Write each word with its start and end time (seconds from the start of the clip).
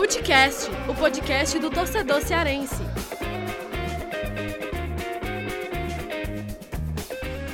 Futecast, 0.00 0.70
o 0.88 0.94
podcast 0.94 1.58
do 1.58 1.68
torcedor 1.68 2.22
cearense. 2.22 2.82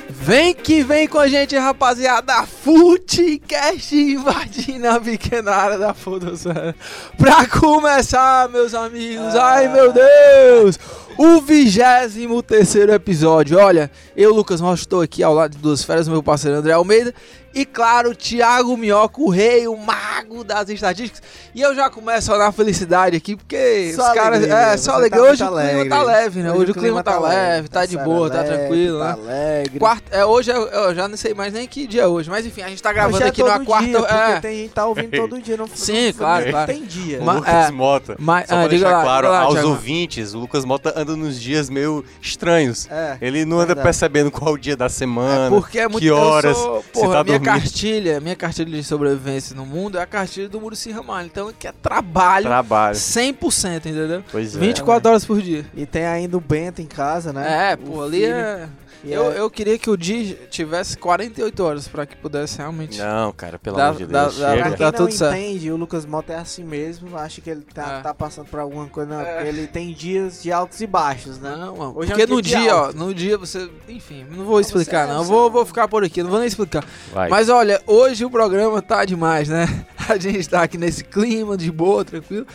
Vem 0.09 0.55
que 0.55 0.81
vem 0.81 1.09
com 1.09 1.19
a 1.19 1.27
gente, 1.27 1.57
rapaziada. 1.57 2.47
Futecast 2.47 3.93
invadindo 3.93 4.87
a 4.87 4.97
pequena 4.97 5.51
área 5.51 5.77
da 5.77 5.93
Fotosfera. 5.93 6.73
Pra 7.17 7.45
começar, 7.47 8.47
meus 8.47 8.73
amigos. 8.73 9.35
Ai, 9.35 9.67
meu 9.67 9.91
Deus. 9.91 10.79
O 11.17 11.41
23 11.41 12.15
terceiro 12.45 12.93
episódio. 12.93 13.57
Olha, 13.57 13.89
eu, 14.15 14.33
Lucas 14.33 14.59
Rocha, 14.61 14.83
estou 14.83 15.01
aqui 15.01 15.23
ao 15.23 15.33
lado 15.33 15.51
de 15.51 15.57
duas 15.57 15.83
férias, 15.83 16.07
meu 16.07 16.21
parceiro 16.21 16.57
André 16.57 16.73
Almeida. 16.73 17.13
E 17.55 17.65
claro, 17.65 18.13
Thiago 18.13 18.77
Minhoca, 18.77 19.19
o 19.19 19.29
rei, 19.31 19.67
o 19.67 19.75
mago 19.75 20.43
das 20.43 20.69
estatísticas. 20.69 21.23
E 21.55 21.61
eu 21.61 21.73
já 21.73 21.89
começo 21.89 22.29
na 22.37 22.51
felicidade 22.51 23.17
aqui, 23.17 23.35
porque 23.35 23.93
Só 23.95 24.09
os 24.09 24.13
caras. 24.13 24.37
alegria, 24.37 24.55
É, 24.55 24.77
você 24.77 24.83
só 24.83 24.91
tá 24.91 24.97
alegria. 24.97 25.21
muito 25.23 25.31
Hoje 25.33 25.43
o 25.43 25.47
clima 25.47 25.61
alegre. 25.63 25.89
tá 25.89 26.03
leve, 26.03 26.39
né? 26.43 26.51
Hoje, 26.51 26.71
o 26.71 26.75
clima 26.75 27.03
tá 27.03 27.19
leve, 27.19 27.67
tá 27.67 27.85
de 27.87 27.97
boa, 27.97 28.29
tá 28.29 28.43
tranquilo, 28.43 28.99
tá 28.99 29.05
né? 29.05 29.11
alegre. 29.57 29.79
Quarta, 29.79 30.15
é, 30.15 30.23
hoje 30.23 30.51
eu, 30.51 30.67
eu 30.67 30.93
já 30.93 31.07
não 31.07 31.17
sei 31.17 31.33
mais 31.33 31.51
nem 31.51 31.65
que 31.67 31.87
dia 31.87 32.03
é 32.03 32.07
hoje, 32.07 32.29
mas 32.29 32.45
enfim, 32.45 32.61
a 32.61 32.67
gente 32.69 32.83
tá 32.83 32.93
gravando 32.93 33.15
Hoje 33.15 33.23
é 33.25 33.29
aqui 33.29 33.41
numa 33.41 33.53
todo 33.57 33.65
quarta. 33.65 33.87
dia, 33.87 33.99
porque 33.99 34.13
é, 34.13 34.39
tem 34.39 34.57
gente 34.57 34.67
que 34.69 34.75
tá 34.75 34.85
ouvindo 34.85 35.17
todo 35.17 35.41
dia. 35.41 35.57
Não, 35.57 35.67
Sim, 35.73 36.05
não- 36.07 36.13
claro, 36.13 36.45
não 36.45 36.51
claro. 36.51 36.71
Tem 36.71 36.85
dia. 36.85 37.19
Lucas 37.23 37.53
é, 37.53 37.71
Mota. 37.71 38.15
mas- 38.19 38.47
Só 38.49 38.55
ah, 38.55 38.59
pra 38.59 38.67
deixar 38.67 38.91
lá, 38.91 39.01
claro 39.03 39.29
lá, 39.29 39.39
aos 39.39 39.53
Thiago. 39.53 39.69
ouvintes, 39.69 40.33
o 40.35 40.39
Lucas 40.39 40.63
Mota 40.63 40.93
anda 41.07 41.15
nos 41.15 41.39
dias 41.39 41.69
meio 41.69 42.03
estranhos. 42.21 42.87
É, 42.89 43.17
Ele 43.21 43.45
não 43.45 43.57
anda 43.57 43.67
verdade. 43.67 43.83
percebendo 43.85 44.29
qual 44.31 44.53
o 44.53 44.57
dia 44.57 44.75
da 44.75 44.89
semana, 44.89 45.49
Porque 45.49 45.79
é 45.79 45.87
muito 45.87 46.01
que 46.03 46.11
horas, 46.11 46.57
eu 46.57 46.63
sou, 46.63 46.81
se 46.83 46.89
porra, 46.91 47.13
tá 47.17 47.23
minha 47.23 47.39
dormindo. 47.39 47.61
cartilha, 47.61 48.19
minha 48.19 48.35
cartilha 48.35 48.77
de 48.77 48.83
sobrevivência 48.83 49.55
no 49.55 49.65
mundo 49.65 49.97
é 49.97 50.01
a 50.01 50.05
cartilha 50.05 50.49
do 50.49 50.59
Muricy 50.59 50.91
Ramalho. 50.91 51.27
Então 51.27 51.51
que 51.57 51.67
é 51.67 51.71
trabalho 51.71 52.45
trabalho. 52.45 52.95
100%, 52.95 53.77
entendeu? 53.77 54.23
Pois 54.31 54.55
é. 54.55 54.59
24 54.59 55.09
horas 55.09 55.25
por 55.25 55.41
dia. 55.41 55.65
E 55.75 55.85
tem 55.85 56.05
ainda 56.05 56.37
o 56.37 56.41
Bento 56.41 56.81
em 56.81 56.85
casa, 56.85 57.31
né? 57.33 57.71
É, 57.71 57.75
pô, 57.75 58.03
ali 58.03 58.21
filho. 58.21 58.33
é. 58.33 58.69
E 59.03 59.13
Eu, 59.13 59.31
é- 59.31 59.39
eu 59.39 59.49
queria 59.49 59.77
que 59.77 59.89
o 59.89 59.95
dia 59.95 60.35
tivesse 60.49 60.97
48 60.97 61.63
horas 61.63 61.87
pra 61.87 62.05
que 62.05 62.15
pudesse 62.15 62.57
realmente. 62.57 62.97
Não, 62.97 63.31
cara, 63.31 63.59
pelo 63.59 63.77
Dá- 63.77 63.89
amor 63.89 63.97
de 63.99 64.05
dá- 64.07 64.23
Deus. 64.23 64.37
dá- 64.39 64.49
chega. 64.51 64.61
Pra 64.69 64.77
quem 64.77 64.85
não 64.87 64.91
tudo 64.93 65.11
certo. 65.13 65.35
entende, 65.37 65.71
o 65.71 65.77
Lucas 65.77 66.05
Mota 66.05 66.33
é 66.33 66.37
assim 66.37 66.63
mesmo. 66.63 67.15
Acha 67.17 67.39
que 67.39 67.49
ele 67.49 67.61
tá, 67.61 67.99
É. 67.99 68.01
tá 68.01 68.13
passando 68.13 68.47
por 68.47 68.59
alguma 68.59 68.87
coisa. 68.87 69.09
Não, 69.13 69.21
É. 69.21 69.47
ele 69.47 69.67
tem 69.67 69.93
dias 69.93 70.41
de 70.41 70.51
altos 70.51 70.81
e 70.81 70.87
baixos, 70.87 71.37
né? 71.39 71.55
Não, 71.55 71.77
mano. 71.77 71.93
Hoje 71.95 72.11
é 72.11 72.15
um 72.15 72.17
porque 72.17 72.25
dia 72.25 72.35
no 72.35 72.41
dia, 72.63 72.75
ó, 72.75 72.91
no 72.93 73.13
dia 73.13 73.37
você. 73.37 73.69
Enfim, 73.87 74.25
não 74.31 74.43
vou 74.45 74.59
explicar, 74.59 75.07
não. 75.07 75.17
Eu 75.17 75.23
você- 75.23 75.31
vou, 75.31 75.51
vou 75.51 75.65
ficar 75.65 75.87
por 75.87 76.03
aqui, 76.03 76.23
não 76.23 76.29
vou 76.31 76.39
nem 76.39 76.47
explicar. 76.47 76.83
Vai. 77.13 77.29
Mas 77.29 77.49
olha, 77.49 77.81
hoje 77.85 78.25
o 78.25 78.29
programa 78.31 78.81
tá 78.81 79.05
demais, 79.05 79.47
né? 79.47 79.65
A 80.09 80.17
gente 80.17 80.47
tá 80.49 80.63
aqui 80.63 80.77
nesse 80.77 81.03
clima 81.03 81.55
de 81.57 81.71
boa, 81.71 82.03
tranquilo. 82.03 82.47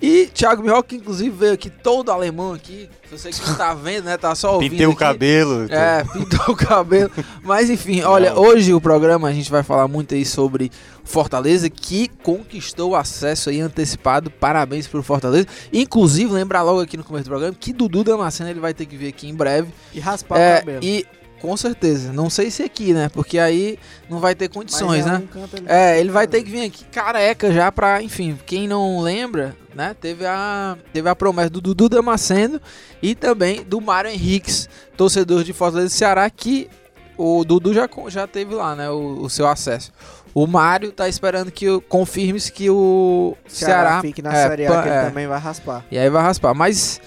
E 0.00 0.26
Thiago 0.26 0.62
Minhoca, 0.62 0.94
inclusive, 0.94 1.30
veio 1.30 1.52
aqui 1.54 1.68
todo 1.68 2.12
alemão 2.12 2.52
aqui. 2.52 2.88
Você 3.10 3.30
que 3.30 3.44
não 3.48 3.56
tá 3.56 3.74
vendo, 3.74 4.04
né? 4.04 4.16
Tá 4.16 4.32
só 4.34 4.54
ouvindo. 4.54 4.70
Pintei 4.70 4.86
o 4.86 4.90
aqui. 4.90 4.98
cabelo. 5.00 5.66
É, 5.68 6.04
pintou 6.12 6.54
o 6.54 6.56
cabelo. 6.56 7.10
Mas 7.42 7.68
enfim, 7.68 8.02
olha, 8.02 8.32
Não. 8.32 8.40
hoje 8.42 8.72
o 8.72 8.80
programa 8.80 9.26
a 9.28 9.32
gente 9.32 9.50
vai 9.50 9.62
falar 9.64 9.88
muito 9.88 10.14
aí 10.14 10.24
sobre 10.24 10.70
Fortaleza, 11.02 11.68
que 11.68 12.06
conquistou 12.22 12.90
o 12.90 12.96
acesso 12.96 13.50
aí 13.50 13.60
antecipado. 13.60 14.30
Parabéns 14.30 14.86
pro 14.86 15.02
Fortaleza. 15.02 15.48
Inclusive, 15.72 16.30
lembrar 16.32 16.62
logo 16.62 16.80
aqui 16.80 16.96
no 16.96 17.02
começo 17.02 17.24
do 17.24 17.30
programa 17.30 17.56
que 17.58 17.72
Dudu 17.72 18.04
Damasceno 18.04 18.50
ele 18.50 18.60
vai 18.60 18.72
ter 18.74 18.86
que 18.86 18.96
vir 18.96 19.08
aqui 19.08 19.28
em 19.28 19.34
breve. 19.34 19.72
E 19.92 19.98
raspar 19.98 20.38
É, 20.38 20.56
o 20.56 20.58
cabelo. 20.60 20.84
e 20.84 21.06
com 21.40 21.56
certeza, 21.56 22.12
não 22.12 22.28
sei 22.28 22.50
se 22.50 22.62
aqui, 22.62 22.92
né? 22.92 23.08
Porque 23.08 23.38
aí 23.38 23.78
não 24.10 24.18
vai 24.18 24.34
ter 24.34 24.48
condições, 24.48 25.06
é 25.06 25.10
né? 25.10 25.14
ali- 25.34 25.64
É, 25.66 26.00
ele 26.00 26.10
vai 26.10 26.26
ter 26.26 26.42
que 26.42 26.50
vir 26.50 26.64
aqui 26.66 26.84
careca 26.84 27.52
já 27.52 27.70
pra, 27.70 28.02
enfim, 28.02 28.38
quem 28.46 28.66
não 28.66 29.00
lembra, 29.00 29.56
né? 29.74 29.94
Teve 30.00 30.26
a, 30.26 30.76
teve 30.92 31.08
a 31.08 31.14
promessa 31.14 31.50
do 31.50 31.60
Dudu 31.60 31.88
Damasceno 31.88 32.60
e 33.02 33.14
também 33.14 33.62
do 33.62 33.80
Mário 33.80 34.10
Henriques, 34.10 34.68
torcedor 34.96 35.44
de 35.44 35.52
Fortaleza 35.52 35.94
e 35.94 35.96
Ceará, 35.98 36.28
que 36.28 36.68
o 37.16 37.44
Dudu 37.44 37.72
já, 37.74 37.88
já 38.08 38.26
teve 38.26 38.54
lá, 38.54 38.74
né? 38.76 38.90
O, 38.90 39.22
o 39.22 39.30
seu 39.30 39.46
acesso. 39.46 39.92
O 40.34 40.46
Mário 40.46 40.92
tá 40.92 41.08
esperando 41.08 41.50
que 41.50 41.80
confirme-se 41.88 42.52
que 42.52 42.68
o 42.70 43.36
Ceará, 43.48 43.74
Ceará, 43.88 44.00
fique 44.02 44.22
na 44.22 44.32
é, 44.32 44.48
Série 44.48 44.66
A, 44.66 44.82
que 44.82 44.88
ele 44.88 44.96
é. 44.96 45.02
também 45.04 45.26
vai 45.26 45.38
raspar. 45.40 45.84
e 45.90 45.98
aí 45.98 46.08
vai 46.10 46.22
raspar. 46.22 46.54
Mas, 46.54 47.00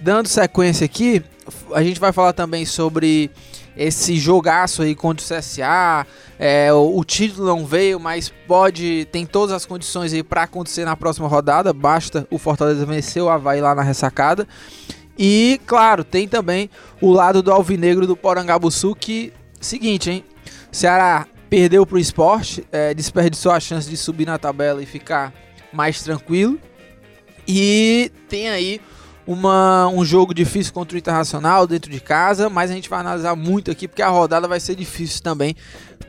dando 0.00 0.26
sequência 0.28 0.84
aqui, 0.84 1.24
a 1.72 1.82
gente 1.82 1.98
vai 2.00 2.12
falar 2.12 2.32
também 2.34 2.66
sobre 2.66 3.30
esse 3.76 4.16
jogaço 4.16 4.82
aí 4.82 4.94
contra 4.94 5.24
o 5.24 5.28
CSA. 5.28 6.06
É, 6.38 6.72
o, 6.72 6.98
o 6.98 7.04
título 7.04 7.46
não 7.46 7.66
veio, 7.66 8.00
mas 8.00 8.32
pode. 8.46 9.06
Tem 9.12 9.26
todas 9.26 9.54
as 9.54 9.66
condições 9.66 10.12
aí 10.12 10.22
para 10.22 10.42
acontecer 10.42 10.84
na 10.84 10.96
próxima 10.96 11.28
rodada. 11.28 11.72
Basta 11.72 12.26
o 12.30 12.38
Fortaleza 12.38 12.86
vencer 12.86 13.22
o 13.22 13.28
Havaí 13.28 13.60
lá 13.60 13.74
na 13.74 13.82
ressacada. 13.82 14.46
E, 15.18 15.60
claro, 15.66 16.04
tem 16.04 16.28
também 16.28 16.70
o 17.00 17.10
lado 17.10 17.42
do 17.42 17.52
Alvinegro 17.52 18.06
do 18.06 18.16
Porangabuçu, 18.16 18.94
que. 18.94 19.32
Seguinte, 19.60 20.10
hein? 20.10 20.24
Ceará 20.70 21.26
perdeu 21.48 21.86
pro 21.86 21.98
esporte, 21.98 22.66
é, 22.70 22.92
desperdiçou 22.92 23.50
a 23.50 23.58
chance 23.58 23.88
de 23.88 23.96
subir 23.96 24.26
na 24.26 24.38
tabela 24.38 24.82
e 24.82 24.86
ficar 24.86 25.32
mais 25.72 26.02
tranquilo. 26.02 26.58
E 27.48 28.10
tem 28.28 28.48
aí 28.48 28.80
uma, 29.26 29.88
um 29.88 30.04
jogo 30.04 30.32
difícil 30.32 30.72
contra 30.72 30.94
o 30.94 30.98
Internacional 30.98 31.66
dentro 31.66 31.90
de 31.90 32.00
casa, 32.00 32.48
mas 32.48 32.70
a 32.70 32.74
gente 32.74 32.88
vai 32.88 33.00
analisar 33.00 33.34
muito 33.34 33.70
aqui 33.70 33.88
porque 33.88 34.02
a 34.02 34.08
rodada 34.08 34.46
vai 34.46 34.60
ser 34.60 34.76
difícil 34.76 35.22
também 35.22 35.56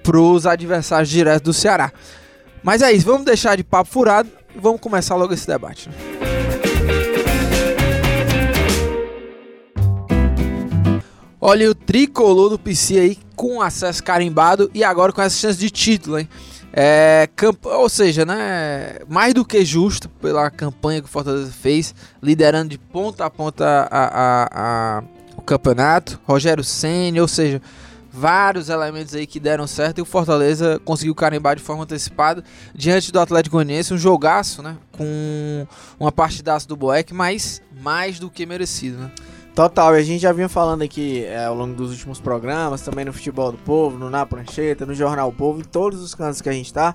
pros 0.04 0.46
adversários 0.46 1.10
diretos 1.10 1.42
do 1.42 1.54
Ceará. 1.54 1.92
Mas 2.64 2.82
é 2.82 2.92
isso, 2.92 3.06
vamos 3.06 3.26
deixar 3.26 3.56
de 3.58 3.64
papo 3.64 3.90
furado 3.90 4.30
e 4.56 4.60
vamos 4.60 4.80
começar 4.80 5.16
logo 5.16 5.34
esse 5.34 5.48
debate. 5.48 5.90
Olha 11.40 11.70
o 11.70 11.76
tricolor 11.76 12.50
do 12.50 12.60
PC 12.60 13.00
aí 13.00 13.18
com 13.36 13.62
acesso 13.62 14.04
carimbado 14.04 14.70
e 14.74 14.84
agora 14.84 15.14
com 15.14 15.22
essa 15.22 15.38
chance 15.38 15.58
de 15.58 15.70
título, 15.70 16.20
hein? 16.20 16.28
É, 16.80 17.28
ou 17.64 17.90
seja, 17.90 18.24
né, 18.24 19.00
mais 19.10 19.34
do 19.34 19.44
que 19.44 19.66
justo 19.66 20.08
pela 20.08 20.52
campanha 20.52 21.02
que 21.02 21.08
o 21.08 21.12
Fortaleza 21.12 21.52
fez, 21.52 21.96
liderando 22.22 22.70
de 22.70 22.78
ponta 22.78 23.26
a 23.26 23.32
ponta 23.32 23.66
a, 23.90 24.06
a- 24.06 24.50
a- 25.00 25.04
o 25.36 25.42
campeonato. 25.42 26.20
Rogério 26.24 26.64
Senna, 26.64 27.20
ou 27.20 27.28
seja, 27.28 27.60
vários 28.14 28.70
elementos 28.70 29.16
aí 29.16 29.26
que 29.26 29.40
deram 29.40 29.66
certo 29.66 29.98
e 29.98 30.02
o 30.04 30.06
Fortaleza 30.06 30.80
conseguiu 30.86 31.16
carimbar 31.16 31.56
de 31.56 31.64
forma 31.64 31.82
antecipada 31.84 32.44
diante 32.76 33.12
do 33.12 33.20
Atlético 33.20 33.56
Goianiense, 33.56 33.92
um 33.96 33.98
jogaço, 33.98 34.62
né, 34.62 34.78
com 34.92 35.66
uma 36.00 36.12
partidaça 36.12 36.68
do 36.68 36.76
Boeck, 36.76 37.12
mas 37.12 37.60
mais 37.82 38.20
do 38.20 38.30
que 38.30 38.46
merecido, 38.46 39.00
né? 39.00 39.12
Total, 39.58 39.96
e 39.96 40.00
a 40.00 40.04
gente 40.04 40.22
já 40.22 40.32
vinha 40.32 40.48
falando 40.48 40.84
aqui 40.84 41.26
é, 41.26 41.46
ao 41.46 41.56
longo 41.56 41.74
dos 41.74 41.90
últimos 41.90 42.20
programas, 42.20 42.84
também 42.84 43.04
no 43.04 43.12
Futebol 43.12 43.52
do 43.52 43.58
Povo, 43.58 43.98
no 43.98 44.08
Na 44.08 44.24
Prancheta, 44.24 44.86
no 44.86 44.94
Jornal 44.94 45.32
Povo, 45.32 45.62
em 45.62 45.64
todos 45.64 46.00
os 46.00 46.14
cantos 46.14 46.44
que 46.44 46.48
a 46.48 46.52
gente 46.52 46.72
tá, 46.72 46.94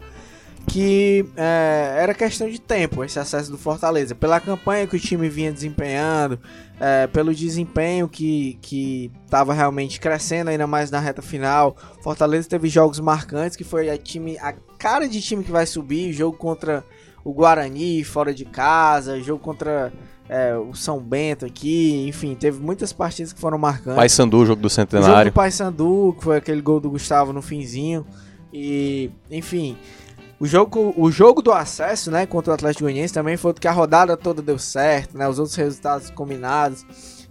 que 0.68 1.26
é, 1.36 1.96
era 1.98 2.14
questão 2.14 2.48
de 2.48 2.60
tempo 2.60 3.02
esse 3.02 3.18
acesso 3.18 3.50
do 3.50 3.58
Fortaleza. 3.58 4.14
Pela 4.14 4.38
campanha 4.38 4.86
que 4.86 4.94
o 4.94 5.00
time 5.00 5.28
vinha 5.28 5.50
desempenhando, 5.50 6.38
é, 6.78 7.08
pelo 7.08 7.34
desempenho 7.34 8.08
que, 8.08 8.56
que 8.62 9.10
tava 9.28 9.52
realmente 9.52 9.98
crescendo 9.98 10.50
ainda 10.50 10.68
mais 10.68 10.88
na 10.88 11.00
reta 11.00 11.20
final. 11.20 11.76
Fortaleza 12.00 12.48
teve 12.48 12.68
jogos 12.68 13.00
marcantes, 13.00 13.56
que 13.56 13.64
foi 13.64 13.90
a, 13.90 13.98
time, 13.98 14.38
a 14.38 14.52
cara 14.78 15.08
de 15.08 15.20
time 15.20 15.42
que 15.42 15.50
vai 15.50 15.66
subir, 15.66 16.12
jogo 16.12 16.36
contra 16.36 16.84
o 17.24 17.32
Guarani 17.32 18.04
fora 18.04 18.32
de 18.32 18.44
casa, 18.44 19.20
jogo 19.20 19.42
contra 19.42 19.92
é, 20.32 20.56
o 20.56 20.75
São 20.75 20.98
Bento 20.98 21.44
aqui, 21.44 22.06
enfim, 22.09 22.34
teve 22.34 22.59
muitas 22.59 22.91
partidas 22.91 23.34
que 23.34 23.38
foram 23.38 23.59
marcantes. 23.59 23.97
Pai 23.97 24.09
Sandu, 24.09 24.47
jogo 24.47 24.47
do 24.47 24.47
O 24.47 24.50
jogo 24.50 24.60
do 24.62 24.70
Centenário. 24.70 25.32
Paysandu, 25.32 26.14
que 26.17 26.25
foi 26.25 26.38
aquele 26.38 26.62
gol 26.62 26.81
do 26.81 26.88
Gustavo 26.88 27.34
no 27.34 27.43
finzinho. 27.43 28.06
E, 28.50 29.11
enfim, 29.31 29.76
o 30.40 30.46
jogo, 30.46 30.94
o 30.96 31.11
jogo 31.11 31.43
do 31.43 31.52
acesso, 31.52 32.11
né, 32.11 32.25
contra 32.25 32.50
o 32.50 32.55
Atlético 32.55 32.84
Goianiense 32.84 33.12
também 33.12 33.37
foi 33.37 33.52
que 33.52 33.69
a 33.69 33.73
rodada 33.73 34.17
toda 34.17 34.40
deu 34.40 34.58
certo, 34.58 35.19
né, 35.19 35.29
os 35.29 35.38
outros 35.38 35.55
resultados 35.55 36.08
combinados. 36.08 36.87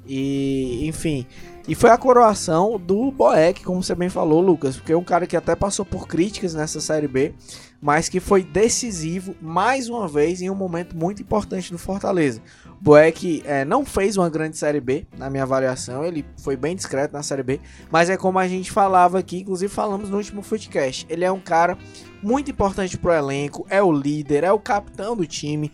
E, 0.08 0.88
enfim, 0.88 1.26
e 1.68 1.74
foi 1.74 1.90
a 1.90 1.98
coroação 1.98 2.80
do 2.80 3.12
Boeck, 3.12 3.64
como 3.64 3.82
você 3.82 3.96
bem 3.96 4.10
falou, 4.10 4.42
Lucas, 4.42 4.76
porque 4.78 4.94
é 4.94 4.98
um 4.98 5.04
cara 5.04 5.26
que 5.26 5.38
até 5.38 5.56
passou 5.56 5.86
por 5.86 6.08
críticas 6.08 6.54
nessa 6.54 6.80
Série 6.80 7.08
B, 7.08 7.34
mas 7.82 8.10
que 8.10 8.20
foi 8.20 8.44
decisivo 8.44 9.36
mais 9.42 9.90
uma 9.90 10.08
vez 10.08 10.42
em 10.42 10.50
um 10.50 10.56
momento 10.56 10.96
muito 10.96 11.22
importante 11.22 11.72
do 11.72 11.78
Fortaleza. 11.78 12.42
Boeck 12.82 13.44
é, 13.46 13.64
não 13.64 13.86
fez 13.86 14.18
uma 14.18 14.28
grande 14.28 14.58
Série 14.58 14.82
B, 14.82 15.06
na 15.16 15.30
minha 15.30 15.44
avaliação, 15.44 16.04
ele 16.04 16.26
foi 16.42 16.56
bem 16.56 16.76
discreto 16.76 17.14
na 17.14 17.22
Série 17.22 17.44
B, 17.44 17.62
mas 17.92 18.10
é 18.10 18.18
como 18.18 18.40
a 18.40 18.48
gente 18.48 18.72
falava 18.72 19.20
aqui, 19.20 19.42
inclusive 19.42 19.72
falamos 19.72 20.10
no 20.10 20.18
último 20.18 20.42
Footcast, 20.42 21.06
ele 21.08 21.24
é 21.24 21.32
um 21.32 21.40
cara 21.40 21.78
muito 22.24 22.50
importante 22.50 22.98
pro 22.98 23.14
elenco, 23.14 23.68
é 23.70 23.84
o 23.84 23.92
líder, 23.92 24.44
é 24.44 24.52
o 24.52 24.58
capitão 24.58 25.16
do 25.16 25.28
time, 25.28 25.72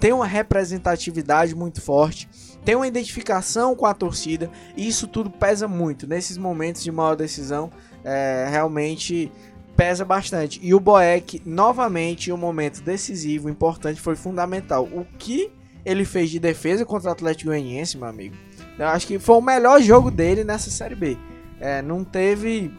tem 0.00 0.12
uma 0.12 0.26
representatividade 0.26 1.54
muito 1.54 1.80
forte, 1.80 2.28
tem 2.64 2.74
uma 2.74 2.88
identificação 2.88 3.76
com 3.76 3.86
a 3.86 3.94
torcida, 3.94 4.50
e 4.76 4.88
isso 4.88 5.06
tudo 5.06 5.30
pesa 5.30 5.68
muito. 5.68 6.08
Nesses 6.08 6.36
momentos 6.36 6.82
de 6.82 6.90
maior 6.90 7.14
decisão, 7.14 7.70
é, 8.04 8.48
realmente 8.50 9.30
pesa 9.76 10.04
bastante. 10.04 10.60
E 10.62 10.74
o 10.74 10.80
Boeck, 10.80 11.40
novamente, 11.44 12.30
em 12.30 12.32
um 12.32 12.36
momento 12.36 12.82
decisivo, 12.82 13.48
importante, 13.48 14.00
foi 14.00 14.14
fundamental. 14.14 14.84
O 14.92 15.04
que 15.18 15.50
ele 15.84 16.04
fez 16.04 16.30
de 16.30 16.38
defesa 16.38 16.84
contra 16.84 17.08
o 17.08 17.12
Atlético 17.12 17.50
Goianiense, 17.50 17.96
meu 17.96 18.06
amigo, 18.06 18.36
eu 18.78 18.86
acho 18.88 19.06
que 19.06 19.18
foi 19.18 19.36
o 19.36 19.40
melhor 19.40 19.80
jogo 19.80 20.10
dele 20.10 20.44
nessa 20.44 20.70
Série 20.70 20.94
B. 20.94 21.16
É, 21.60 21.82
não 21.82 22.02
teve 22.02 22.72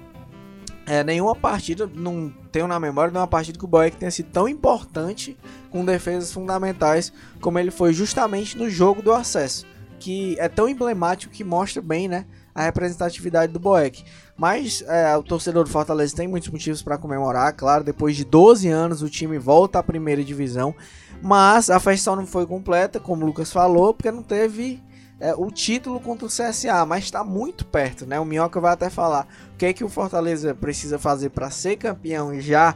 é, 0.86 1.04
nenhuma 1.04 1.36
partida, 1.36 1.90
não 1.94 2.34
tenho 2.52 2.68
na 2.68 2.80
memória 2.80 3.12
de 3.12 3.18
uma 3.18 3.28
partida 3.28 3.58
que 3.58 3.66
o 3.66 3.68
Boeck 3.68 3.96
tenha 3.96 4.12
sido 4.12 4.30
tão 4.32 4.48
importante 4.48 5.38
com 5.70 5.86
defesas 5.86 6.32
fundamentais 6.32 7.14
como 7.40 7.58
ele 7.58 7.72
foi 7.72 7.94
justamente 7.94 8.58
no 8.58 8.70
jogo 8.70 9.02
do 9.02 9.14
acesso, 9.14 9.66
que 10.00 10.36
é 10.40 10.50
tão 10.50 10.68
emblemático 10.68 11.34
que 11.34 11.44
mostra 11.44 11.82
bem, 11.82 12.08
né, 12.08 12.26
a 12.54 12.64
representatividade 12.64 13.54
do 13.54 13.60
Boeck. 13.60 14.04
Mas 14.36 14.84
é, 14.88 15.16
o 15.16 15.24
torcedor 15.24 15.64
do 15.64 15.70
Fortaleza 15.70 16.16
tem 16.16 16.28
muitos 16.28 16.50
motivos 16.50 16.82
para 16.82 16.98
comemorar, 16.98 17.54
claro, 17.54 17.84
depois 17.84 18.16
de 18.16 18.26
12 18.26 18.68
anos 18.68 19.02
o 19.02 19.10
time 19.10 19.38
volta 19.38 19.80
à 19.80 19.84
primeira 19.84 20.24
divisão, 20.24 20.76
mas 21.24 21.70
a 21.70 21.80
festa 21.80 22.14
não 22.18 22.28
foi 22.28 22.46
completa, 22.46 23.00
como 23.00 23.24
o 23.24 23.26
Lucas 23.26 23.50
falou, 23.50 23.94
porque 23.94 24.12
não 24.12 24.22
teve 24.22 24.84
é, 25.22 25.34
o 25.34 25.50
título 25.50 25.98
contra 26.02 26.26
o 26.26 26.30
CSA, 26.30 26.86
mas 26.86 27.06
está 27.06 27.24
muito 27.24 27.66
perto, 27.66 28.06
né? 28.06 28.20
O 28.20 28.26
Minhoca 28.26 28.60
vai 28.60 28.74
até 28.74 28.90
falar 28.90 29.26
o 29.54 29.58
que 29.58 29.68
é 29.68 29.72
que 29.72 29.86
o 29.86 29.90
Fortaleza 29.90 30.54
precisa 30.54 31.00
fazer 31.00 31.30
para 31.30 31.50
ser 31.50 31.78
campeão 31.78 32.38
já 32.42 32.76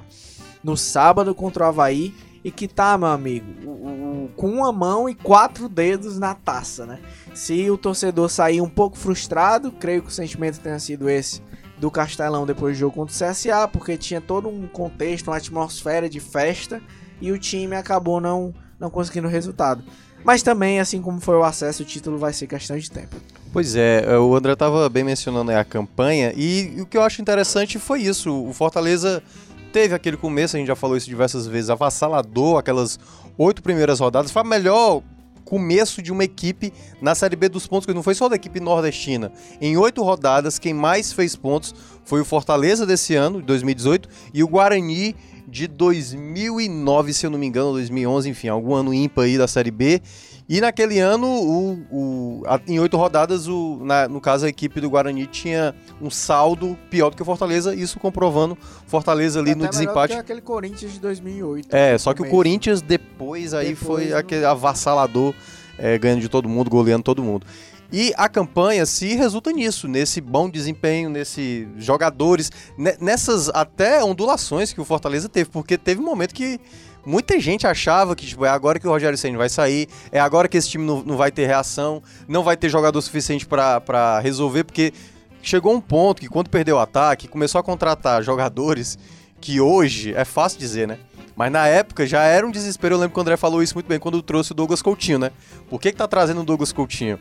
no 0.63 0.77
sábado 0.77 1.35
contra 1.35 1.65
o 1.65 1.67
Havaí 1.67 2.15
e 2.41 2.49
que 2.49 2.69
tá, 2.69 2.97
meu 2.97 3.09
amigo, 3.09 4.29
com 4.37 4.49
uma 4.49 4.71
mão 4.71 5.09
e 5.09 5.13
quatro 5.13 5.67
dedos 5.67 6.17
na 6.17 6.33
taça, 6.33 6.85
né? 6.85 6.99
Se 7.33 7.69
o 7.69 7.77
torcedor 7.77 8.29
sair 8.29 8.61
um 8.61 8.69
pouco 8.69 8.97
frustrado, 8.97 9.73
creio 9.73 10.01
que 10.01 10.07
o 10.07 10.11
sentimento 10.11 10.61
tenha 10.61 10.79
sido 10.79 11.09
esse 11.09 11.41
do 11.77 11.91
Castelão 11.91 12.45
depois 12.45 12.77
do 12.77 12.79
jogo 12.79 12.95
contra 12.95 13.13
o 13.13 13.29
CSA, 13.29 13.67
porque 13.67 13.97
tinha 13.97 14.21
todo 14.21 14.47
um 14.47 14.69
contexto, 14.69 15.27
uma 15.27 15.35
atmosfera 15.35 16.09
de 16.09 16.21
festa 16.21 16.81
e 17.21 17.31
o 17.31 17.37
time 17.37 17.75
acabou 17.75 18.19
não, 18.21 18.53
não 18.79 18.89
conseguindo 18.89 19.27
resultado. 19.27 19.83
Mas 20.23 20.43
também, 20.43 20.79
assim 20.79 21.01
como 21.01 21.19
foi 21.21 21.35
o 21.35 21.43
acesso, 21.43 21.83
o 21.83 21.85
título 21.85 22.17
vai 22.17 22.33
ser 22.33 22.47
questão 22.47 22.77
de 22.77 22.89
tempo. 22.89 23.15
Pois 23.53 23.75
é, 23.75 24.17
o 24.19 24.35
André 24.35 24.53
estava 24.53 24.89
bem 24.89 25.03
mencionando 25.03 25.51
a 25.51 25.63
campanha 25.63 26.33
e, 26.35 26.77
e 26.77 26.81
o 26.81 26.85
que 26.85 26.97
eu 26.97 27.01
acho 27.01 27.21
interessante 27.21 27.79
foi 27.79 28.01
isso. 28.01 28.33
O 28.33 28.53
Fortaleza 28.53 29.23
teve 29.71 29.95
aquele 29.95 30.17
começo, 30.17 30.55
a 30.55 30.59
gente 30.59 30.67
já 30.67 30.75
falou 30.75 30.97
isso 30.97 31.07
diversas 31.07 31.47
vezes, 31.47 31.69
avassalador, 31.69 32.57
aquelas 32.57 32.99
oito 33.37 33.63
primeiras 33.63 33.99
rodadas. 33.99 34.31
Foi 34.31 34.41
a 34.41 34.45
melhor 34.45 35.01
começo 35.47 36.01
de 36.01 36.11
uma 36.11 36.25
equipe 36.25 36.73
na 37.01 37.15
Série 37.15 37.37
B 37.37 37.47
dos 37.47 37.65
pontos, 37.65 37.85
que 37.85 37.93
não 37.93 38.03
foi 38.03 38.13
só 38.13 38.27
da 38.27 38.35
equipe 38.35 38.59
nordestina. 38.59 39.31
Em 39.61 39.77
oito 39.77 40.03
rodadas, 40.03 40.59
quem 40.59 40.73
mais 40.73 41.13
fez 41.13 41.37
pontos 41.37 41.73
foi 42.03 42.19
o 42.19 42.25
Fortaleza 42.25 42.85
desse 42.85 43.15
ano, 43.15 43.41
2018, 43.41 44.09
e 44.33 44.43
o 44.43 44.47
Guarani 44.47 45.15
de 45.47 45.65
2009, 45.65 47.13
se 47.13 47.25
eu 47.25 47.29
não 47.29 47.39
me 47.39 47.47
engano, 47.47 47.71
2011, 47.71 48.29
enfim, 48.29 48.49
algum 48.49 48.73
ano 48.73 48.93
ímpar 48.93 49.23
aí 49.23 49.37
da 49.37 49.47
Série 49.47 49.71
B. 49.71 50.01
E 50.49 50.61
naquele 50.61 50.97
ano, 50.99 51.27
o, 51.27 51.73
o 51.91 52.43
a, 52.47 52.59
em 52.67 52.79
oito 52.79 52.95
rodadas, 52.95 53.47
o, 53.47 53.79
na, 53.83 54.07
no 54.07 54.21
caso 54.21 54.45
a 54.45 54.49
equipe 54.49 54.79
do 54.79 54.89
Guarani 54.89 55.25
tinha 55.27 55.75
um 56.01 56.09
saldo 56.09 56.77
pior 56.89 57.09
do 57.09 57.17
que 57.17 57.21
o 57.21 57.25
Fortaleza, 57.25 57.75
isso 57.75 57.99
comprovando 57.99 58.57
Fortaleza 58.85 59.39
ali 59.41 59.51
Até 59.51 59.59
no 59.61 59.69
desempate. 59.69 60.13
Que 60.13 60.19
aquele 60.19 60.39
Corinthians 60.41 60.93
de 60.93 60.99
2008. 61.01 61.75
É, 61.75 61.97
só 61.97 62.13
que 62.13 62.21
o 62.21 62.29
Corinthians 62.29 62.81
depois 62.81 63.53
aí 63.53 63.69
Depois 63.69 63.85
foi 64.03 64.09
não- 64.11 64.17
aquele 64.17 64.45
avassalador, 64.45 65.33
é, 65.77 65.97
ganhando 65.97 66.21
de 66.21 66.29
todo 66.29 66.47
mundo, 66.47 66.69
goleando 66.69 67.03
todo 67.03 67.21
mundo. 67.21 67.45
E 67.91 68.13
a 68.17 68.27
campanha 68.29 68.85
se 68.85 69.15
resulta 69.15 69.51
nisso, 69.51 69.87
nesse 69.87 70.19
bom 70.21 70.49
desempenho, 70.49 71.09
nesse 71.09 71.67
jogadores, 71.77 72.51
ne- 72.77 72.97
nessas 73.01 73.49
até 73.49 74.03
ondulações 74.03 74.71
que 74.73 74.79
o 74.81 74.85
Fortaleza 74.85 75.27
teve, 75.29 75.49
porque 75.49 75.77
teve 75.77 76.01
um 76.01 76.05
momento 76.05 76.33
que 76.33 76.59
muita 77.07 77.39
gente 77.39 77.65
achava 77.65 78.15
que 78.15 78.25
tipo, 78.25 78.45
é 78.45 78.49
agora 78.49 78.79
que 78.79 78.87
o 78.87 78.89
Rogério 78.89 79.17
Senna 79.17 79.37
vai 79.37 79.47
sair, 79.47 79.87
é 80.11 80.19
agora 80.19 80.47
que 80.47 80.57
esse 80.57 80.69
time 80.69 80.85
não, 80.85 81.01
não 81.01 81.15
vai 81.15 81.31
ter 81.31 81.45
reação, 81.47 82.03
não 82.27 82.43
vai 82.43 82.57
ter 82.57 82.67
jogador 82.67 83.01
suficiente 83.01 83.47
pra 83.47 84.19
resolver, 84.19 84.65
porque 84.65 84.93
chegou 85.41 85.73
um 85.73 85.79
ponto 85.79 86.21
que 86.21 86.27
quando 86.27 86.49
perdeu 86.49 86.75
o 86.75 86.79
ataque, 86.79 87.27
começou 87.27 87.59
a 87.59 87.63
contratar 87.63 88.21
jogadores 88.21 88.99
que 89.39 89.61
hoje 89.61 90.13
é 90.13 90.25
fácil 90.25 90.59
dizer, 90.59 90.87
né? 90.87 90.97
Mas 91.35 91.51
na 91.51 91.67
época 91.67 92.05
já 92.05 92.23
era 92.23 92.45
um 92.45 92.51
desespero. 92.51 92.95
Eu 92.95 92.99
lembro 92.99 93.13
que 93.13 93.19
o 93.19 93.21
André 93.21 93.37
falou 93.37 93.61
isso 93.61 93.75
muito 93.75 93.85
bem 93.85 93.99
quando 93.99 94.21
trouxe 94.23 94.51
o 94.51 94.55
Douglas 94.55 94.81
Coutinho, 94.81 95.19
né? 95.19 95.31
Por 95.69 95.79
que, 95.79 95.91
que 95.91 95.97
tá 95.97 96.07
trazendo 96.07 96.41
o 96.41 96.43
Douglas 96.43 96.73
Coutinho? 96.73 97.19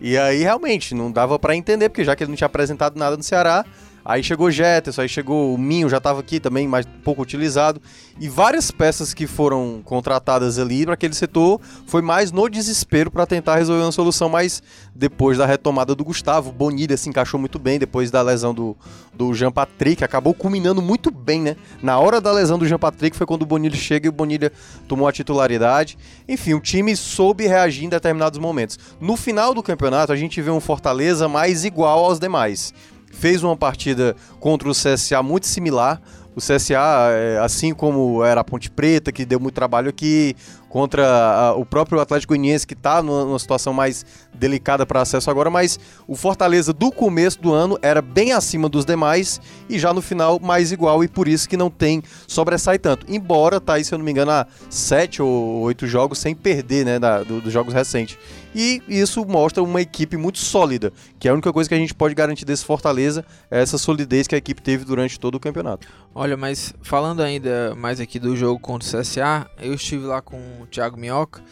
E 0.00 0.16
aí 0.16 0.42
realmente 0.42 0.94
não 0.94 1.10
dava 1.10 1.38
pra 1.38 1.56
entender, 1.56 1.88
porque 1.88 2.04
já 2.04 2.14
que 2.14 2.22
ele 2.22 2.30
não 2.30 2.36
tinha 2.36 2.46
apresentado 2.46 2.96
nada 2.96 3.16
no 3.16 3.22
Ceará, 3.22 3.64
aí 4.06 4.22
chegou 4.22 4.46
o 4.46 4.50
Jetterson, 4.50 5.02
aí 5.02 5.08
chegou 5.08 5.52
o 5.52 5.58
Minho, 5.58 5.88
já 5.88 6.00
tava 6.00 6.20
aqui 6.20 6.38
também, 6.38 6.68
mas 6.68 6.86
pouco 7.02 7.22
utilizado. 7.22 7.82
E 8.20 8.28
várias 8.28 8.70
peças 8.70 9.12
que 9.12 9.26
foram 9.26 9.82
contratadas 9.84 10.58
ali 10.58 10.84
para 10.84 10.94
aquele 10.94 11.14
setor 11.14 11.60
foi 11.86 12.00
mais 12.00 12.30
no 12.30 12.48
desespero 12.48 13.10
para 13.10 13.26
tentar 13.26 13.56
resolver 13.56 13.82
uma 13.82 13.92
solução, 13.92 14.28
mas 14.28 14.62
depois 14.94 15.36
da 15.36 15.44
retomada 15.44 15.94
do 15.94 16.04
Gustavo, 16.04 16.52
Bonilha 16.52 16.96
se 16.96 17.08
encaixou 17.08 17.38
muito 17.40 17.58
bem 17.58 17.78
depois 17.78 18.10
da 18.10 18.22
lesão 18.22 18.54
do, 18.54 18.76
do 19.12 19.34
Jean 19.34 19.50
Patrick, 19.50 20.04
acabou 20.04 20.32
culminando 20.32 20.80
muito 20.80 21.10
bem, 21.10 21.42
né? 21.42 21.56
Na 21.82 21.98
hora 21.98 22.20
da 22.20 22.30
lesão 22.30 22.58
do 22.58 22.66
Jean 22.66 22.78
Patrick 22.78 23.16
foi 23.16 23.26
quando 23.26 23.42
o 23.42 23.46
Bonilha 23.46 23.76
chega 23.76 24.06
e 24.06 24.08
o 24.08 24.12
Bonilha 24.12 24.52
tomou 24.86 25.08
a 25.08 25.12
titularidade. 25.12 25.98
Enfim, 26.28 26.54
o 26.54 26.60
time 26.60 26.94
soube 26.96 27.46
reagir 27.46 27.84
em 27.84 27.88
determinados 27.88 28.38
momentos. 28.38 28.78
No 29.00 29.16
final 29.16 29.52
do 29.52 29.62
campeonato, 29.62 30.12
a 30.12 30.16
gente 30.16 30.40
vê 30.40 30.50
um 30.50 30.60
Fortaleza 30.60 31.28
mais 31.28 31.64
igual 31.64 32.04
aos 32.04 32.20
demais. 32.20 32.72
Fez 33.10 33.42
uma 33.42 33.56
partida 33.56 34.14
contra 34.40 34.68
o 34.68 34.72
CSA 34.72 35.22
muito 35.22 35.46
similar. 35.46 36.00
O 36.34 36.40
CSA, 36.40 36.78
é, 37.12 37.38
assim 37.38 37.72
como 37.72 38.22
era 38.22 38.42
a 38.42 38.44
Ponte 38.44 38.70
Preta, 38.70 39.10
que 39.10 39.24
deu 39.24 39.40
muito 39.40 39.54
trabalho 39.54 39.88
aqui, 39.88 40.36
contra 40.76 41.06
a- 41.08 41.54
o 41.54 41.64
próprio 41.64 41.98
Atlético 42.00 42.34
Goianiense, 42.34 42.66
que 42.66 42.74
está 42.74 43.02
numa, 43.02 43.24
numa 43.24 43.38
situação 43.38 43.72
mais 43.72 44.04
delicada 44.34 44.84
para 44.84 45.00
acesso 45.00 45.30
agora, 45.30 45.48
mas 45.48 45.80
o 46.06 46.14
Fortaleza 46.14 46.70
do 46.70 46.92
começo 46.92 47.40
do 47.40 47.54
ano 47.54 47.78
era 47.80 48.02
bem 48.02 48.32
acima 48.32 48.68
dos 48.68 48.84
demais 48.84 49.40
e 49.70 49.78
já 49.78 49.94
no 49.94 50.02
final 50.02 50.38
mais 50.38 50.72
igual, 50.72 51.02
e 51.02 51.08
por 51.08 51.28
isso 51.28 51.48
que 51.48 51.56
não 51.56 51.70
tem 51.70 52.02
sobressai 52.28 52.78
tanto. 52.78 53.06
Embora 53.08 53.58
tá 53.58 53.72
aí, 53.72 53.84
se 53.86 53.94
eu 53.94 53.96
não 53.96 54.04
me 54.04 54.10
engano, 54.10 54.30
há 54.32 54.46
sete 54.68 55.22
ou 55.22 55.60
oito 55.62 55.86
jogos 55.86 56.18
sem 56.18 56.34
perder, 56.34 56.84
né, 56.84 56.98
da- 56.98 57.22
do- 57.22 57.40
dos 57.40 57.50
jogos 57.50 57.72
recentes. 57.72 58.18
E 58.54 58.82
isso 58.86 59.24
mostra 59.26 59.62
uma 59.62 59.80
equipe 59.80 60.18
muito 60.18 60.38
sólida, 60.38 60.92
que 61.18 61.26
é 61.26 61.30
a 61.30 61.34
única 61.34 61.52
coisa 61.54 61.68
que 61.70 61.74
a 61.74 61.78
gente 61.78 61.94
pode 61.94 62.14
garantir 62.14 62.44
desse 62.44 62.66
Fortaleza, 62.66 63.24
é 63.50 63.62
essa 63.62 63.78
solidez 63.78 64.26
que 64.26 64.34
a 64.34 64.38
equipe 64.38 64.60
teve 64.60 64.84
durante 64.84 65.18
todo 65.18 65.36
o 65.36 65.40
campeonato. 65.40 65.88
Olha, 66.18 66.34
mas 66.34 66.72
falando 66.80 67.20
ainda 67.22 67.74
mais 67.76 68.00
aqui 68.00 68.18
do 68.18 68.34
jogo 68.34 68.58
contra 68.58 68.88
o 68.88 69.00
CSA, 69.02 69.46
eu 69.60 69.74
estive 69.74 70.06
lá 70.06 70.22
com 70.22 70.38
o 70.62 70.66
Thiago 70.66 70.96
Minhoca 70.96 71.42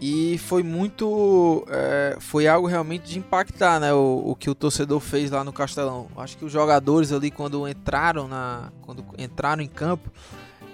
e 0.00 0.38
foi 0.38 0.62
muito. 0.62 1.66
é, 1.68 2.16
foi 2.18 2.48
algo 2.48 2.66
realmente 2.66 3.02
de 3.12 3.18
impactar, 3.18 3.78
né? 3.78 3.92
O, 3.92 4.22
o 4.28 4.34
que 4.34 4.48
o 4.48 4.54
torcedor 4.54 5.00
fez 5.00 5.30
lá 5.30 5.44
no 5.44 5.52
Castelão. 5.52 6.06
Acho 6.16 6.38
que 6.38 6.46
os 6.46 6.50
jogadores 6.50 7.12
ali, 7.12 7.30
quando 7.30 7.68
entraram, 7.68 8.26
na, 8.26 8.72
quando 8.80 9.04
entraram 9.18 9.62
em 9.62 9.68
campo, 9.68 10.10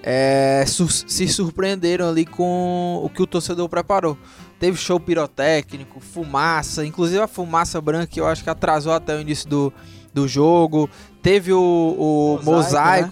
é, 0.04 0.62
su- 0.64 0.88
se 0.88 1.26
surpreenderam 1.26 2.08
ali 2.08 2.24
com 2.24 3.00
o 3.02 3.08
que 3.10 3.22
o 3.22 3.26
torcedor 3.26 3.68
preparou. 3.68 4.16
Teve 4.60 4.76
show 4.76 5.00
pirotécnico, 5.00 5.98
fumaça, 5.98 6.86
inclusive 6.86 7.20
a 7.20 7.26
fumaça 7.26 7.80
branca 7.80 8.06
que 8.06 8.20
eu 8.20 8.26
acho 8.28 8.44
que 8.44 8.50
atrasou 8.50 8.92
até 8.92 9.16
o 9.16 9.20
início 9.20 9.48
do, 9.48 9.72
do 10.12 10.26
jogo. 10.28 10.88
Teve 11.22 11.52
o, 11.52 11.58
o 11.60 12.44
Mosaico, 12.44 12.50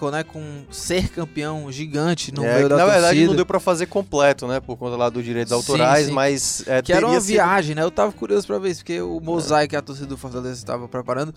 mosaico, 0.05 0.11
né? 0.11 0.23
Com 0.23 0.43
ser 0.69 1.07
campeão 1.09 1.71
gigante 1.71 2.33
no 2.33 2.43
É, 2.43 2.55
meio 2.57 2.69
da 2.69 2.75
na 2.77 2.85
verdade 2.85 3.05
torcida. 3.07 3.27
não 3.27 3.35
deu 3.35 3.45
pra 3.45 3.59
fazer 3.59 3.85
completo, 3.85 4.47
né, 4.47 4.59
por 4.59 4.75
conta 4.77 4.97
lá 4.97 5.09
dos 5.09 5.23
direitos 5.23 5.53
autorais, 5.53 6.07
sim. 6.07 6.11
mas 6.11 6.63
é, 6.67 6.81
Que 6.81 6.91
era 6.91 7.07
uma 7.07 7.21
sido- 7.21 7.29
viagem, 7.31 7.73
né? 7.73 7.83
Eu 7.83 7.89
tava 7.91 8.11
curioso 8.11 8.45
pra 8.45 8.59
ver 8.59 8.69
isso, 8.71 8.81
porque 8.81 8.99
o 9.01 9.19
mosaico 9.21 9.69
que 9.69 9.75
a 9.77 9.81
torcida 9.81 10.07
do 10.07 10.17
Fortaleza 10.17 10.55
estava 10.55 10.89
preparando 10.89 11.33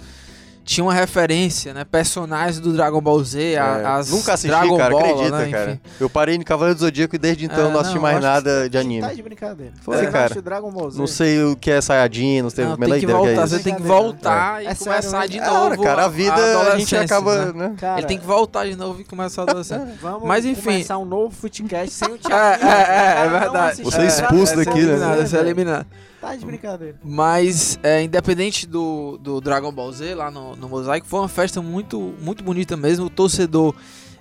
tinha 0.64 0.82
uma 0.84 0.94
referência, 0.94 1.74
né? 1.74 1.84
Personagens 1.84 2.58
do 2.58 2.72
Dragon 2.72 3.00
Ball 3.00 3.22
Z, 3.22 3.52
É, 3.52 3.58
a- 3.58 3.96
as 3.96 4.10
Nunca 4.10 4.32
assisti, 4.32 4.48
Dragon 4.56 4.76
cara, 4.76 4.90
Ball, 4.92 5.00
acredita, 5.04 5.38
né? 5.38 5.50
cara. 5.50 5.70
Enfim. 5.72 5.80
Eu 6.00 6.10
parei 6.10 6.38
no 6.38 6.44
Cavaleiro 6.44 6.76
do 6.78 6.80
Zodíaco 6.80 7.14
e 7.14 7.18
desde 7.18 7.44
então 7.44 7.68
É, 7.68 7.70
não 7.70 7.78
assisti 7.80 7.96
não, 7.96 8.02
mais 8.02 8.20
nada 8.20 8.64
de 8.68 8.70
Tá 8.72 8.80
anime. 8.80 9.14
de 9.14 9.22
brincadeira. 9.22 9.72
Foi, 9.82 9.96
Você 9.98 10.06
cara. 10.06 10.24
acha 10.26 10.38
o 10.38 10.42
Dragon 10.42 10.70
Ball 10.70 10.90
Z? 10.90 10.98
Não 10.98 11.06
sei 11.06 11.42
o 11.44 11.54
que 11.54 11.70
é 11.70 11.80
Saiyajin, 11.80 12.42
não 12.42 12.50
tenho 12.50 12.68
Não, 12.68 12.74
a 12.74 12.78
tem 12.78 12.94
que 12.94 13.00
que 13.00 13.04
é 13.04 13.14
voltar, 13.14 13.32
isso. 13.32 13.40
você 13.48 13.58
tem 13.62 13.74
que 13.74 13.82
Brincadeira, 13.82 14.02
voltar 14.10 14.62
e 14.62 14.66
É 14.66 14.74
sério 14.74 14.84
começar 14.84 15.20
mesmo? 15.20 15.32
de 15.32 15.38
É, 15.38 15.46
novo. 15.50 15.82
cara, 15.82 16.04
a 16.04 16.08
vida 16.08 16.34
a, 16.34 16.38
gente 16.78 16.96
adolescência, 16.96 17.00
acaba, 17.02 17.44
né? 17.46 17.52
né? 17.68 17.74
Cara, 17.78 17.98
Ele 18.00 18.06
tem 18.06 18.18
que 18.18 18.26
voltar 18.26 18.64
de 18.66 18.76
novo 18.76 19.00
e 19.00 19.04
começar 19.04 19.42
a 19.42 19.44
adolescência. 19.44 19.88
Vamos 20.00 20.26
Mas, 20.26 20.44
enfim. 20.44 20.62
começar 20.62 20.98
um 20.98 21.04
novo 21.04 21.34
Footcast 21.34 21.90
sem 21.92 22.08
o 22.08 22.14
É, 22.14 22.18
Thiago. 22.18 22.64
é, 22.64 22.68
é, 22.68 23.20
é 23.26 23.28
Não 23.30 23.38
verdade. 23.38 23.82
Você 23.82 24.00
é 24.00 24.06
expulso 24.06 24.52
É, 24.54 24.56
daqui, 24.64 24.78
né? 24.80 24.92
eliminado, 24.92 25.34
é 25.36 25.40
eliminado. 25.40 25.86
Tá 26.24 26.34
de 26.36 26.46
brincadeira. 26.46 26.96
Mas, 27.04 27.78
é, 27.82 28.02
independente 28.02 28.66
do, 28.66 29.18
do 29.18 29.40
Dragon 29.42 29.70
Ball 29.70 29.92
Z 29.92 30.14
lá 30.14 30.30
no, 30.30 30.56
no 30.56 30.70
Mosaico, 30.70 31.06
foi 31.06 31.20
uma 31.20 31.28
festa 31.28 31.60
muito, 31.60 32.14
muito 32.20 32.42
bonita 32.42 32.76
mesmo. 32.78 33.06
O 33.06 33.10
torcedor 33.10 33.74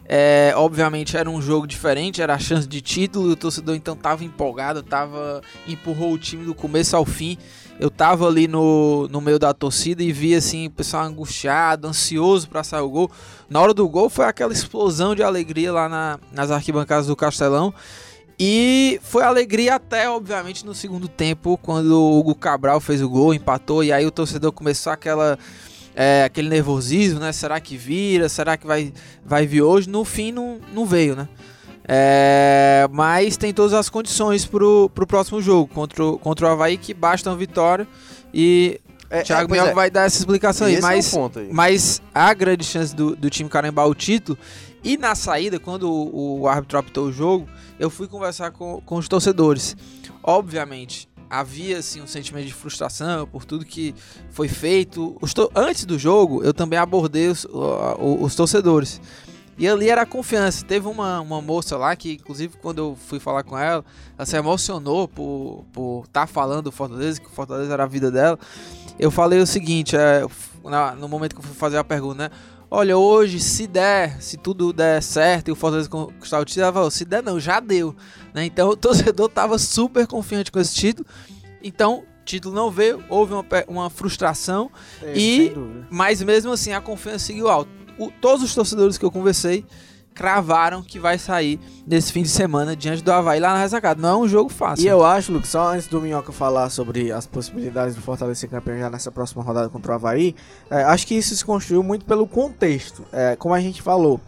É, 0.06 0.52
obviamente 0.58 1.16
era 1.16 1.30
um 1.30 1.42
jogo 1.42 1.66
diferente, 1.66 2.22
era 2.22 2.34
a 2.34 2.38
chance 2.40 2.68
de 2.68 2.82
título, 2.82 3.32
o 3.32 3.36
torcedor 3.38 3.74
então 3.74 3.96
tava 3.96 4.26
empolgado, 4.26 4.84
tava 4.84 5.42
empurrou 5.66 6.12
o 6.12 6.18
time 6.18 6.44
do 6.44 6.54
começo 6.54 6.94
ao 6.98 7.06
fim. 7.06 7.38
Eu 7.80 7.90
tava 7.90 8.28
ali 8.28 8.46
no, 8.46 9.08
no 9.08 9.22
meio 9.22 9.40
da 9.40 9.54
torcida 9.54 10.04
e 10.04 10.12
vi 10.12 10.36
assim 10.36 10.68
o 10.68 10.72
pessoal 10.72 11.06
angustiado, 11.06 11.88
ansioso 11.88 12.50
para 12.50 12.66
sair 12.66 12.82
o 12.82 12.90
gol. 12.90 13.10
Na 13.50 13.62
hora 13.62 13.74
do 13.74 13.88
gol 13.88 14.10
foi 14.10 14.26
aquela 14.26 14.52
explosão 14.52 15.16
de 15.16 15.24
alegria 15.24 15.72
lá 15.72 15.88
na, 15.88 16.20
nas 16.34 16.52
arquibancadas 16.52 17.08
do 17.08 17.16
Castelão. 17.16 17.74
E 18.40 19.00
foi 19.04 19.24
alegria 19.24 19.76
até, 19.76 20.10
obviamente, 20.10 20.66
no 20.66 20.74
segundo 20.74 21.08
tempo, 21.08 21.58
quando 21.62 21.92
o 21.92 22.20
Hugo 22.20 22.36
Cabral 22.36 22.80
fez 22.80 23.02
o 23.02 23.10
gol, 23.10 23.34
empatou, 23.34 23.84
e 23.84 23.92
aí 23.92 24.06
o 24.06 24.12
torcedor 24.12 24.52
começou 24.52 24.92
aquela 24.92 25.38
é, 25.96 26.24
aquele 26.24 26.50
nervosismo, 26.50 27.20
né? 27.20 27.32
Será 27.32 27.60
que 27.60 27.78
vira? 27.78 28.28
Será 28.28 28.58
que 28.58 28.66
vai, 28.66 28.92
vai 29.24 29.46
vir 29.46 29.62
hoje? 29.62 29.90
No 29.90 30.04
fim, 30.04 30.32
não, 30.32 30.60
não 30.74 30.86
veio, 30.86 31.16
né? 31.16 31.28
É, 31.86 32.88
mas 32.92 33.36
tem 33.38 33.54
todas 33.54 33.74
as 33.74 33.90
condições 33.90 34.46
pro, 34.46 34.90
pro 34.96 35.06
próximo 35.06 35.42
jogo 35.42 35.72
contra 35.74 36.04
o, 36.04 36.18
contra 36.18 36.48
o 36.48 36.50
Havaí, 36.50 36.78
que 36.78 36.94
basta 36.94 37.30
uma 37.30 37.36
vitória. 37.36 37.88
E 38.34 38.80
É, 39.10 39.22
Thiago 39.22 39.52
é, 39.52 39.52
Minhoca 39.52 39.72
é. 39.72 39.76
vai 39.76 39.92
dar 39.92 40.06
essa 40.06 40.18
explicação 40.18 40.66
aí. 40.68 40.78
É 40.78 40.82
Mas, 40.82 41.14
aí. 41.16 41.50
mas 41.52 42.02
há 42.16 42.34
grande 42.34 42.64
chance 42.64 42.96
do, 42.96 43.16
do 43.16 43.30
time 43.30 43.50
carimbar 43.50 43.88
o 43.88 43.94
título. 43.94 44.38
E 44.84 44.98
na 44.98 45.16
saída, 45.16 45.60
quando 45.60 45.90
o, 45.90 46.42
o 46.42 46.48
árbitro 46.48 46.78
apitou 46.78 47.08
o 47.08 47.12
jogo, 47.12 47.48
eu 47.80 47.90
fui 47.90 48.08
conversar 48.08 48.52
com, 48.52 48.82
com 48.82 48.96
os 48.98 49.08
torcedores. 49.08 49.78
Obviamente, 50.22 51.08
havia 51.30 51.80
assim, 51.80 52.02
um 52.02 52.08
sentimento 52.08 52.46
de 52.46 52.54
frustração 52.54 53.26
por 53.26 53.46
tudo 53.46 53.66
que 53.66 53.96
foi 54.30 54.48
feito. 54.48 55.18
Antes 55.56 55.86
do 55.86 55.98
jogo, 55.98 56.44
eu 56.44 56.54
também 56.54 56.78
abordei 56.78 57.28
os, 57.28 57.48
os 57.50 58.36
torcedores. 58.36 59.02
E 59.58 59.68
ali 59.68 59.90
era 59.90 60.02
a 60.02 60.06
confiança. 60.06 60.66
Teve 60.66 60.88
uma, 60.88 61.22
uma 61.22 61.42
moça 61.42 61.78
lá 61.78 61.96
que, 61.96 62.14
inclusive, 62.14 62.58
quando 62.62 62.80
eu 62.80 62.98
fui 63.08 63.20
falar 63.20 63.44
com 63.44 63.58
ela, 63.58 63.86
ela 64.18 64.26
se 64.26 64.36
emocionou 64.36 65.08
por 65.08 66.04
estar 66.06 66.28
falando 66.28 66.64
do 66.64 66.72
Fortaleza, 66.72 67.22
que 67.22 67.28
o 67.28 67.32
Fortaleza 67.32 67.72
era 67.72 67.84
a 67.84 67.88
vida 67.88 68.12
dela. 68.12 68.38
Eu 69.00 69.12
falei 69.12 69.40
o 69.40 69.46
seguinte, 69.46 69.96
é, 69.96 70.26
no 70.98 71.08
momento 71.08 71.36
que 71.36 71.42
eu 71.42 71.46
fui 71.46 71.56
fazer 71.56 71.78
a 71.78 71.84
pergunta, 71.84 72.30
né? 72.30 72.30
Olha, 72.76 72.98
hoje, 72.98 73.40
se 73.40 73.68
der, 73.68 74.20
se 74.20 74.36
tudo 74.36 74.74
der 74.74 75.02
certo 75.04 75.50
e 75.50 75.52
o 75.52 75.56
Fortaleza 75.56 75.88
conquistar 75.88 76.40
o 76.40 76.46
título, 76.46 76.64
ela 76.64 76.74
falou, 76.74 76.90
se 76.90 77.06
der 77.06 77.22
não, 77.22 77.40
já 77.40 77.60
deu. 77.60 77.96
né? 78.34 78.46
Então 78.46 78.70
o 78.74 78.76
torcedor 78.76 79.30
tava 79.30 79.60
super 79.60 80.08
confiante 80.08 80.52
com 80.52 80.60
esse 80.60 80.74
título. 80.74 81.08
Então, 81.64 82.00
o 82.00 82.26
título 82.26 82.56
não 82.56 82.72
veio, 82.72 83.04
houve 83.10 83.34
uma, 83.34 83.46
uma 83.68 83.90
frustração, 83.92 84.72
É, 85.04 85.14
E- 85.16 85.54
mas 85.92 86.20
mesmo 86.24 86.52
assim 86.52 86.74
a 86.74 86.82
confiança 86.82 87.26
seguiu 87.28 87.48
alta. 87.48 87.70
O- 88.00 88.10
todos 88.20 88.44
os 88.44 88.56
torcedores 88.56 88.98
que 88.98 89.06
eu 89.06 89.12
conversei 89.12 89.64
cravaram 90.14 90.82
que 90.82 91.00
vai 91.00 91.18
sair 91.18 91.60
nesse 91.86 92.12
fim 92.12 92.22
de 92.22 92.30
semana 92.30 92.76
diante 92.76 93.04
do 93.04 93.12
Havaí 93.12 93.40
lá 93.40 93.54
na 93.54 93.62
ressacada. 93.62 94.02
Não 94.02 94.10
é 94.10 94.18
um 94.26 94.28
jogo 94.28 94.50
fácil. 94.50 94.86
E 94.86 94.88
eu 94.88 95.04
acho, 95.04 95.32
Lucas, 95.32 95.50
só 95.50 95.74
antes 95.74 95.88
do 95.88 96.00
Minhoca 96.00 96.32
falar 96.32 96.70
sobre 96.70 97.12
as 97.12 97.26
possibilidades 97.26 97.96
do 97.96 98.02
Fortaleza 98.02 98.40
ser 98.40 98.48
campeão 98.48 98.78
já 98.78 98.90
nessa 98.90 99.12
próxima 99.12 99.44
rodada 99.44 99.70
contra 99.70 99.92
o 99.92 99.96
Havaí, 99.96 100.36
é, 100.70 100.84
acho 100.84 101.08
que 101.08 101.16
isso 101.16 101.36
se 101.36 101.44
construiu 101.44 101.84
muito 101.84 102.06
pelo 102.06 102.28
contexto. 102.28 103.04
É, 103.12 103.36
como 103.36 103.54
a 103.54 103.60
gente 103.60 103.82
falou, 103.82 104.20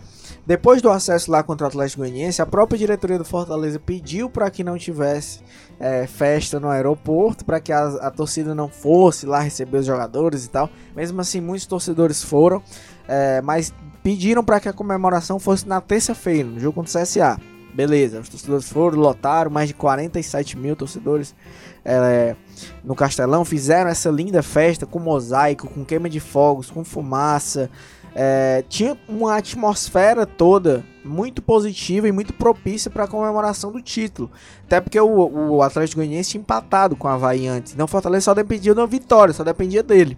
depois 0.45 0.79
do 0.79 0.91
acesso 0.91 1.31
lá 1.31 1.41
contra 1.41 1.65
o 1.65 1.67
Atlético 1.67 2.01
Goianiense, 2.01 2.41
a 2.41 2.45
própria 2.45 2.77
diretoria 2.77 3.17
do 3.17 3.25
Fortaleza 3.25 3.79
pediu 3.79 4.29
para 4.29 4.49
que 4.51 4.63
não 4.63 4.77
tivesse 4.77 5.39
é, 5.79 6.05
festa 6.05 6.59
no 6.59 6.69
aeroporto, 6.69 7.43
para 7.43 7.59
que 7.59 7.73
a, 7.73 7.87
a 7.87 8.11
torcida 8.11 8.53
não 8.53 8.69
fosse 8.69 9.25
lá 9.25 9.39
receber 9.39 9.79
os 9.79 9.85
jogadores 9.85 10.45
e 10.45 10.49
tal. 10.49 10.69
Mesmo 10.95 11.19
assim, 11.19 11.41
muitos 11.41 11.65
torcedores 11.65 12.23
foram, 12.23 12.61
é, 13.07 13.41
mas 13.41 13.73
pediram 14.03 14.43
para 14.43 14.59
que 14.59 14.69
a 14.69 14.73
comemoração 14.73 15.39
fosse 15.39 15.67
na 15.67 15.81
terça-feira, 15.81 16.47
no 16.47 16.59
jogo 16.59 16.75
contra 16.75 16.99
o 16.99 17.03
CSA. 17.03 17.39
Beleza, 17.73 18.21
os 18.21 18.29
torcedores 18.29 18.69
foram, 18.69 18.97
lotaram, 18.97 19.51
mais 19.51 19.67
de 19.67 19.73
47 19.73 20.57
mil 20.57 20.75
torcedores 20.77 21.35
é, 21.83 22.35
no 22.83 22.95
Castelão, 22.95 23.43
fizeram 23.43 23.89
essa 23.89 24.09
linda 24.09 24.41
festa 24.41 24.85
com 24.85 24.97
mosaico, 24.97 25.67
com 25.67 25.83
queima 25.83 26.09
de 26.09 26.21
fogos, 26.21 26.71
com 26.71 26.85
fumaça. 26.85 27.69
é, 28.15 28.63
tinha 28.69 28.97
uma 29.09 29.35
atmosfera 29.35 30.25
toda 30.25 30.85
muito 31.03 31.41
positiva 31.41 32.07
e 32.07 32.13
muito 32.13 32.31
propícia 32.33 32.89
para 32.89 33.03
a 33.03 33.07
comemoração 33.07 33.73
do 33.73 33.81
título. 33.81 34.31
Até 34.65 34.79
porque 34.79 34.99
o, 34.99 35.55
o 35.55 35.61
Atlético 35.61 35.99
Goianiense 35.99 36.31
tinha 36.31 36.41
empatado 36.41 36.95
com 36.95 37.09
o 37.09 37.11
Havaí 37.11 37.45
antes. 37.45 37.73
Então 37.73 37.83
o 37.83 37.89
Fortaleza 37.89 38.25
só 38.25 38.33
dependia 38.33 38.73
da 38.73 38.85
vitória, 38.85 39.33
só 39.33 39.43
dependia 39.43 39.83
dele. 39.83 40.17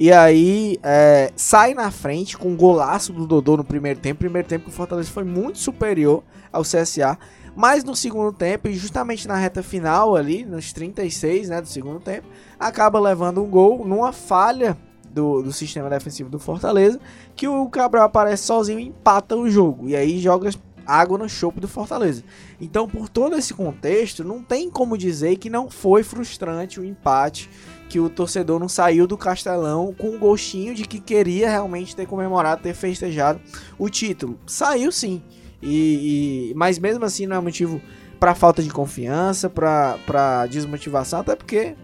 E 0.00 0.10
aí 0.10 0.78
é, 0.82 1.30
sai 1.36 1.74
na 1.74 1.90
frente 1.90 2.34
com 2.34 2.48
um 2.48 2.56
golaço 2.56 3.12
do 3.12 3.26
Dodô 3.26 3.58
no 3.58 3.64
primeiro 3.64 4.00
tempo. 4.00 4.20
Primeiro 4.20 4.48
tempo 4.48 4.64
que 4.64 4.70
o 4.70 4.74
Fortaleza 4.74 5.10
foi 5.10 5.24
muito 5.24 5.58
superior 5.58 6.24
ao 6.50 6.62
CSA. 6.62 7.18
Mas 7.54 7.84
no 7.84 7.94
segundo 7.94 8.32
tempo, 8.32 8.66
e 8.66 8.74
justamente 8.74 9.28
na 9.28 9.36
reta 9.36 9.62
final 9.62 10.16
ali, 10.16 10.46
nos 10.46 10.72
36 10.72 11.50
né, 11.50 11.60
do 11.60 11.68
segundo 11.68 12.00
tempo, 12.00 12.26
acaba 12.58 12.98
levando 12.98 13.42
um 13.42 13.50
gol 13.50 13.86
numa 13.86 14.10
falha 14.10 14.74
do, 15.12 15.42
do 15.42 15.52
sistema 15.52 15.90
defensivo 15.90 16.30
do 16.30 16.38
Fortaleza, 16.38 16.98
que 17.36 17.46
o 17.46 17.68
Cabral 17.68 18.04
aparece 18.04 18.44
sozinho 18.44 18.80
e 18.80 18.86
empata 18.86 19.36
o 19.36 19.50
jogo. 19.50 19.86
E 19.86 19.94
aí 19.94 20.18
joga 20.18 20.48
água 20.90 21.16
no 21.18 21.28
chope 21.28 21.60
do 21.60 21.68
Fortaleza. 21.68 22.24
Então, 22.60 22.88
por 22.88 23.08
todo 23.08 23.36
esse 23.36 23.54
contexto, 23.54 24.24
não 24.24 24.42
tem 24.42 24.68
como 24.70 24.96
dizer 24.98 25.36
que 25.36 25.48
não 25.50 25.70
foi 25.70 26.02
frustrante 26.02 26.80
o 26.80 26.84
empate, 26.84 27.48
que 27.88 27.98
o 28.00 28.08
torcedor 28.08 28.58
não 28.60 28.68
saiu 28.68 29.06
do 29.06 29.16
Castelão 29.16 29.94
com 29.96 30.10
um 30.10 30.18
gostinho 30.18 30.74
de 30.74 30.84
que 30.84 31.00
queria 31.00 31.50
realmente 31.50 31.94
ter 31.96 32.06
comemorado, 32.06 32.62
ter 32.62 32.74
festejado 32.74 33.40
o 33.78 33.88
título. 33.88 34.38
Saiu 34.46 34.92
sim. 34.92 35.22
E, 35.62 36.50
e- 36.50 36.54
mas 36.54 36.78
mesmo 36.78 37.04
assim 37.04 37.26
não 37.26 37.36
é 37.36 37.40
motivo 37.40 37.80
para 38.18 38.34
falta 38.34 38.62
de 38.62 38.70
confiança, 38.70 39.48
para 39.48 40.46
desmotivação, 40.46 41.20
até 41.20 41.34
porque 41.34 41.74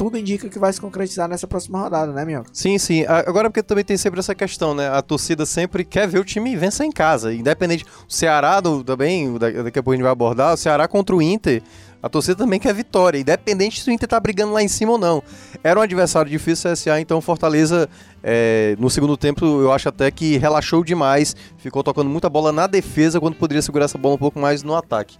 tudo 0.00 0.16
indica 0.16 0.48
que 0.48 0.58
vai 0.58 0.72
se 0.72 0.80
concretizar 0.80 1.28
nessa 1.28 1.46
próxima 1.46 1.78
rodada, 1.78 2.10
né, 2.10 2.24
Minhoca? 2.24 2.48
Sim, 2.54 2.78
sim. 2.78 3.04
Agora 3.06 3.50
porque 3.50 3.62
também 3.62 3.84
tem 3.84 3.98
sempre 3.98 4.18
essa 4.18 4.34
questão, 4.34 4.74
né? 4.74 4.88
A 4.88 5.02
torcida 5.02 5.44
sempre 5.44 5.84
quer 5.84 6.08
ver 6.08 6.18
o 6.18 6.24
time 6.24 6.56
vencer 6.56 6.86
em 6.86 6.90
casa. 6.90 7.34
Independente. 7.34 7.84
O 8.08 8.10
Ceará 8.10 8.60
do- 8.60 8.82
também, 8.82 9.36
da- 9.36 9.50
daqui 9.50 9.78
a 9.78 9.82
pouco 9.82 9.90
a 9.90 9.94
gente 9.96 10.02
vai 10.02 10.10
abordar, 10.10 10.54
o 10.54 10.56
Ceará 10.56 10.88
contra 10.88 11.14
o 11.14 11.20
Inter. 11.20 11.62
A 12.02 12.08
torcida 12.08 12.34
também 12.34 12.58
quer 12.58 12.72
vitória, 12.72 13.18
independente 13.18 13.82
se 13.82 13.90
o 13.90 13.92
Inter 13.92 14.08
tá 14.08 14.18
brigando 14.18 14.54
lá 14.54 14.62
em 14.62 14.68
cima 14.68 14.92
ou 14.92 14.96
não. 14.96 15.22
Era 15.62 15.78
um 15.78 15.82
adversário 15.82 16.30
difícil, 16.30 16.70
CSA, 16.72 16.98
então 16.98 17.20
Fortaleza, 17.20 17.86
é, 18.22 18.74
no 18.78 18.88
segundo 18.88 19.18
tempo, 19.18 19.44
eu 19.44 19.70
acho 19.70 19.90
até 19.90 20.10
que 20.10 20.38
relaxou 20.38 20.82
demais, 20.82 21.36
ficou 21.58 21.82
tocando 21.84 22.08
muita 22.08 22.30
bola 22.30 22.52
na 22.52 22.66
defesa, 22.66 23.20
quando 23.20 23.34
poderia 23.34 23.60
segurar 23.60 23.84
essa 23.84 23.98
bola 23.98 24.14
um 24.14 24.18
pouco 24.18 24.38
mais 24.38 24.62
no 24.62 24.74
ataque. 24.74 25.18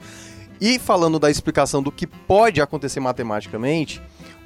E 0.58 0.78
falando 0.78 1.18
da 1.18 1.30
explicação 1.30 1.82
do 1.82 1.90
que 1.92 2.06
pode 2.06 2.60
acontecer 2.62 3.00
matematicamente, 3.00 4.00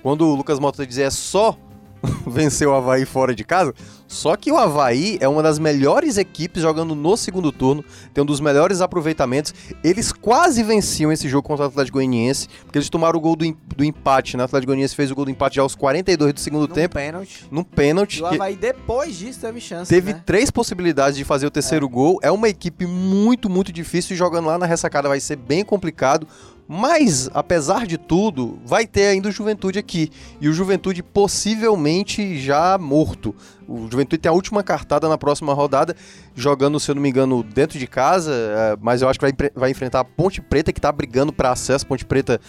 quando 0.05 0.29
o 0.29 0.35
Lucas 0.35 0.59
Mota 0.61 0.87
dizia 0.87 1.07
é 1.07 1.11
só 1.11 1.57
vencer 2.27 2.69
o 2.69 2.75
Havaí 2.75 3.07
fora 3.07 3.35
de 3.35 3.43
casa, 3.43 3.73
só 4.07 4.37
que 4.37 4.53
o 4.53 4.59
Havaí 4.59 5.17
é 5.23 5.27
uma 5.27 5.43
das 5.43 5.59
melhores 5.59 6.19
equipes 6.19 6.63
jogando 6.63 6.95
no 6.95 7.17
segundo 7.17 7.51
turno, 7.51 7.83
tem 8.13 8.21
um 8.23 8.27
dos 8.27 8.41
melhores 8.41 8.83
aproveitamentos. 8.83 9.55
Eles 9.83 10.13
quase 10.13 10.63
venciam 10.63 11.11
esse 11.11 11.27
jogo 11.31 11.49
contra 11.49 11.65
o 11.65 11.69
Atlético 11.69 11.97
Goianiense, 11.97 12.47
porque 12.65 12.77
eles 12.77 12.91
tomaram 12.91 13.19
o 13.19 13.21
gol 13.23 13.35
do, 13.35 13.57
do 13.75 13.83
empate, 13.83 14.37
né? 14.37 14.43
O 14.43 14.45
Atlético 14.45 14.69
Goianiense 14.73 14.95
fez 14.95 15.11
o 15.11 15.15
gol 15.15 15.25
do 15.25 15.31
empate 15.31 15.57
já 15.57 15.63
aos 15.63 15.75
42 15.75 16.35
do 16.35 16.41
segundo 16.41 16.69
Num 16.69 16.75
tempo, 16.75 16.95
pênalti. 16.97 17.47
num 17.51 17.65
pênalti. 17.65 18.19
E 18.19 18.23
o 18.23 18.27
Havaí 18.27 18.55
depois 18.55 19.17
disso 19.17 19.41
teve 19.41 19.59
chance, 19.59 19.89
Teve 19.89 20.13
né? 20.13 20.23
três 20.27 20.51
possibilidades 20.51 21.17
de 21.17 21.25
fazer 21.25 21.47
o 21.47 21.51
terceiro 21.51 21.89
gol. 21.89 22.19
É 22.23 22.31
uma 22.31 22.51
equipe 22.51 22.87
muito, 22.87 23.49
muito 23.49 23.73
difícil. 23.73 24.15
e 24.15 24.19
Jogando 24.19 24.47
lá 24.47 24.59
na 24.59 24.67
ressacada 24.67 25.09
vai 25.09 25.19
ser 25.21 25.37
bem 25.37 25.65
complicado. 25.65 26.29
Mas, 26.67 27.29
apesar 27.35 27.87
de 27.87 27.99
tudo, 27.99 28.59
vai 28.65 28.87
ter 28.87 29.07
ainda 29.09 29.29
o 29.29 29.33
Juventude 29.33 29.79
aqui. 29.79 30.11
E 30.41 30.49
o 30.49 30.53
Juventude 30.53 31.03
possivelmente 31.03 32.39
já 32.39 32.79
morto. 32.79 33.35
O 33.69 33.83
Juventude 33.91 34.19
tem 34.19 34.31
a 34.31 34.33
última 34.33 34.63
cartada 34.63 35.09
na 35.09 35.19
próxima 35.19 35.53
rodada, 35.53 35.95
jogando, 36.35 36.81
se 36.81 36.91
eu 36.91 36.95
não 36.95 37.03
me 37.03 37.09
engano, 37.11 37.43
dentro 37.43 37.79
de 37.79 37.87
casa. 37.87 38.33
é, 38.33 38.77
mas 38.81 39.03
eu 39.03 39.09
acho 39.09 39.19
que 39.19 39.25
vai, 39.27 39.51
vai 39.55 39.71
enfrentar 39.71 40.01
a 40.01 40.05
Ponte 40.05 40.41
Preta, 40.41 40.73
que 40.73 40.81
tá 40.81 40.91
brigando 40.91 41.33
para 41.33 41.51
acesso. 41.53 41.87
Ponte 41.87 42.05
Preta, 42.05 42.41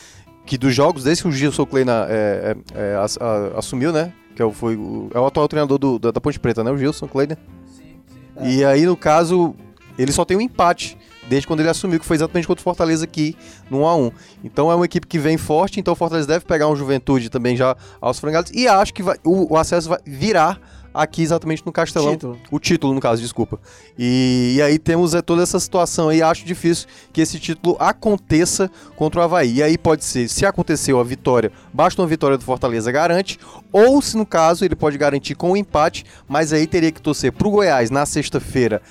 que 0.46 0.58
dos 0.58 0.74
jogos, 0.74 1.04
desde 1.04 1.24
que 1.24 1.30
o 1.30 1.32
Gilson 1.32 1.66
Kleina 1.66 2.06
é, 2.10 2.56
é, 2.74 2.80
é, 2.94 2.96
ass- 2.96 3.18
assumiu, 3.58 3.92
né? 3.92 4.14
Que 4.36 4.42
é 4.42 4.46
o, 4.46 4.52
foi, 4.52 4.76
o- 4.78 5.10
é 5.14 5.20
o 5.20 5.26
atual 5.26 5.48
treinador 5.48 5.78
do- 5.78 6.00
da, 6.00 6.12
da 6.12 6.22
Ponte 6.22 6.40
Preta, 6.40 6.64
né? 6.64 6.72
O 6.72 6.78
Gilson 6.78 7.08
Kleina. 7.08 7.38
E 8.42 8.64
aí, 8.64 8.86
no 8.86 8.96
caso, 8.98 9.56
ele 9.98 10.12
só 10.12 10.24
tem 10.26 10.36
um 10.38 10.42
empate 10.42 10.98
desde 11.28 11.48
quando 11.48 11.60
ele 11.62 11.70
assumiu, 11.70 12.00
que 12.00 12.06
foi 12.06 12.16
exatamente 12.18 12.48
contra 12.48 12.62
o 12.62 12.64
Fortaleza 12.64 13.04
aqui 13.04 13.36
no 13.70 13.80
1x1. 13.80 14.12
Então 14.44 14.72
é 14.72 14.76
uma 14.76 14.86
equipe 14.86 15.08
que 15.08 15.18
vem 15.20 15.38
forte, 15.38 15.80
então 15.80 15.94
o 15.94 15.96
Fortaleza 15.96 16.28
deve 16.28 16.46
pegar 16.46 16.68
um 16.68 16.76
Juventude 16.76 17.30
também 17.30 17.56
já 17.56 17.76
aos 18.00 18.20
frangalhos. 18.20 18.52
E 18.54 18.68
acho 18.68 18.94
que 18.94 19.04
vai- 19.04 19.18
o, 19.24 19.54
o 19.54 19.58
acesso 19.58 19.90
vai 19.90 20.00
virar 20.06 20.60
aqui 20.94 21.22
exatamente 21.22 21.62
no 21.66 21.74
Castelão. 21.74 22.12
Título. 22.14 22.40
O 22.50 22.58
título, 22.58 22.94
no 22.94 23.02
caso, 23.02 23.22
desculpa. 23.22 23.60
E, 24.00 24.54
e 24.56 24.62
aí 24.62 24.80
temos 24.80 25.14
é, 25.14 25.22
toda 25.22 25.44
essa 25.44 25.60
situação 25.60 26.08
aí. 26.08 26.22
Acho 26.22 26.46
difícil 26.46 26.88
que 27.12 27.20
esse 27.20 27.38
título 27.38 27.76
aconteça 27.80 28.72
contra 28.96 29.20
o 29.20 29.24
Havaí. 29.24 29.56
E 29.56 29.64
aí 29.64 29.78
pode 29.78 30.06
ser, 30.06 30.30
se 30.30 30.46
aconteceu 30.46 30.98
a 30.98 31.04
vitória, 31.04 31.52
basta 31.74 32.02
uma 32.02 32.08
vitória 32.08 32.38
do 32.38 32.46
Fortaleza 32.46 32.90
garante, 32.94 33.38
ou 33.74 34.02
se 34.02 34.16
no 34.16 34.26
caso 34.26 34.64
ele 34.64 34.74
pode 34.76 34.98
garantir 34.98 35.36
com 35.36 35.52
o 35.52 35.58
empate, 35.58 36.06
mas 36.30 36.54
aí 36.54 36.66
teria 36.66 36.94
que 36.94 37.02
torcer 37.02 37.34
pro 37.34 37.50
Goiás 37.50 37.90
na 37.92 38.06
sexta-feira 38.06 38.82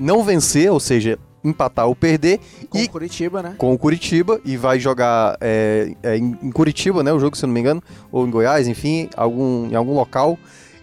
não 0.00 0.24
vencer, 0.24 0.68
ou 0.72 0.80
seja, 0.80 1.16
empatar 1.44 1.86
ou 1.86 1.94
perder, 1.94 2.40
Com 2.68 2.78
e 2.78 2.84
o 2.84 2.88
Curitiba, 2.88 3.42
né? 3.42 3.54
com 3.58 3.72
o 3.72 3.78
Curitiba 3.78 4.40
e 4.44 4.56
vai 4.56 4.78
jogar 4.78 5.36
é, 5.40 5.94
é, 6.02 6.16
em, 6.16 6.50
Curitiba, 6.52 7.02
né? 7.02 7.12
O 7.12 7.18
jogo, 7.18 7.36
se 7.36 7.44
eu 7.44 7.48
não 7.48 7.54
me 7.54 7.60
engano, 7.60 7.82
ou 8.10 8.26
em 8.26 8.30
Goiás, 8.30 8.68
enfim, 8.68 9.08
algum, 9.16 9.68
em 9.68 9.74
algum 9.74 9.94
local. 9.94 10.38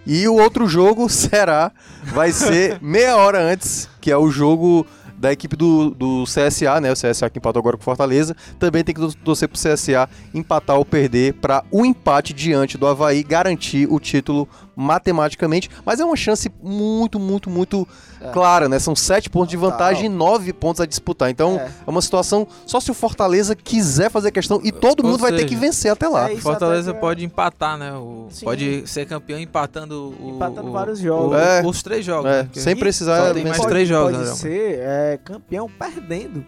E 0.05 0.27
o 0.27 0.35
outro 0.35 0.67
jogo 0.67 1.07
será, 1.09 1.71
vai 2.13 2.31
ser 2.31 2.79
meia 2.81 3.15
hora 3.15 3.39
antes, 3.39 3.89
que 4.01 4.11
é 4.11 4.17
o 4.17 4.29
jogo 4.29 4.85
da 5.19 5.33
equipe 5.33 5.55
do, 5.55 5.89
do 5.89 6.23
CSA, 6.23 6.79
né? 6.79 6.91
O 6.91 6.95
CSA 6.95 7.29
que 7.29 7.39
empatou 7.39 7.59
agora 7.59 7.75
com 7.75 7.83
Fortaleza. 7.83 8.35
Também 8.57 8.83
tem 8.83 8.95
que 8.95 9.15
torcer 9.17 9.49
pro 9.49 9.59
CSA 9.59 10.09
empatar 10.33 10.77
ou 10.77 10.85
perder 10.85 11.33
para 11.33 11.63
o 11.69 11.85
empate 11.85 12.33
diante 12.33 12.77
do 12.77 12.87
Havaí 12.87 13.21
garantir 13.21 13.85
o 13.91 13.99
título 13.99 14.47
matematicamente. 14.79 15.69
Mas 15.85 15.99
é 15.99 16.05
uma 16.05 16.15
chance 16.15 16.49
muito, 16.63 17.19
muito, 17.19 17.49
muito 17.49 17.87
É. 18.21 18.29
clara, 18.31 18.69
né? 18.69 18.79
São 18.79 18.95
sete 18.95 19.29
pontos 19.29 19.49
de 19.49 19.57
vantagem 19.57 20.05
e 20.05 20.09
nove 20.09 20.53
pontos 20.53 20.79
a 20.79 20.85
disputar. 20.85 21.29
Então 21.29 21.57
É. 21.59 21.69
é 21.85 21.89
uma 21.89 22.01
situação 22.01 22.47
só 22.65 22.79
se 22.79 22.89
o 22.89 22.93
Fortaleza 22.93 23.55
quiser 23.55 24.09
fazer 24.09 24.31
questão 24.31 24.61
e 24.63 24.71
todo 24.71 25.03
Ou 25.03 25.09
mundo 25.11 25.19
vai 25.21 25.31
ter 25.31 25.39
seja, 25.39 25.49
que 25.49 25.55
vencer 25.55 25.91
até 25.91 26.07
lá. 26.07 26.29
É 26.29 26.33
isso 26.33 26.41
Fortaleza 26.41 26.91
até 26.91 26.99
pode 26.99 27.25
empatar, 27.25 27.77
né? 27.77 27.91
O- 27.93 28.29
pode 28.43 28.87
ser 28.87 29.05
campeão 29.05 29.37
empatando, 29.39 30.15
o, 30.19 30.29
Empatando 30.35 30.69
o- 30.69 30.71
vários 30.71 30.99
o- 30.99 31.03
jogos. 31.03 31.37
É. 31.37 31.61
os 31.65 31.83
três 31.83 32.05
jogos. 32.05 32.31
É, 32.31 32.43
né? 32.43 32.49
Sem 32.53 32.75
precisar 32.75 33.27
só 33.27 33.33
tem 33.33 33.43
mais 33.43 33.57
pode, 33.57 33.69
três 33.69 33.87
jogos, 33.89 34.17
Pode 34.17 34.29
né, 34.29 34.35
ser 34.35 34.79
é, 34.79 35.19
campeão 35.23 35.69
perdendo 35.69 36.45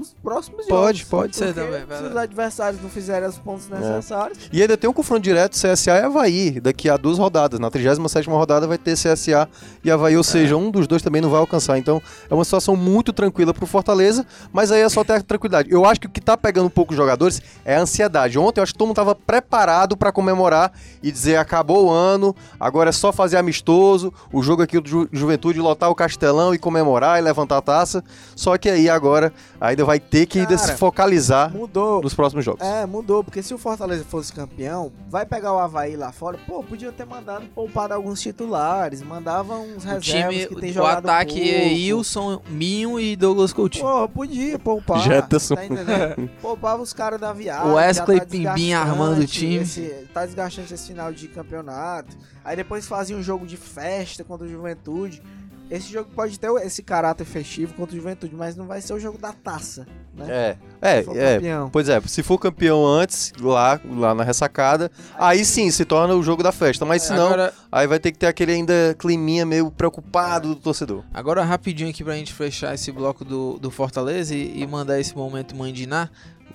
os 0.00 0.14
próximos 0.22 0.66
Pode, 0.66 0.98
jogos. 0.98 1.10
pode 1.10 1.36
ser 1.36 1.54
Porque 1.54 1.60
também, 1.60 1.98
Se 1.98 2.04
os 2.04 2.16
adversários 2.16 2.82
não 2.82 2.88
fizerem 2.88 3.28
os 3.28 3.38
pontos 3.38 3.68
necessários, 3.68 4.38
E 4.52 4.60
ainda 4.62 4.76
tem 4.76 4.88
um 4.88 4.92
confronto 4.92 5.22
direto 5.22 5.52
CSA 5.52 5.98
e 5.98 6.02
Havaí, 6.02 6.60
daqui 6.60 6.88
a 6.88 6.96
duas 6.96 7.18
rodadas. 7.18 7.60
Na 7.60 7.70
37ª 7.70 8.28
rodada 8.30 8.66
vai 8.66 8.78
ter 8.78 8.94
CSA 8.94 9.48
e 9.84 9.90
Havaí, 9.90 10.16
ou 10.16 10.24
seja, 10.24 10.56
um 10.56 10.70
dos 10.70 10.86
dois 10.86 11.02
também 11.02 11.20
não 11.20 11.30
vai 11.30 11.40
alcançar. 11.40 11.78
Então 11.78 12.00
é 12.30 12.34
uma 12.34 12.44
situação 12.44 12.76
muito 12.76 13.12
tranquila 13.12 13.52
pro 13.52 13.66
Fortaleza, 13.66 14.26
mas 14.52 14.70
aí 14.72 14.80
é 14.80 14.88
só 14.88 15.04
ter 15.04 15.14
a 15.14 15.22
tranquilidade. 15.22 15.70
Eu 15.70 15.84
acho 15.84 16.00
que 16.00 16.06
o 16.06 16.10
que 16.10 16.20
tá 16.20 16.36
pegando 16.36 16.66
um 16.66 16.70
pouco 16.70 16.92
os 16.92 16.96
jogadores 16.96 17.40
é 17.64 17.76
a 17.76 17.80
ansiedade. 17.80 18.38
Ontem 18.38 18.60
eu 18.60 18.62
acho 18.62 18.72
que 18.72 18.78
todo 18.78 18.88
mundo 18.88 18.96
tava 18.96 19.14
preparado 19.14 19.96
para 19.96 20.12
comemorar 20.12 20.72
e 21.02 21.10
dizer 21.10 21.36
acabou 21.36 21.86
o 21.86 21.90
ano, 21.90 22.34
agora 22.58 22.90
é 22.90 22.92
só 22.92 23.12
fazer 23.12 23.36
amistoso, 23.36 24.12
o 24.32 24.42
jogo 24.42 24.62
aqui 24.62 24.80
do 24.80 24.88
Ju 24.88 25.08
Juventude 25.12 25.60
lotar 25.60 25.90
o 25.90 25.94
Castelão 25.94 26.54
e 26.54 26.58
comemorar 26.58 27.18
e 27.18 27.22
levantar 27.22 27.58
a 27.58 27.62
taça. 27.62 28.02
Só 28.34 28.56
que 28.56 28.68
aí 28.68 28.88
agora 28.88 29.32
ainda 29.68 29.84
vai 29.84 30.00
ter 30.00 30.26
que 30.26 30.44
Cara, 30.44 30.58
se 30.58 30.72
focalizar 30.76 31.50
mudou. 31.54 32.02
nos 32.02 32.14
próximos 32.14 32.44
jogos. 32.44 32.60
É, 32.66 32.84
mudou, 32.84 33.22
porque 33.22 33.42
se 33.42 33.54
o 33.54 33.58
Fortaleza 33.58 34.04
fosse 34.04 34.32
campeão, 34.32 34.92
vai 35.08 35.24
pegar 35.24 35.52
o 35.52 35.58
Havaí 35.58 35.96
lá 35.96 36.10
fora, 36.12 36.38
pô, 36.46 36.62
podia 36.62 36.90
ter 36.92 37.04
mandado 37.06 37.46
poupar 37.54 37.92
alguns 37.92 38.20
titulares, 38.20 39.02
mandava 39.02 39.54
uns 39.58 39.84
O 39.84 39.88
reservas 39.88 40.04
time, 40.04 40.46
que 40.46 40.56
tem 40.56 40.70
o 40.70 40.74
jogado 40.74 41.08
ataque 41.08 41.34
pouco. 41.40 41.48
é 41.48 41.68
Wilson, 41.68 42.42
Minho 42.50 42.98
e 42.98 43.14
Douglas 43.16 43.52
Coutinho. 43.52 43.84
Pô, 43.84 44.08
podia 44.08 44.58
poupar. 44.58 45.00
Jetson. 45.00 45.54
Tá 45.54 45.64
entendendo? 45.64 46.30
Poupava 46.42 46.82
os 46.82 46.92
caras 46.92 47.20
da 47.20 47.32
viagem. 47.32 47.70
O 47.70 47.74
Wesley 47.74 48.16
já 48.18 48.24
tá 48.24 48.30
Pimbim 48.30 48.42
desgastante 48.44 48.72
armando 48.74 49.20
o 49.22 49.26
time. 49.26 49.56
esse- 49.56 50.06
tá 50.12 50.26
desgastante 50.26 50.74
esse 50.74 50.88
final 50.88 51.12
de 51.12 51.28
campeonato. 51.28 52.16
Aí 52.44 52.56
depois 52.56 52.86
fazia 52.86 53.16
um 53.16 53.22
jogo 53.22 53.46
de 53.46 53.56
festa 53.56 54.24
contra 54.24 54.46
o 54.46 54.50
Juventude. 54.50 55.22
Esse 55.72 55.90
jogo 55.90 56.10
pode 56.14 56.38
ter 56.38 56.50
esse 56.66 56.82
caráter 56.82 57.24
festivo 57.24 57.72
contra 57.72 57.96
o 57.96 57.98
Juventude, 57.98 58.34
mas 58.36 58.54
não 58.54 58.66
vai 58.66 58.82
ser 58.82 58.92
o 58.92 59.00
jogo 59.00 59.16
da 59.16 59.32
taça, 59.32 59.86
né? 60.14 60.26
É, 60.28 60.56
é, 60.82 60.98
Se 60.98 61.04
for 61.06 61.16
é. 61.16 61.34
campeão. 61.36 61.70
Pois 61.70 61.88
é, 61.88 61.98
se 62.02 62.22
for 62.22 62.38
campeão 62.38 62.86
antes, 62.86 63.32
lá, 63.40 63.80
lá 63.90 64.14
na 64.14 64.22
ressacada, 64.22 64.90
aí 65.18 65.46
sim 65.46 65.70
se 65.70 65.86
torna 65.86 66.14
o 66.14 66.22
jogo 66.22 66.42
da 66.42 66.52
festa. 66.52 66.84
Mas 66.84 67.04
se 67.04 67.14
não, 67.14 67.28
Agora, 67.28 67.54
aí 67.72 67.86
vai 67.86 67.98
ter 67.98 68.12
que 68.12 68.18
ter 68.18 68.26
aquele 68.26 68.52
ainda 68.52 68.94
climinha 68.98 69.46
meio 69.46 69.70
preocupado 69.70 70.48
do 70.48 70.56
torcedor. 70.56 71.04
agora 71.14 71.42
rapidinho 71.42 71.88
aqui 71.88 72.04
pra 72.04 72.16
gente 72.16 72.34
fechar 72.34 72.74
esse 72.74 72.92
bloco 72.92 73.24
do, 73.24 73.58
do 73.58 73.70
Fortaleza 73.70 74.34
e, 74.34 74.60
e 74.60 74.66
mandar 74.66 75.00
esse 75.00 75.16
momento 75.16 75.56
mandinar. 75.56 76.10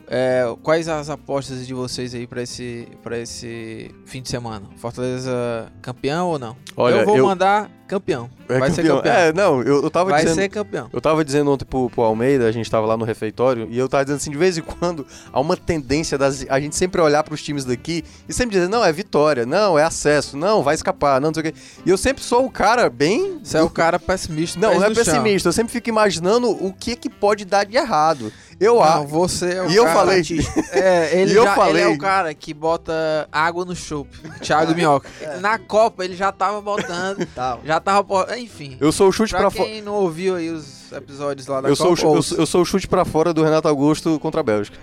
É, 0.09 0.45
quais 0.63 0.87
as 0.87 1.09
apostas 1.09 1.67
de 1.67 1.73
vocês 1.73 2.15
aí 2.15 2.25
pra 2.25 2.41
esse, 2.41 2.87
pra 3.03 3.17
esse 3.17 3.91
fim 4.05 4.21
de 4.21 4.29
semana? 4.29 4.63
Fortaleza 4.77 5.69
campeão 5.81 6.27
ou 6.29 6.39
não? 6.39 6.55
Olha, 6.77 6.95
eu 6.95 7.05
vou 7.05 7.17
eu- 7.17 7.25
mandar 7.25 7.69
campeão. 7.87 8.29
É 8.49 8.59
Vai 8.59 8.69
ser 8.71 8.85
campeão. 8.85 9.13
É, 9.13 9.31
não, 9.33 9.61
eu, 9.61 9.83
eu 9.83 9.89
tava 9.89 10.09
Vai 10.09 10.21
dizendo. 10.21 10.35
ser 10.35 10.49
campeão. 10.49 10.89
Eu 10.91 10.99
tava 11.01 11.23
dizendo 11.25 11.51
ontem 11.51 11.65
pro, 11.65 11.89
pro 11.89 12.01
Almeida, 12.03 12.46
a 12.46 12.51
gente 12.51 12.70
tava 12.70 12.85
lá 12.85 12.96
no 12.98 13.03
refeitório, 13.05 13.67
e 13.70 13.77
eu 13.77 13.87
tava 13.89 14.03
dizendo 14.05 14.17
assim, 14.17 14.31
de 14.31 14.37
vez 14.37 14.57
em 14.57 14.61
quando, 14.61 15.05
há 15.31 15.39
uma 15.39 15.55
tendência 15.57 16.17
das, 16.17 16.46
a 16.50 16.59
gente 16.59 16.75
sempre 16.75 17.01
olhar 17.01 17.24
pros 17.24 17.41
times 17.41 17.65
daqui 17.65 18.03
e 18.27 18.33
sempre 18.33 18.55
dizer, 18.55 18.70
não, 18.70 18.83
é 18.83 18.91
vitória, 18.91 19.46
não, 19.46 19.77
é 19.79 19.83
acesso, 19.83 20.37
não, 20.37 20.63
vai 20.63 20.75
escapar, 20.75 21.20
não, 21.22 21.29
não 21.29 21.33
sei 21.33 21.50
o 21.50 21.53
quê. 21.53 21.59
E 21.85 21.89
eu 21.89 21.98
sempre 21.98 22.24
sou 22.24 22.46
o 22.46 22.51
cara 22.51 22.89
bem 22.89 23.39
Você 23.43 23.57
é 23.57 23.61
o 23.61 23.70
cara 23.70 23.98
pessimista. 24.00 24.59
Não, 24.59 24.75
não 24.75 24.83
é 24.83 24.89
no 24.89 24.96
chão. 24.96 25.03
pessimista. 25.03 25.48
Eu 25.50 25.53
sempre 25.53 25.72
fico 25.74 25.89
imaginando 25.89 26.50
o 26.50 26.72
que 26.74 26.96
que 26.96 27.09
pode 27.09 27.43
dar 27.46 27.65
de 27.65 27.75
errado. 27.77 28.31
Eu 28.59 28.75
Não, 28.75 28.83
acho. 28.83 29.07
você 29.07 29.53
é 29.53 29.61
o 29.61 29.70
E 29.70 29.75
eu 29.75 29.83
cara- 29.85 29.96
falei. 29.96 30.22
É, 30.72 31.22
ele, 31.22 31.31
E 31.33 31.35
eu 31.35 31.43
já, 31.43 31.50
ele 31.51 31.55
falei. 31.55 31.83
é 31.83 31.87
o 31.87 31.98
cara 31.98 32.33
que 32.33 32.53
bota 32.53 33.27
água 33.31 33.63
no 33.65 33.75
chopp. 33.75 34.09
Thiago 34.41 34.74
Minhoca. 34.74 35.07
Na 35.41 35.59
Copa 35.59 36.03
ele 36.03 36.15
já 36.15 36.31
tava 36.31 36.59
botando, 36.61 37.25
Tal. 37.35 37.61
já 37.63 37.79
tava. 37.79 38.05
Enfim. 38.37 38.77
Eu 38.79 38.91
sou 38.91 39.09
o 39.09 39.11
chute 39.11 39.31
Pra 39.31 39.41
pra 39.41 39.51
fora. 39.51 39.70
quem 39.70 39.81
não 39.81 39.93
ouviu 39.93 40.35
aí 40.35 40.50
os 40.50 40.86
episódios 40.91 41.47
lá 41.47 41.61
da 41.61 41.69
Eu 41.69 41.75
sou, 41.75 41.93
o 41.93 41.97
Copa, 41.97 42.19
eu, 42.31 42.37
eu 42.39 42.45
sou 42.45 42.61
o 42.61 42.65
chute 42.65 42.87
pra 42.87 43.05
fora 43.05 43.33
do 43.33 43.43
Renato 43.43 43.67
Augusto 43.67 44.19
contra 44.19 44.41
a 44.41 44.43
Bélgica. 44.43 44.77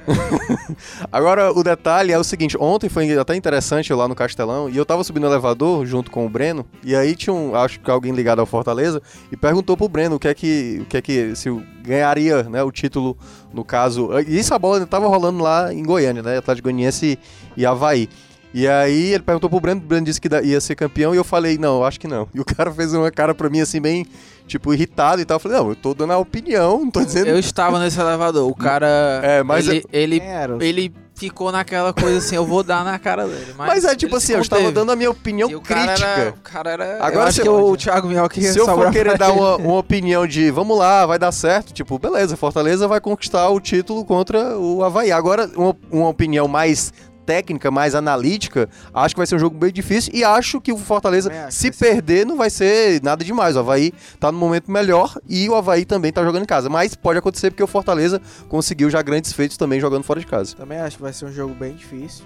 Agora, 1.11 1.53
o 1.53 1.63
detalhe 1.63 2.13
é 2.13 2.19
o 2.19 2.25
seguinte: 2.25 2.57
ontem 2.59 2.89
foi 2.89 3.17
até 3.19 3.35
interessante 3.35 3.91
eu 3.91 3.97
lá 3.97 4.09
no 4.09 4.15
Castelão 4.15 4.69
e 4.69 4.77
eu 4.77 4.85
tava 4.85 5.03
subindo 5.05 5.25
o 5.25 5.27
elevador 5.27 5.87
junto 5.87 6.11
com 6.11 6.27
o 6.27 6.29
Breno. 6.29 6.67
E 6.83 6.95
aí 6.95 7.15
tinha 7.15 7.33
um, 7.33 7.55
acho 7.55 7.81
que 7.81 7.91
alguém 7.91 8.13
ligado 8.13 8.41
ao 8.41 8.47
Fortaleza 8.47 9.03
e 9.31 9.37
perguntou 9.37 9.77
pro 9.77 9.89
Breno 9.89 10.17
o 10.17 10.19
que 10.19 10.29
é 10.29 10.35
que, 10.35 10.79
o 10.83 10.87
que, 10.87 10.97
é 10.97 11.03
que 11.03 11.37
se 11.37 11.51
ganharia 11.83 12.43
né, 12.45 12.63
o 12.63 12.71
título, 12.71 13.17
no 13.53 13.65
caso. 13.65 14.11
E 14.27 14.39
isso 14.39 14.55
a 14.55 14.59
bola 14.59 14.77
ainda 14.77 14.87
tava 14.87 15.07
rolando 15.07 15.43
lá 15.43 15.73
em 15.73 15.83
Goiânia, 15.83 16.23
né? 16.23 16.39
Atlético 16.39 16.67
Goianiense 16.67 17.19
e, 17.57 17.61
e 17.61 17.67
Havaí. 17.67 18.09
E 18.57 18.69
aí 18.69 19.13
ele 19.13 19.25
perguntou 19.25 19.51
pro 19.51 19.59
Breno, 19.59 19.81
o 19.81 19.85
Breno 19.85 20.07
disse 20.07 20.21
que 20.21 20.29
ia 20.45 20.61
ser 20.61 20.77
campeão 20.77 21.13
e 21.13 21.17
eu 21.17 21.25
falei, 21.25 21.59
não, 21.59 21.79
eu 21.79 21.85
acho 21.85 21.99
que 21.99 22.07
não. 22.07 22.29
E 22.33 22.39
o 22.41 22.45
cara 22.45 22.71
fez 22.73 22.95
uma 22.95 23.11
cara 23.11 23.35
pra 23.35 23.51
mim 23.51 23.61
assim, 23.61 23.81
bem, 23.81 24.07
tipo, 24.47 24.73
irritado 24.73 25.21
e 25.21 25.25
tal. 25.25 25.35
Eu 25.37 25.41
falei, 25.41 25.59
não, 25.59 25.69
eu 25.71 25.75
tô 25.75 25.93
dando 25.93 26.13
a 26.13 26.19
opinião, 26.19 26.79
não 26.85 26.91
tô 26.91 27.05
dizendo. 27.05 27.27
Eu 27.27 27.37
estava 27.41 27.81
nesse 27.81 27.99
elevador. 28.01 28.49
O 28.49 28.55
cara. 28.55 28.87
É, 29.25 29.43
mas 29.43 29.67
ele, 29.67 29.85
ele, 29.93 30.21
Quem 30.21 30.29
era? 30.29 30.65
ele 30.65 30.95
ficou 31.17 31.51
naquela 31.51 31.93
coisa 31.93 32.19
assim, 32.19 32.37
eu 32.37 32.47
vou 32.47 32.63
dar 32.63 32.85
na 32.85 32.97
cara 32.97 33.27
dele. 33.27 33.55
Mas, 33.59 33.69
Mas, 33.69 33.85
é 33.85 33.97
tipo 33.97 34.13
ele 34.13 34.19
assim, 34.19 34.33
eu 34.35 34.41
estava 34.41 34.71
dando 34.71 34.93
a 34.93 34.97
minha 34.97 35.11
opinião 35.11 35.51
E 35.51 35.57
o 35.57 35.61
cara 35.61 35.87
crítica. 35.87 36.07
Era, 36.09 36.31
o 36.31 36.33
cara 36.35 36.71
era. 36.71 36.95
Agora 36.97 37.15
eu 37.15 37.23
acho 37.23 37.37
se 37.37 37.43
que 37.43 37.49
eu- 37.49 37.67
o 37.71 37.77
Thiago 37.77 38.07
Minhoca 38.07 38.41
Se 38.41 38.57
eu 38.59 38.67
for 38.67 38.91
querer 38.93 39.19
dar 39.19 39.31
ele. 39.31 39.39
uma, 39.41 39.57
uma 39.57 39.79
opinião 39.79 40.27
de 40.29 40.53
vamos 40.53 40.79
lá, 40.79 41.07
vai 41.07 41.19
dar 41.19 41.33
certo, 41.33 41.73
tipo, 41.73 41.99
beleza, 41.99 42.37
Fortaleza 42.37 42.87
vai 42.87 43.01
conquistar 43.01 43.49
o 43.49 43.59
título 43.61 44.05
contra 44.05 44.57
o 44.59 44.85
Havaí. 44.85 45.11
Agora, 45.11 45.51
uma, 45.57 45.77
uma 45.91 46.09
opinião 46.09 46.47
mais 46.49 46.93
técnica, 47.25 47.71
mais 47.71 47.95
analítica, 47.95 48.69
acho 48.93 49.15
que 49.15 49.19
vai 49.19 49.27
ser 49.27 49.37
um 49.37 49.39
jogo 49.39 49.57
bem 49.57 49.73
difícil 49.73 50.13
e 50.15 50.23
acho 50.23 50.61
que 50.61 50.73
o 50.73 50.77
Fortaleza, 50.77 51.31
acho 51.31 51.57
se 51.57 51.71
vai 51.71 51.73
ser. 51.73 51.85
perder, 51.87 52.27
não 52.27 52.37
vai 52.37 52.51
ser 52.51 53.03
nada 53.03 53.25
demais. 53.25 53.57
O 53.57 53.61
Havaí 53.61 53.93
tá 54.21 54.31
no 54.31 54.39
momento 54.39 54.71
melhor 54.71 55.17
e 55.29 55.49
o 55.49 55.55
Havaí 55.55 55.85
também 55.85 56.13
tá 56.13 56.23
jogando 56.23 56.43
em 56.43 56.47
casa. 56.47 56.69
Mas 56.69 56.95
pode 56.95 57.19
acontecer 57.19 57.51
porque 57.51 57.63
o 57.63 57.67
Fortaleza 57.67 58.21
conseguiu 58.49 58.91
já 58.91 59.03
grandes 59.03 59.33
feitos 59.33 59.57
também 59.57 59.81
jogando 59.81 60.05
fora 60.05 60.21
de 60.21 60.27
casa. 60.27 60.55
Também 60.57 60.79
acho 60.79 60.97
que 60.97 61.03
vai 61.03 61.13
ser 61.13 61.27
um 61.27 61.33
jogo 61.33 61.55
bem 61.55 61.75
difícil. 61.75 62.25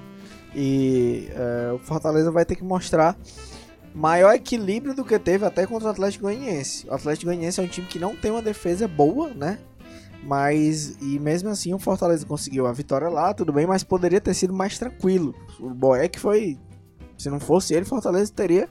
E 0.55 1.29
é, 1.35 1.73
o 1.73 1.79
Fortaleza 1.79 2.31
vai 2.31 2.45
ter 2.45 2.57
que 2.57 2.65
mostrar 2.65 3.17
maior 3.95 4.35
equilíbrio 4.35 4.95
do 4.95 5.05
que 5.05 5.19
teve 5.19 5.45
até 5.45 5.67
contra 5.67 5.89
o 5.89 5.91
Atlético 5.91 6.25
Goianiense. 6.25 6.87
O 6.89 6.95
Atlético 6.95 7.27
Goianiense 7.27 7.61
é 7.61 7.63
um 7.63 7.69
time 7.69 7.87
que 7.87 7.99
não 7.99 8.15
tem 8.15 8.31
uma 8.31 8.43
defesa 8.43 8.87
boa, 8.87 9.31
né? 9.35 9.59
Mas, 10.23 10.97
e 11.01 11.19
mesmo 11.19 11.49
assim, 11.49 11.73
o 11.73 11.79
Fortaleza 11.79 12.27
conseguiu 12.27 12.67
a 12.67 12.73
vitória 12.73 13.09
lá, 13.09 13.33
tudo 13.33 13.53
bem, 13.53 13.67
mas 13.67 13.85
poderia 13.85 14.21
ter 14.21 14.35
sido 14.35 14.53
mais 14.53 14.79
tranquilo. 14.79 15.35
O 15.61 15.71
Boeck 15.71 16.19
foi. 16.19 16.59
Se 17.17 17.31
não 17.31 17.41
fosse 17.41 17.75
ele, 17.75 17.85
Fortaleza 17.85 18.33
teria 18.33 18.69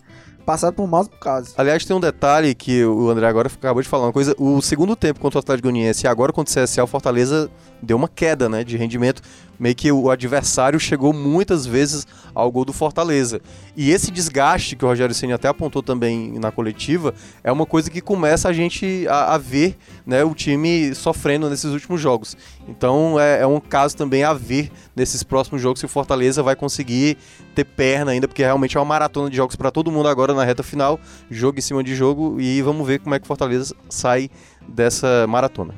passado 0.47 0.73
por 0.73 0.87
maus 0.87 1.09
bocados. 1.09 1.53
Aliás, 1.57 1.83
tem 1.83 1.93
um 1.93 1.99
detalhe 1.99 2.55
que 2.55 2.85
o 2.85 3.09
André 3.09 3.27
agora 3.27 3.49
acabou 3.49 3.83
de 3.83 3.89
falar 3.89 4.05
uma 4.05 4.13
coisa. 4.13 4.33
O 4.39 4.61
segundo 4.61 4.95
tempo 4.95 5.19
contra 5.19 5.39
o 5.39 5.41
Atlético 5.41 5.67
Goianiense 5.67 6.05
e 6.05 6.07
agora 6.07 6.31
contra 6.31 6.49
o 6.49 6.63
CSA, 6.63 6.85
o 6.85 6.87
Fortaleza 6.87 7.51
deu 7.83 7.97
uma 7.97 8.07
queda, 8.07 8.47
né, 8.47 8.63
de 8.63 8.77
rendimento. 8.77 9.21
Meio 9.59 9.75
que 9.75 9.91
o 9.91 10.09
adversário 10.09 10.79
chegou 10.79 11.11
muitas 11.11 11.65
vezes 11.65 12.07
ao 12.33 12.49
gol 12.51 12.63
do 12.63 12.71
Fortaleza. 12.71 13.41
E 13.75 13.91
esse 13.91 14.09
desgaste 14.11 14.75
que 14.75 14.85
o 14.85 14.87
Rogério 14.87 15.13
Ceni 15.13 15.33
até 15.33 15.47
apontou 15.47 15.81
também 15.81 16.39
na 16.39 16.51
coletiva 16.51 17.13
é 17.43 17.51
uma 17.51 17.65
coisa 17.65 17.89
que 17.89 17.99
começa 17.99 18.47
a 18.47 18.53
gente 18.53 19.05
a, 19.09 19.33
a 19.33 19.37
ver, 19.37 19.75
né, 20.05 20.23
o 20.23 20.33
time 20.33 20.93
sofrendo 20.95 21.49
nesses 21.49 21.71
últimos 21.71 21.99
jogos. 21.99 22.37
Então 22.67 23.19
é, 23.19 23.41
é 23.41 23.47
um 23.47 23.59
caso 23.59 23.97
também 23.97 24.23
a 24.23 24.33
ver 24.33 24.71
nesses 24.95 25.23
próximos 25.23 25.61
jogos 25.61 25.79
se 25.79 25.85
o 25.85 25.89
Fortaleza 25.89 26.43
vai 26.43 26.55
conseguir 26.55 27.17
ter 27.55 27.65
perna 27.65 28.11
ainda, 28.11 28.27
porque 28.27 28.43
realmente 28.43 28.77
é 28.77 28.79
uma 28.79 28.85
maratona 28.85 29.29
de 29.31 29.35
jogos 29.35 29.55
para 29.55 29.71
todo 29.71 29.91
mundo 29.91 30.07
agora 30.07 30.35
na 30.37 30.45
reta 30.45 30.63
final, 30.63 30.99
jogo 31.29 31.59
em 31.59 31.61
cima 31.61 31.83
de 31.83 31.95
jogo, 31.95 32.39
e 32.39 32.61
vamos 32.61 32.87
ver 32.87 32.99
como 32.99 33.13
é 33.15 33.19
que 33.19 33.25
o 33.25 33.27
Fortaleza 33.27 33.75
sai 33.89 34.29
dessa 34.67 35.27
maratona. 35.27 35.73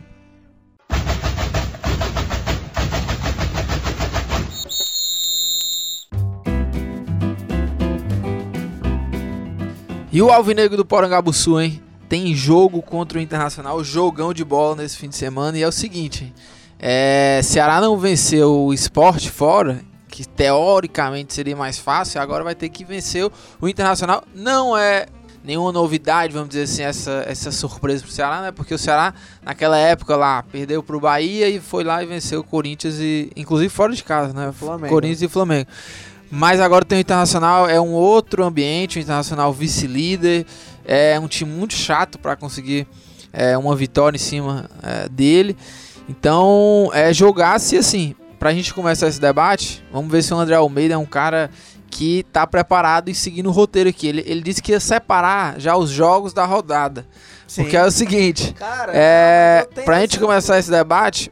E 10.12 10.22
o 10.22 10.30
Alvinegro 10.30 10.76
do 10.76 10.86
Porangabuçu, 10.86 11.60
hein? 11.60 11.82
tem 12.10 12.34
jogo 12.34 12.82
contra 12.82 13.20
o 13.20 13.22
Internacional, 13.22 13.84
jogão 13.84 14.34
de 14.34 14.44
bola 14.44 14.76
nesse 14.76 14.98
fim 14.98 15.08
de 15.08 15.16
semana. 15.16 15.58
E 15.58 15.62
é 15.62 15.68
o 15.68 15.72
seguinte: 15.72 16.34
é, 16.80 17.40
Ceará 17.44 17.80
não 17.80 17.98
venceu 17.98 18.66
o 18.66 18.74
esporte 18.74 19.30
fora, 19.30 19.82
que 20.10 20.28
teoricamente 20.28 21.34
seria 21.34 21.56
mais 21.56 21.78
fácil, 21.78 22.20
agora 22.20 22.44
vai 22.44 22.56
ter 22.56 22.68
que 22.70 22.84
vencer 22.84 23.30
o 23.62 23.68
Internacional. 23.68 24.24
Não 24.36 24.76
é 24.76 25.06
nenhuma 25.44 25.72
novidade, 25.72 26.34
vamos 26.34 26.50
dizer 26.50 26.64
assim, 26.64 26.84
essa, 26.84 27.24
essa 27.26 27.52
surpresa 27.52 28.04
pro 28.04 28.12
Ceará, 28.12 28.42
né? 28.42 28.52
Porque 28.52 28.74
o 28.74 28.78
Ceará, 28.78 29.14
naquela 29.42 29.78
época 29.78 30.16
lá, 30.16 30.44
perdeu 30.44 30.84
pro 30.84 31.00
Bahia 31.00 31.48
e 31.48 31.60
foi 31.60 31.84
lá 31.84 32.04
e 32.04 32.06
venceu 32.06 32.42
o 32.42 32.44
Corinthians, 32.44 32.96
e 33.00 33.32
inclusive 33.36 33.70
fora 33.70 33.94
de 33.94 34.04
casa, 34.04 34.34
né? 34.34 34.52
Flamengo. 34.52 34.94
Corinthians 34.94 35.22
e 35.22 35.28
Flamengo. 35.28 35.70
Mas 36.32 36.60
agora 36.60 36.86
tem 36.86 36.98
o 36.98 37.02
Internacional, 37.02 37.70
é 37.70 37.80
um 37.80 37.94
outro 37.94 38.44
ambiente, 38.44 39.00
o 39.00 39.02
Internacional 39.02 39.52
vice-líder, 39.54 40.46
é 40.86 41.20
um 41.20 41.28
time 41.28 41.52
muito 41.52 41.74
chato 41.74 42.20
para 42.20 42.36
conseguir 42.36 42.88
é, 43.32 43.58
uma 43.58 43.76
vitória 43.76 44.18
em 44.18 44.20
cima 44.20 44.70
é, 44.84 45.10
dele. 45.10 45.56
Então, 46.08 46.90
é 46.94 47.14
jogar-se 47.14 47.78
assim, 47.78 48.16
pra 48.40 48.54
gente 48.54 48.74
começar 48.74 49.08
esse 49.08 49.20
debate, 49.20 49.84
vamos 49.92 50.10
ver 50.12 50.24
se 50.24 50.34
o 50.34 50.38
André 50.38 50.56
Almeida 50.56 50.94
é 50.94 50.98
um 50.98 51.06
cara 51.06 51.52
que 51.92 52.24
tá 52.32 52.48
preparado 52.48 53.10
e 53.10 53.16
seguindo 53.16 53.48
o 53.50 53.52
roteiro 53.52 53.90
aqui. 53.90 54.08
Ele, 54.08 54.24
ele 54.26 54.42
disse 54.42 54.62
que 54.62 54.72
ia 54.72 54.80
separar 54.80 55.60
já 55.60 55.76
os 55.76 55.90
jogos 55.90 56.34
da 56.34 56.46
rodada. 56.46 57.06
Sim. 57.48 57.64
Porque 57.64 57.76
é 57.76 57.84
o 57.84 57.92
seguinte, 57.92 58.54
Cara, 58.54 58.92
é, 58.96 59.68
pra 59.84 60.00
gente 60.00 60.20
começar 60.20 60.60
esse 60.60 60.70
debate, 60.70 61.32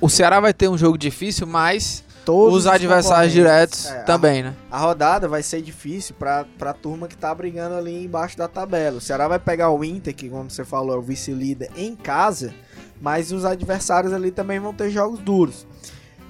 o 0.00 0.08
Ceará 0.08 0.40
vai 0.40 0.52
ter 0.54 0.68
um 0.68 0.78
jogo 0.78 0.96
difícil, 0.96 1.46
mas 1.46 2.02
Todos 2.24 2.54
os 2.60 2.66
adversários 2.66 3.32
diretos 3.32 3.86
É, 3.86 4.02
também, 4.04 4.44
né? 4.44 4.54
A 4.70 4.78
rodada 4.78 5.28
vai 5.28 5.42
ser 5.42 5.60
difícil 5.60 6.14
pra, 6.18 6.46
pra 6.56 6.72
turma 6.72 7.08
que 7.08 7.16
tá 7.16 7.34
brigando 7.34 7.74
ali 7.74 8.04
embaixo 8.04 8.36
da 8.36 8.46
tabela. 8.48 8.98
O 8.98 9.00
Ceará 9.00 9.26
vai 9.28 9.38
pegar 9.38 9.70
o 9.70 9.84
Inter, 9.84 10.14
que 10.14 10.28
como 10.28 10.48
você 10.48 10.64
falou 10.64 10.94
é 10.94 10.98
o 10.98 11.02
vice-líder, 11.02 11.70
em 11.76 11.96
casa, 11.96 12.54
mas 13.00 13.32
os 13.32 13.44
adversários 13.44 14.12
ali 14.12 14.30
também 14.30 14.60
vão 14.60 14.72
ter 14.72 14.88
jogos 14.90 15.18
duros. 15.18 15.66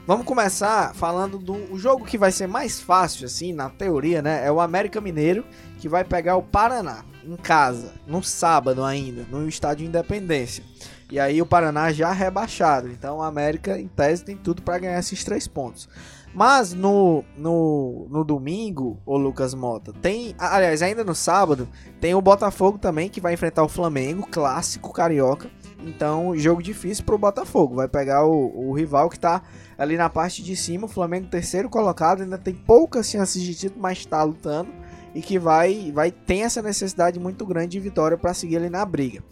Vamos 0.05 0.27
começar 0.27 0.93
falando 0.97 1.39
do 1.39 1.79
jogo 1.79 2.05
que 2.05 2.19
vai 2.19 2.33
ser 2.33 2.49
mais 2.49 2.81
fácil, 2.81 3.25
assim, 3.25 3.53
na 3.53 3.71
teoria, 3.71 4.21
né? 4.21 4.45
É 4.45 4.51
o 4.51 4.61
América 4.61 5.01
Mineiro, 5.01 5.45
que 5.79 5.89
vai 5.89 6.03
pegar 6.03 6.37
o 6.37 6.43
Paraná, 6.43 7.05
em 7.25 7.37
casa, 7.37 7.93
no 8.05 8.21
sábado 8.21 8.83
ainda, 8.83 9.25
no 9.31 9.49
estádio 9.49 9.87
Independência. 9.87 10.65
E 11.09 11.21
aí 11.21 11.41
o 11.41 11.47
Paraná 11.47 11.93
já 11.93 12.11
rebaixado. 12.11 12.89
Então 12.89 13.19
o 13.19 13.23
América, 13.23 13.79
em 13.79 13.87
tese, 13.87 14.25
tem 14.25 14.37
tudo 14.37 14.61
pra 14.63 14.79
ganhar 14.79 14.99
esses 14.99 15.23
três 15.23 15.47
pontos. 15.47 15.89
Mas 16.35 16.73
no, 16.73 17.23
no, 17.37 18.09
no 18.11 18.25
domingo, 18.25 18.99
o 19.07 19.17
Lucas 19.17 19.55
Mota, 19.55 19.93
tem. 19.93 20.35
Aliás, 20.37 20.83
ainda 20.83 21.05
no 21.05 21.15
sábado, 21.15 21.69
tem 22.01 22.13
o 22.13 22.21
Botafogo 22.21 22.77
também, 22.77 23.09
que 23.09 23.21
vai 23.21 23.35
enfrentar 23.35 23.63
o 23.63 23.69
Flamengo, 23.69 24.27
clássico 24.29 24.93
carioca. 24.93 25.49
Então, 25.85 26.37
jogo 26.37 26.63
difícil 26.63 27.05
pro 27.05 27.19
Botafogo. 27.19 27.77
Vai 27.77 27.89
pegar 27.89 28.25
o, 28.25 28.69
o 28.69 28.73
rival 28.73 29.09
que 29.09 29.19
tá 29.19 29.43
ali 29.77 29.97
na 29.97 30.09
parte 30.09 30.43
de 30.43 30.55
cima. 30.55 30.87
O 30.87 30.89
Flamengo, 30.89 31.29
terceiro 31.29 31.69
colocado, 31.69 32.23
ainda 32.23 32.39
tem 32.39 32.55
poucas 32.55 33.09
chances 33.09 33.43
de 33.43 33.55
título, 33.55 33.81
mas 33.83 34.05
tá 34.07 34.23
lutando. 34.23 34.71
E 35.15 35.21
que 35.21 35.39
vai, 35.39 35.93
vai 35.93 36.11
tem 36.11 36.43
essa 36.43 36.63
necessidade 36.63 37.19
muito 37.19 37.45
grande 37.45 37.69
de 37.69 37.81
vitória 37.81 38.17
para 38.17 38.33
seguir 38.33 38.57
ali 38.57 38.71
na 38.71 38.85
briga. 38.85 39.23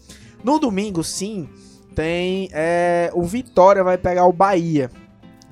No 0.45 0.59
domingo, 0.59 1.03
sim, 1.03 1.49
tem. 1.95 2.49
é, 2.53 3.11
o 3.15 3.23
Vitória 3.23 3.83
vai 3.83 3.97
pegar 3.97 4.27
o 4.27 4.33
Bahia. 4.33 4.91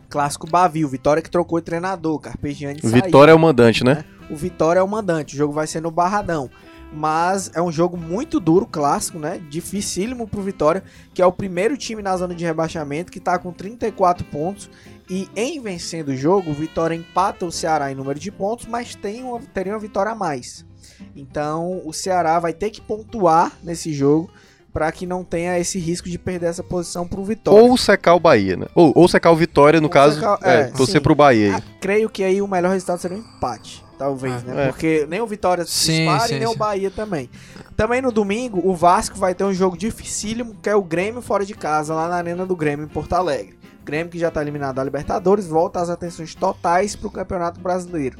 Clássico 0.08 0.48
Bavio, 0.48 0.88
Vitória 0.88 1.22
que 1.22 1.30
trocou 1.30 1.60
de 1.60 1.66
treinador, 1.66 2.18
Carpegiani 2.18 2.80
saiu. 2.80 2.94
Vitória 2.94 3.32
é 3.32 3.34
o 3.34 3.38
mandante, 3.38 3.84
né? 3.84 4.04
O 4.30 4.36
Vitória 4.36 4.80
é 4.80 4.82
o 4.82 4.88
mandante, 4.88 5.34
o 5.34 5.38
jogo 5.38 5.52
vai 5.52 5.66
ser 5.66 5.82
no 5.82 5.90
Barradão. 5.90 6.50
Mas 6.92 7.50
é 7.54 7.60
um 7.60 7.70
jogo 7.70 7.96
muito 7.96 8.40
duro, 8.40 8.66
clássico, 8.66 9.18
né? 9.18 9.40
Dificílimo 9.50 10.26
pro 10.26 10.42
Vitória, 10.42 10.82
que 11.12 11.20
é 11.20 11.26
o 11.26 11.32
primeiro 11.32 11.76
time 11.76 12.02
na 12.02 12.16
zona 12.16 12.34
de 12.34 12.44
rebaixamento, 12.44 13.12
que 13.12 13.20
tá 13.20 13.38
com 13.38 13.52
34 13.52 14.24
pontos. 14.26 14.70
E 15.08 15.28
em 15.36 15.60
vencendo 15.60 16.08
o 16.08 16.16
jogo, 16.16 16.50
o 16.50 16.54
Vitória 16.54 16.94
empata 16.94 17.44
o 17.44 17.52
Ceará 17.52 17.90
em 17.92 17.94
número 17.94 18.18
de 18.18 18.30
pontos, 18.30 18.66
mas 18.66 18.94
tem 18.94 19.22
uma, 19.22 19.40
teria 19.40 19.74
uma 19.74 19.78
vitória 19.78 20.12
a 20.12 20.14
mais. 20.14 20.66
Então 21.14 21.82
o 21.84 21.92
Ceará 21.92 22.38
vai 22.38 22.52
ter 22.52 22.70
que 22.70 22.80
pontuar 22.80 23.52
nesse 23.62 23.92
jogo 23.92 24.30
para 24.72 24.92
que 24.92 25.06
não 25.06 25.24
tenha 25.24 25.58
esse 25.58 25.78
risco 25.78 26.08
de 26.08 26.18
perder 26.18 26.46
essa 26.46 26.62
posição 26.62 27.06
pro 27.06 27.24
Vitória. 27.24 27.60
Ou 27.62 27.76
secar 27.76 28.14
o 28.14 28.20
Bahia, 28.20 28.56
né? 28.56 28.66
Ou, 28.74 28.92
ou 28.94 29.08
secar 29.08 29.30
o 29.30 29.36
Vitória, 29.36 29.80
no 29.80 29.86
Ou 29.86 29.90
caso, 29.90 30.16
secar- 30.16 30.38
é, 30.42 30.60
é, 30.60 30.64
torcer 30.66 30.96
sim. 30.96 31.00
pro 31.00 31.14
Bahia. 31.14 31.56
Ah, 31.56 31.62
creio 31.80 32.08
que 32.08 32.22
aí 32.22 32.40
o 32.42 32.46
melhor 32.48 32.72
resultado 32.72 33.00
seria 33.00 33.16
um 33.16 33.20
empate, 33.20 33.84
talvez, 33.98 34.34
Ah, 34.34 34.52
né? 34.54 34.64
é. 34.64 34.66
Porque 34.68 35.06
nem 35.08 35.20
o 35.20 35.26
Vitória 35.26 35.64
se 35.64 35.72
Sim, 35.72 35.96
dispara 36.04 36.28
sim, 36.28 36.34
e 36.34 36.38
nem 36.38 36.48
o 36.48 36.52
sim. 36.52 36.58
Bahia 36.58 36.90
também. 36.90 37.30
Também 37.76 38.02
no 38.02 38.12
domingo, 38.12 38.60
o 38.64 38.74
Vasco 38.74 39.16
vai 39.18 39.34
ter 39.34 39.44
um 39.44 39.54
jogo 39.54 39.76
dificílimo, 39.76 40.54
que 40.62 40.68
é 40.68 40.74
o 40.76 40.82
Grêmio 40.82 41.22
fora 41.22 41.44
de 41.44 41.54
casa, 41.54 41.94
lá 41.94 42.08
na 42.08 42.16
Arena 42.16 42.44
do 42.46 42.54
Grêmio, 42.56 42.84
em 42.84 42.88
Porto 42.88 43.12
Alegre. 43.14 43.56
Grêmio 43.84 44.10
que 44.12 44.18
já 44.18 44.28
está 44.28 44.42
eliminado 44.42 44.76
da 44.76 44.84
Libertadores, 44.84 45.46
volta 45.46 45.80
às 45.80 45.88
atenções 45.88 46.34
totais 46.34 46.94
para 46.94 47.08
o 47.08 47.10
Campeonato 47.10 47.58
Brasileiro. 47.58 48.18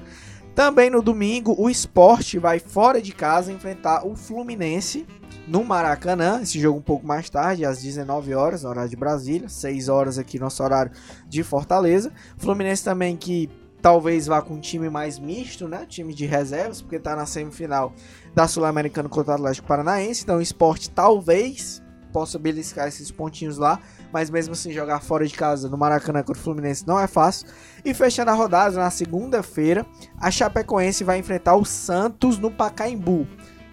Também 0.59 0.91
no 0.91 1.01
domingo, 1.01 1.55
o 1.57 1.71
Sport 1.71 2.35
vai 2.35 2.59
fora 2.59 3.01
de 3.01 3.13
casa 3.13 3.53
enfrentar 3.53 4.05
o 4.05 4.17
Fluminense 4.17 5.07
no 5.47 5.63
Maracanã. 5.63 6.41
Esse 6.43 6.59
jogo 6.59 6.81
um 6.81 6.83
pouco 6.83 7.07
mais 7.07 7.31
tarde, 7.31 7.65
às 7.65 7.81
19 7.81 8.35
horas, 8.35 8.65
horário 8.65 8.91
de 8.91 8.97
Brasília, 8.97 9.49
6 9.49 9.89
horas 9.89 10.19
aqui 10.19 10.37
nosso 10.37 10.61
horário 10.61 10.91
de 11.29 11.45
Fortaleza. 11.45 12.13
Fluminense 12.39 12.83
também 12.83 13.17
que 13.17 13.49
talvez 13.81 14.27
vá 14.27 14.43
com 14.43 14.55
um 14.55 14.61
time 14.61 14.91
mais 14.91 15.17
misto, 15.17 15.69
né? 15.69 15.87
Time 15.89 16.13
de 16.13 16.27
reservas, 16.27 16.83
porque 16.83 16.99
tá 16.99 17.15
na 17.15 17.25
semifinal 17.25 17.93
da 18.35 18.49
Sul-Americana 18.49 19.09
contra 19.09 19.35
o 19.35 19.35
Atlético 19.37 19.69
Paranaense. 19.69 20.25
Então 20.25 20.39
o 20.39 20.43
esporte 20.43 20.91
talvez 20.91 21.81
possa 22.13 22.37
beliscar 22.37 22.89
esses 22.89 23.13
pontinhos 23.13 23.59
lá, 23.59 23.81
mas 24.13 24.31
mesmo 24.31 24.53
assim 24.53 24.73
jogar 24.73 25.01
fora 25.01 25.27
de 25.27 25.35
casa 25.35 25.69
no 25.69 25.77
Maracanã 25.77 26.23
contra 26.23 26.41
o 26.41 26.45
Fluminense 26.45 26.87
não 26.87 26.99
é 26.99 27.07
fácil. 27.07 27.49
E 27.85 27.93
fechando 27.93 28.31
a 28.31 28.35
rodada, 28.35 28.77
na 28.77 28.91
segunda-feira, 28.91 29.87
a 30.19 30.31
Chapecoense 30.31 31.05
vai 31.05 31.19
enfrentar 31.19 31.57
o 31.57 31.65
Santos 31.65 32.39
no 32.39 32.51
Pacaembu. 32.51 33.27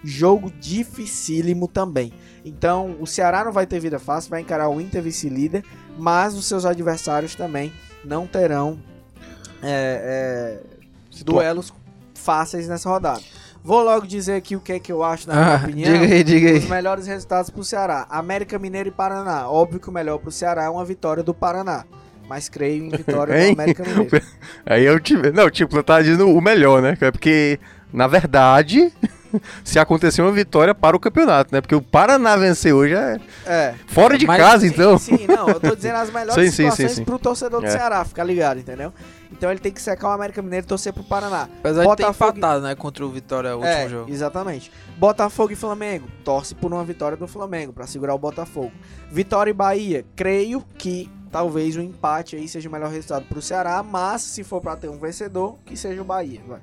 Jogo 0.04 0.50
dificílimo 0.50 1.66
também. 1.66 2.12
Então, 2.44 2.96
o 3.00 3.06
Ceará 3.06 3.44
não 3.44 3.52
vai 3.52 3.66
ter 3.66 3.80
vida 3.80 3.98
fácil, 3.98 4.30
vai 4.30 4.40
encarar 4.40 4.68
o 4.68 4.80
Inter 4.80 5.02
vice-líder, 5.02 5.64
mas 5.98 6.34
os 6.34 6.46
seus 6.46 6.64
adversários 6.64 7.34
também 7.34 7.72
não 8.04 8.26
terão 8.26 8.78
é, 9.62 10.60
é, 10.62 11.22
duelos 11.24 11.72
fáceis 12.14 12.68
nessa 12.68 12.88
rodada. 12.88 13.22
Vou 13.66 13.82
logo 13.82 14.06
dizer 14.06 14.34
aqui 14.34 14.54
o 14.54 14.60
que 14.60 14.74
é 14.74 14.78
que 14.78 14.92
eu 14.92 15.02
acho, 15.02 15.26
na 15.28 15.34
minha 15.34 15.46
Ah, 15.52 15.56
opinião. 15.56 15.92
diga 15.92 16.14
aí, 16.14 16.22
diga 16.22 16.48
aí. 16.50 16.58
Os 16.58 16.66
melhores 16.66 17.06
resultados 17.08 17.50
pro 17.50 17.64
Ceará. 17.64 18.06
América 18.08 18.60
Mineiro 18.60 18.90
e 18.90 18.92
Paraná. 18.92 19.48
Óbvio 19.50 19.80
que 19.80 19.88
o 19.88 19.92
melhor 19.92 20.18
pro 20.18 20.30
Ceará 20.30 20.62
é 20.64 20.68
uma 20.68 20.84
vitória 20.84 21.20
do 21.20 21.34
Paraná. 21.34 21.84
Mas 22.28 22.48
creio 22.48 22.84
em 22.84 22.90
vitória 22.90 23.34
do? 23.34 23.52
América 23.60 23.82
Mineiro. 23.82 24.22
Aí 24.64 24.84
eu 24.84 25.00
tive. 25.00 25.32
Não, 25.32 25.50
tipo, 25.50 25.74
você 25.74 25.82
tá 25.82 26.00
dizendo 26.00 26.28
o 26.30 26.40
melhor, 26.40 26.80
né? 26.80 26.96
É 27.00 27.10
porque, 27.10 27.58
na 27.92 28.06
verdade, 28.06 28.92
se 29.64 29.80
acontecer 29.80 30.22
uma 30.22 30.30
vitória 30.30 30.72
para 30.72 30.96
o 30.96 31.00
campeonato, 31.00 31.52
né? 31.52 31.60
Porque 31.60 31.74
o 31.74 31.82
Paraná 31.82 32.36
vencer 32.36 32.72
hoje 32.72 32.94
é 32.94 33.18
É. 33.44 33.74
fora 33.88 34.16
de 34.16 34.28
Mas- 34.28 34.40
casa, 34.40 34.60
Sim, 34.60 34.66
então. 34.68 34.96
Sim, 34.96 35.26
não, 35.26 35.48
eu 35.48 35.58
tô 35.58 35.74
dizendo 35.74 35.96
as 35.96 36.10
melhores 36.12 36.34
Sim, 36.34 36.50
sim, 36.50 36.50
situações 36.70 36.90
sim, 36.90 36.96
sim. 36.98 37.04
pro 37.04 37.18
torcedor 37.18 37.60
do 37.60 37.66
É. 37.66 37.70
Ceará, 37.70 38.04
fica 38.04 38.22
ligado, 38.22 38.60
entendeu? 38.60 38.92
Então 39.32 39.50
ele 39.50 39.60
tem 39.60 39.72
que 39.72 39.80
secar 39.82 40.08
o 40.08 40.12
América 40.12 40.40
Mineiro 40.42 40.64
e 40.64 40.68
torcer 40.68 40.92
pro 40.92 41.04
Paraná. 41.04 41.48
Apesar 41.60 41.82
de 41.82 41.96
ter 41.96 42.02
Botafogo- 42.04 42.38
empatado, 42.38 42.62
né, 42.62 42.74
contra 42.74 43.04
o 43.06 43.10
Vitória 43.10 43.50
o 43.56 43.60
último 43.60 43.72
é, 43.72 43.88
jogo. 43.88 44.10
exatamente. 44.10 44.70
Botafogo 44.98 45.52
e 45.52 45.56
Flamengo, 45.56 46.08
torce 46.24 46.54
por 46.54 46.72
uma 46.72 46.84
vitória 46.84 47.16
do 47.16 47.26
Flamengo 47.26 47.72
pra 47.72 47.86
segurar 47.86 48.14
o 48.14 48.18
Botafogo. 48.18 48.72
Vitória 49.10 49.50
e 49.50 49.54
Bahia, 49.54 50.04
creio 50.14 50.62
que 50.78 51.10
talvez 51.30 51.76
o 51.76 51.80
empate 51.80 52.36
aí 52.36 52.48
seja 52.48 52.68
o 52.68 52.72
melhor 52.72 52.90
resultado 52.90 53.26
pro 53.26 53.42
Ceará, 53.42 53.82
mas 53.82 54.22
se 54.22 54.42
for 54.42 54.60
pra 54.60 54.76
ter 54.76 54.88
um 54.88 54.98
vencedor, 54.98 55.58
que 55.66 55.76
seja 55.76 56.00
o 56.00 56.04
Bahia, 56.04 56.40
vai. 56.46 56.60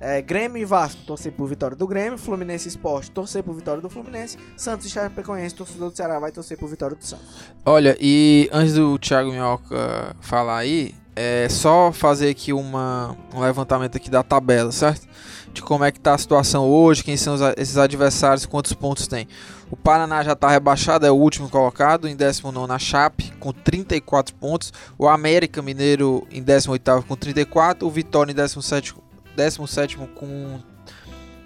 É, 0.00 0.22
Grêmio 0.22 0.62
e 0.62 0.64
Vasco, 0.64 1.02
torcer 1.04 1.32
por 1.32 1.48
vitória 1.48 1.76
do 1.76 1.84
Grêmio. 1.84 2.16
Fluminense 2.16 2.68
e 2.68 2.70
Esporte, 2.70 3.10
torcer 3.10 3.42
por 3.42 3.52
vitória 3.54 3.80
do 3.82 3.90
Fluminense. 3.90 4.38
Santos 4.56 4.86
e 4.86 4.90
Chapecoense, 4.90 5.54
torcedor 5.56 5.90
do 5.90 5.96
Ceará, 5.96 6.20
vai 6.20 6.30
torcer 6.30 6.56
por 6.56 6.68
vitória 6.68 6.94
do 6.96 7.04
Santos. 7.04 7.26
Olha, 7.66 7.96
e 8.00 8.48
antes 8.52 8.74
do 8.74 8.96
Thiago 8.96 9.32
Minhoca 9.32 10.14
falar 10.20 10.58
aí, 10.58 10.94
é 11.20 11.48
só 11.48 11.90
fazer 11.90 12.30
aqui 12.30 12.52
uma, 12.52 13.16
um 13.34 13.40
levantamento 13.40 13.96
aqui 13.96 14.08
da 14.08 14.22
tabela, 14.22 14.70
certo? 14.70 15.08
De 15.52 15.60
como 15.62 15.82
é 15.82 15.90
que 15.90 15.98
tá 15.98 16.14
a 16.14 16.18
situação 16.18 16.64
hoje, 16.68 17.02
quem 17.02 17.16
são 17.16 17.34
os 17.34 17.42
a- 17.42 17.54
esses 17.56 17.76
adversários, 17.76 18.46
quantos 18.46 18.72
pontos 18.72 19.08
tem. 19.08 19.26
O 19.68 19.76
Paraná 19.76 20.22
já 20.22 20.36
tá 20.36 20.48
rebaixado, 20.48 21.04
é 21.04 21.10
o 21.10 21.14
último 21.16 21.48
colocado, 21.48 22.06
em 22.06 22.14
19 22.14 22.68
na 22.68 22.78
Chape, 22.78 23.32
com 23.40 23.52
34 23.52 24.32
pontos. 24.36 24.72
O 24.96 25.08
América 25.08 25.60
Mineiro 25.60 26.24
em 26.30 26.40
18 26.42 27.02
com 27.02 27.16
34. 27.16 27.86
O 27.86 27.90
Vitória 27.90 28.30
em 28.30 28.34
17, 28.34 28.94
17 29.36 29.96
com 30.14 30.60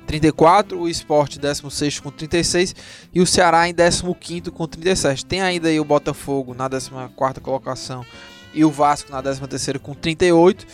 34. 0.07 0.79
O 0.79 0.89
Sport 0.89 1.39
16 1.39 2.01
com 2.01 2.11
36. 2.11 2.75
E 3.15 3.21
o 3.21 3.27
Ceará 3.27 3.69
em 3.69 3.75
15 3.75 4.51
com 4.51 4.67
37. 4.67 5.25
Tem 5.25 5.41
ainda 5.41 5.69
aí 5.69 5.81
o 5.81 5.85
Botafogo 5.85 6.55
na 6.55 6.69
14 6.69 7.41
colocação 7.41 8.05
e 8.53 8.65
o 8.65 8.71
Vasco 8.71 9.11
na 9.11 9.23
13 9.23 9.79
com 9.79 9.95
38. 9.95 10.67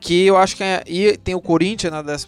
Que 0.00 0.26
eu 0.26 0.36
acho 0.36 0.56
que 0.56 0.64
é. 0.64 0.82
E 0.86 1.16
tem 1.16 1.34
o 1.34 1.40
Corinthians 1.40 1.92
na 1.92 2.02
12 2.02 2.26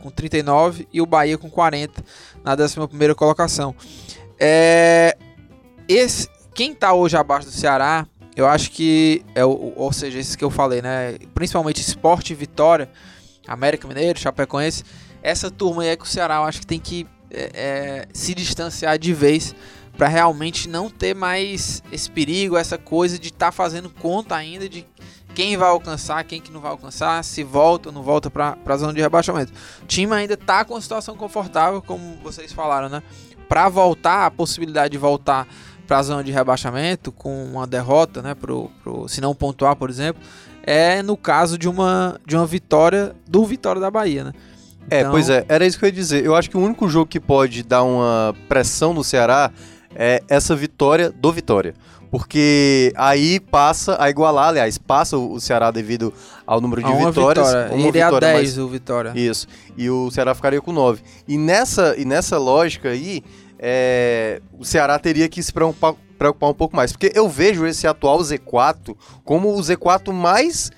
com 0.00 0.10
39 0.10 0.86
e 0.92 1.00
o 1.00 1.06
Bahia 1.06 1.36
com 1.36 1.50
40 1.50 2.04
na 2.44 2.52
11 2.52 3.14
colocação. 3.16 3.74
É, 4.38 5.16
esse, 5.88 6.28
quem 6.54 6.72
tá 6.72 6.92
hoje 6.92 7.16
abaixo 7.16 7.48
do 7.48 7.52
Ceará, 7.52 8.06
eu 8.36 8.46
acho 8.46 8.70
que 8.70 9.24
é 9.34 9.44
o, 9.44 9.72
ou 9.74 9.92
seja, 9.92 10.20
esses 10.20 10.36
que 10.36 10.44
eu 10.44 10.50
falei, 10.50 10.80
né? 10.80 11.16
Principalmente 11.34 11.80
Esporte 11.80 12.34
Vitória, 12.34 12.88
América 13.48 13.88
Mineiro, 13.88 14.18
Chapecoense, 14.18 14.84
essa 15.20 15.50
turma 15.50 15.82
aí 15.82 15.88
é 15.88 15.96
que 15.96 16.04
o 16.04 16.06
Ceará 16.06 16.36
eu 16.36 16.44
acho 16.44 16.60
que 16.60 16.66
tem 16.66 16.78
que 16.78 17.04
é, 17.30 17.50
é, 17.54 18.06
se 18.12 18.34
distanciar 18.34 18.98
de 18.98 19.12
vez 19.12 19.54
para 19.98 20.06
realmente 20.06 20.68
não 20.68 20.88
ter 20.88 21.12
mais 21.12 21.82
esse 21.90 22.08
perigo, 22.08 22.56
essa 22.56 22.78
coisa 22.78 23.18
de 23.18 23.28
estar 23.28 23.46
tá 23.46 23.52
fazendo 23.52 23.90
conta 23.90 24.36
ainda 24.36 24.68
de 24.68 24.86
quem 25.34 25.56
vai 25.56 25.68
alcançar, 25.68 26.22
quem 26.22 26.40
que 26.40 26.52
não 26.52 26.60
vai 26.60 26.70
alcançar, 26.70 27.22
se 27.24 27.42
volta 27.42 27.88
ou 27.88 27.92
não 27.92 28.02
volta 28.02 28.30
para 28.30 28.56
a 28.64 28.76
zona 28.76 28.92
de 28.92 29.00
rebaixamento. 29.00 29.52
O 29.82 29.86
time 29.86 30.14
ainda 30.14 30.34
está 30.34 30.64
com 30.64 30.74
uma 30.74 30.80
situação 30.80 31.16
confortável, 31.16 31.82
como 31.82 32.16
vocês 32.22 32.52
falaram, 32.52 32.88
né? 32.88 33.02
Para 33.48 33.68
voltar, 33.68 34.26
a 34.26 34.30
possibilidade 34.30 34.92
de 34.92 34.98
voltar 34.98 35.48
para 35.84 35.98
a 35.98 36.02
zona 36.02 36.22
de 36.22 36.30
rebaixamento 36.30 37.10
com 37.10 37.44
uma 37.44 37.66
derrota, 37.66 38.22
né? 38.22 38.36
Pro, 38.36 38.70
pro, 38.84 39.08
se 39.08 39.20
não 39.20 39.34
pontuar, 39.34 39.74
por 39.74 39.90
exemplo, 39.90 40.22
é 40.62 41.02
no 41.02 41.16
caso 41.16 41.58
de 41.58 41.68
uma, 41.68 42.20
de 42.24 42.36
uma 42.36 42.46
vitória 42.46 43.16
do 43.26 43.44
Vitória 43.44 43.80
da 43.80 43.90
Bahia, 43.90 44.22
né? 44.22 44.32
É, 44.90 45.00
então... 45.00 45.10
pois 45.10 45.28
é, 45.28 45.44
era 45.48 45.66
isso 45.66 45.76
que 45.76 45.84
eu 45.84 45.88
ia 45.88 45.92
dizer. 45.92 46.24
Eu 46.24 46.36
acho 46.36 46.48
que 46.48 46.56
o 46.56 46.60
único 46.60 46.88
jogo 46.88 47.06
que 47.06 47.18
pode 47.18 47.64
dar 47.64 47.82
uma 47.82 48.34
pressão 48.48 48.94
no 48.94 49.02
Ceará 49.02 49.50
é 49.98 50.22
essa 50.28 50.54
vitória 50.54 51.10
do 51.10 51.32
Vitória. 51.32 51.74
Porque 52.10 52.90
aí 52.96 53.38
passa 53.38 54.02
a 54.02 54.08
igualar, 54.08 54.48
aliás, 54.48 54.78
passa 54.78 55.18
o 55.18 55.38
Ceará 55.38 55.70
devido 55.70 56.14
ao 56.46 56.58
número 56.58 56.82
de 56.82 56.90
vitórias. 56.90 57.46
Vitória. 57.48 57.74
Uma 57.74 57.88
Iria 57.88 58.04
vitória, 58.06 58.28
a 58.28 58.32
10 58.32 58.48
mas... 58.48 58.58
o 58.58 58.68
Vitória. 58.68 59.12
Isso. 59.14 59.46
E 59.76 59.90
o 59.90 60.10
Ceará 60.10 60.34
ficaria 60.34 60.60
com 60.60 60.72
9. 60.72 61.02
E 61.26 61.36
nessa, 61.36 61.94
e 61.98 62.06
nessa 62.06 62.38
lógica 62.38 62.88
aí, 62.88 63.22
é, 63.58 64.40
o 64.58 64.64
Ceará 64.64 64.98
teria 64.98 65.28
que 65.28 65.42
se 65.42 65.52
preocupar, 65.52 65.94
preocupar 66.16 66.48
um 66.48 66.54
pouco 66.54 66.74
mais. 66.74 66.92
Porque 66.92 67.12
eu 67.14 67.28
vejo 67.28 67.66
esse 67.66 67.86
atual 67.86 68.20
Z4 68.20 68.96
como 69.22 69.54
o 69.54 69.60
Z4 69.60 70.10
mais 70.10 70.70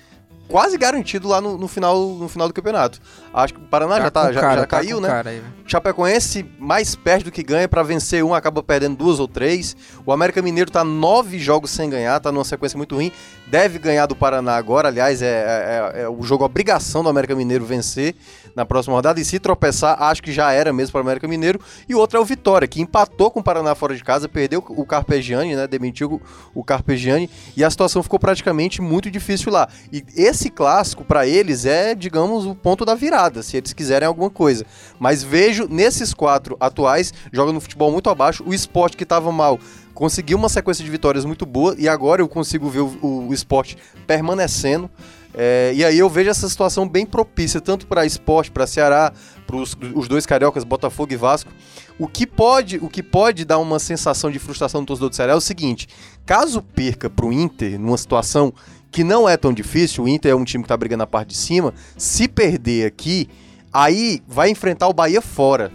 quase 0.49 0.77
garantido 0.77 1.29
lá 1.29 1.39
no, 1.39 1.57
no, 1.57 1.67
final, 1.67 1.97
no 2.09 2.27
final 2.27 2.49
do 2.49 2.53
campeonato. 2.53 2.99
Acho 3.33 3.53
que 3.53 3.61
o 3.61 3.63
Paraná 3.63 3.95
tá 3.95 4.01
já, 4.01 4.11
tá, 4.11 4.31
já, 4.33 4.41
cara, 4.41 4.55
já 4.55 4.61
tá 4.61 4.67
caiu, 4.67 4.99
né? 4.99 5.23
Aí, 5.25 5.41
Chapecoense 5.65 6.45
mais 6.59 6.95
perto 6.95 7.25
do 7.25 7.31
que 7.31 7.41
ganha 7.41 7.67
para 7.67 7.81
vencer 7.81 8.23
um, 8.23 8.33
acaba 8.33 8.61
perdendo 8.61 8.97
duas 8.97 9.19
ou 9.19 9.27
três. 9.27 9.75
O 10.05 10.11
América 10.11 10.41
Mineiro 10.41 10.69
tá 10.69 10.83
nove 10.83 11.39
jogos 11.39 11.71
sem 11.71 11.89
ganhar, 11.89 12.19
tá 12.19 12.31
numa 12.31 12.43
sequência 12.43 12.77
muito 12.77 12.95
ruim. 12.95 13.11
Deve 13.47 13.79
ganhar 13.79 14.05
do 14.05 14.15
Paraná 14.15 14.55
agora, 14.55 14.89
aliás, 14.89 15.21
é, 15.21 15.27
é, 15.27 15.99
é, 15.99 16.01
é 16.03 16.09
o 16.09 16.21
jogo 16.23 16.43
obrigação 16.43 17.03
do 17.03 17.09
América 17.09 17.33
Mineiro 17.35 17.63
vencer 17.63 18.15
na 18.55 18.65
próxima 18.65 18.95
rodada. 18.95 19.19
E 19.19 19.25
se 19.25 19.39
tropeçar, 19.39 20.01
acho 20.03 20.21
que 20.21 20.31
já 20.31 20.51
era 20.51 20.73
mesmo 20.73 20.91
para 20.91 20.99
o 20.99 21.01
América 21.01 21.27
Mineiro. 21.27 21.59
E 21.87 21.95
o 21.95 21.99
outro 21.99 22.17
é 22.17 22.21
o 22.21 22.25
Vitória, 22.25 22.67
que 22.67 22.81
empatou 22.81 23.31
com 23.31 23.39
o 23.39 23.43
Paraná 23.43 23.73
fora 23.75 23.95
de 23.95 24.03
casa, 24.03 24.27
perdeu 24.27 24.63
o 24.67 24.85
Carpegiani, 24.85 25.55
né? 25.55 25.67
Demitiu 25.67 26.21
o 26.53 26.63
Carpegiani. 26.63 27.29
E 27.55 27.63
a 27.63 27.69
situação 27.69 28.03
ficou 28.03 28.19
praticamente 28.19 28.81
muito 28.81 29.09
difícil 29.09 29.51
lá. 29.51 29.69
E 29.91 30.03
esse 30.15 30.49
clássico, 30.49 31.05
para 31.05 31.25
eles, 31.25 31.65
é, 31.65 31.95
digamos, 31.95 32.45
o 32.45 32.55
ponto 32.55 32.83
da 32.83 32.95
virada, 32.95 33.20
se 33.43 33.57
eles 33.57 33.73
quiserem 33.73 34.07
alguma 34.07 34.29
coisa. 34.29 34.65
Mas 34.99 35.21
vejo 35.23 35.67
nesses 35.69 36.13
quatro 36.13 36.55
atuais, 36.59 37.13
jogando 37.31 37.55
no 37.55 37.61
futebol 37.61 37.91
muito 37.91 38.09
abaixo, 38.09 38.43
o 38.45 38.53
esporte 38.53 38.97
que 38.97 39.03
estava 39.03 39.31
mal 39.31 39.59
conseguiu 39.93 40.37
uma 40.37 40.49
sequência 40.49 40.83
de 40.83 40.89
vitórias 40.89 41.25
muito 41.25 41.45
boa 41.45 41.75
e 41.77 41.87
agora 41.87 42.21
eu 42.21 42.27
consigo 42.27 42.69
ver 42.69 42.79
o, 42.79 43.27
o 43.27 43.33
esporte 43.33 43.77
permanecendo. 44.07 44.89
É, 45.33 45.71
e 45.73 45.85
aí 45.85 45.97
eu 45.97 46.09
vejo 46.09 46.29
essa 46.29 46.49
situação 46.49 46.87
bem 46.87 47.05
propícia, 47.05 47.61
tanto 47.61 47.87
para 47.87 48.05
esporte, 48.05 48.51
para 48.51 48.67
Ceará, 48.67 49.13
para 49.47 49.55
os 49.55 50.07
dois 50.07 50.25
cariocas, 50.25 50.63
Botafogo 50.63 51.13
e 51.13 51.15
Vasco. 51.15 51.51
O 51.97 52.07
que 52.07 52.25
pode, 52.25 52.77
o 52.77 52.89
que 52.89 53.03
pode 53.03 53.45
dar 53.45 53.59
uma 53.59 53.79
sensação 53.79 54.31
de 54.31 54.39
frustração 54.39 54.81
no 54.81 54.87
torcedor 54.87 55.09
do 55.09 55.15
Ceará 55.15 55.33
é 55.33 55.35
o 55.35 55.41
seguinte: 55.41 55.87
caso 56.25 56.61
perca 56.61 57.09
para 57.09 57.25
o 57.25 57.31
Inter, 57.31 57.79
numa 57.79 57.97
situação 57.97 58.53
que 58.91 59.03
não 59.03 59.27
é 59.27 59.37
tão 59.37 59.53
difícil, 59.53 60.03
o 60.03 60.07
Inter 60.07 60.31
é 60.31 60.35
um 60.35 60.43
time 60.43 60.63
que 60.63 60.65
está 60.65 60.75
brigando 60.75 60.99
na 60.99 61.07
parte 61.07 61.29
de 61.29 61.37
cima, 61.37 61.73
se 61.97 62.27
perder 62.27 62.85
aqui, 62.85 63.29
aí 63.71 64.21
vai 64.27 64.49
enfrentar 64.49 64.87
o 64.87 64.93
Bahia 64.93 65.21
fora. 65.21 65.71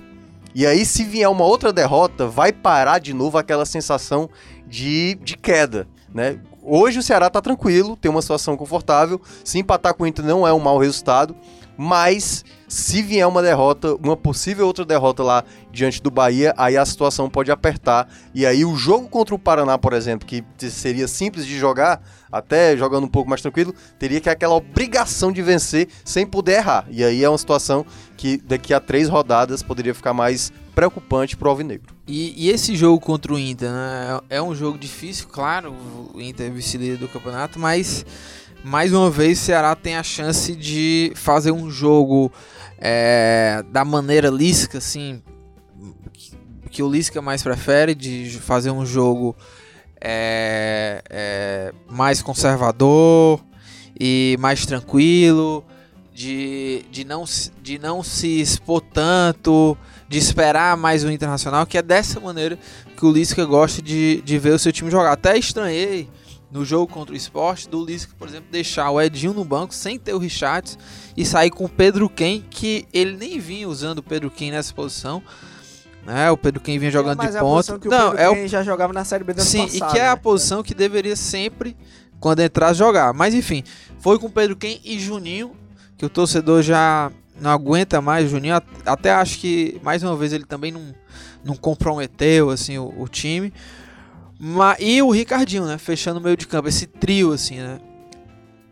E 0.54 0.66
aí, 0.66 0.86
se 0.86 1.04
vier 1.04 1.28
uma 1.28 1.44
outra 1.44 1.72
derrota, 1.72 2.26
vai 2.26 2.50
parar 2.52 2.98
de 2.98 3.12
novo 3.12 3.36
aquela 3.36 3.66
sensação 3.66 4.28
de, 4.66 5.18
de 5.22 5.36
queda. 5.36 5.86
Né? 6.12 6.38
Hoje 6.62 6.98
o 6.98 7.02
Ceará 7.02 7.28
tá 7.28 7.42
tranquilo, 7.42 7.96
tem 7.96 8.10
uma 8.10 8.22
situação 8.22 8.56
confortável. 8.56 9.20
Se 9.44 9.58
empatar 9.58 9.94
com 9.94 10.04
o 10.04 10.06
Inter 10.06 10.24
não 10.24 10.46
é 10.46 10.52
um 10.52 10.58
mau 10.58 10.78
resultado, 10.78 11.36
mas 11.76 12.44
se 12.66 13.02
vier 13.02 13.26
uma 13.28 13.42
derrota, 13.42 13.94
uma 13.96 14.16
possível 14.16 14.66
outra 14.66 14.84
derrota 14.84 15.22
lá 15.22 15.44
diante 15.70 16.02
do 16.02 16.10
Bahia, 16.10 16.54
aí 16.56 16.76
a 16.76 16.84
situação 16.84 17.28
pode 17.28 17.50
apertar. 17.50 18.08
E 18.34 18.46
aí 18.46 18.64
o 18.64 18.74
jogo 18.76 19.08
contra 19.08 19.34
o 19.34 19.38
Paraná, 19.38 19.76
por 19.76 19.92
exemplo, 19.92 20.26
que 20.26 20.42
seria 20.70 21.06
simples 21.06 21.46
de 21.46 21.58
jogar, 21.58 22.00
até 22.38 22.76
jogando 22.76 23.04
um 23.04 23.08
pouco 23.08 23.28
mais 23.28 23.40
tranquilo, 23.40 23.74
teria 23.98 24.20
que 24.20 24.28
aquela 24.28 24.54
obrigação 24.54 25.32
de 25.32 25.42
vencer 25.42 25.88
sem 26.04 26.26
poder 26.26 26.58
errar. 26.58 26.86
E 26.90 27.02
aí 27.04 27.22
é 27.22 27.28
uma 27.28 27.38
situação 27.38 27.84
que 28.16 28.38
daqui 28.38 28.72
a 28.72 28.80
três 28.80 29.08
rodadas 29.08 29.62
poderia 29.62 29.94
ficar 29.94 30.12
mais 30.12 30.52
preocupante 30.74 31.36
para 31.36 31.48
o 31.48 31.50
Alvinegro. 31.50 31.94
E, 32.06 32.34
e, 32.36 32.50
esse 32.50 32.76
jogo 32.76 33.00
contra 33.00 33.32
o 33.32 33.38
Inter, 33.38 33.70
né? 33.70 34.20
É 34.28 34.40
um 34.40 34.54
jogo 34.54 34.78
difícil, 34.78 35.26
claro, 35.26 35.74
o 36.14 36.20
Inter 36.20 36.46
é 36.46 36.50
vice-líder 36.50 36.98
do 36.98 37.08
campeonato, 37.08 37.58
mas 37.58 38.04
mais 38.62 38.92
uma 38.92 39.10
vez 39.10 39.40
o 39.40 39.42
Ceará 39.42 39.74
tem 39.74 39.96
a 39.96 40.02
chance 40.02 40.54
de 40.54 41.12
fazer 41.14 41.50
um 41.50 41.70
jogo 41.70 42.30
é, 42.78 43.64
da 43.72 43.84
maneira 43.84 44.28
Lisca, 44.28 44.78
assim, 44.78 45.22
que 46.70 46.82
o 46.82 46.90
Lisca 46.90 47.22
mais 47.22 47.42
prefere, 47.42 47.94
de 47.94 48.38
fazer 48.40 48.70
um 48.70 48.84
jogo 48.84 49.34
é, 50.00 51.02
é, 51.08 51.72
mais 51.88 52.22
conservador 52.22 53.40
e 53.98 54.36
mais 54.38 54.66
tranquilo, 54.66 55.64
de, 56.14 56.84
de, 56.90 57.04
não, 57.04 57.24
de 57.62 57.78
não 57.78 58.02
se 58.02 58.40
expor 58.40 58.80
tanto, 58.80 59.76
de 60.08 60.18
esperar 60.18 60.76
mais 60.76 61.04
o 61.04 61.10
Internacional, 61.10 61.66
que 61.66 61.76
é 61.76 61.82
dessa 61.82 62.18
maneira 62.20 62.58
que 62.96 63.04
o 63.04 63.12
Lisca 63.12 63.44
gosta 63.44 63.82
de, 63.82 64.22
de 64.22 64.38
ver 64.38 64.54
o 64.54 64.58
seu 64.58 64.72
time 64.72 64.90
jogar. 64.90 65.12
Até 65.12 65.36
estranhei 65.36 66.08
no 66.50 66.64
jogo 66.64 66.92
contra 66.92 67.12
o 67.12 67.16
esporte 67.16 67.68
do 67.68 67.84
Lisca, 67.84 68.14
por 68.18 68.28
exemplo, 68.28 68.46
deixar 68.50 68.90
o 68.90 69.00
Edinho 69.00 69.34
no 69.34 69.44
banco 69.44 69.74
sem 69.74 69.98
ter 69.98 70.14
o 70.14 70.18
Richards 70.18 70.78
e 71.16 71.24
sair 71.24 71.50
com 71.50 71.64
o 71.64 71.68
Pedro 71.68 72.08
Ken, 72.08 72.42
que 72.48 72.86
ele 72.92 73.16
nem 73.16 73.38
vinha 73.38 73.68
usando 73.68 73.98
o 73.98 74.02
Pedro 74.02 74.30
Ken 74.30 74.50
nessa 74.50 74.72
posição. 74.72 75.22
Né? 76.06 76.30
O 76.30 76.36
Pedro 76.36 76.60
Ken 76.60 76.78
vinha 76.78 76.90
jogando 76.90 77.20
é, 77.20 77.26
de 77.26 77.38
ponta. 77.38 77.80
Não, 77.84 78.12
é 78.12 78.30
o 78.30 78.46
já 78.46 78.62
jogava 78.62 78.92
na 78.92 79.04
Série 79.04 79.24
B 79.24 79.34
da 79.34 79.42
Sim, 79.42 79.62
passado, 79.62 79.76
e 79.76 79.92
que 79.92 79.98
é 79.98 80.04
né? 80.04 80.08
a 80.08 80.16
posição 80.16 80.62
que 80.62 80.72
deveria 80.72 81.16
sempre 81.16 81.76
quando 82.20 82.38
entrar 82.40 82.72
jogar. 82.72 83.12
Mas 83.12 83.34
enfim, 83.34 83.64
foi 83.98 84.16
com 84.16 84.26
o 84.26 84.30
Pedro 84.30 84.54
Ken 84.54 84.78
e 84.84 85.00
Juninho, 85.00 85.50
que 85.98 86.06
o 86.06 86.08
torcedor 86.08 86.62
já 86.62 87.10
não 87.40 87.50
aguenta 87.50 88.00
mais 88.00 88.30
Juninho. 88.30 88.54
Até 88.86 89.10
acho 89.10 89.40
que 89.40 89.80
mais 89.82 90.04
uma 90.04 90.14
vez 90.14 90.32
ele 90.32 90.44
também 90.44 90.70
não, 90.70 90.94
não 91.44 91.56
comprometeu 91.56 92.50
assim 92.50 92.78
o, 92.78 92.94
o 92.96 93.08
time. 93.08 93.52
Mas, 94.38 94.76
e 94.78 95.02
o 95.02 95.10
Ricardinho, 95.10 95.64
né? 95.64 95.76
Fechando 95.76 96.20
o 96.20 96.22
meio 96.22 96.36
de 96.36 96.46
campo, 96.46 96.68
esse 96.68 96.86
trio, 96.86 97.32
assim, 97.32 97.56
né? 97.56 97.80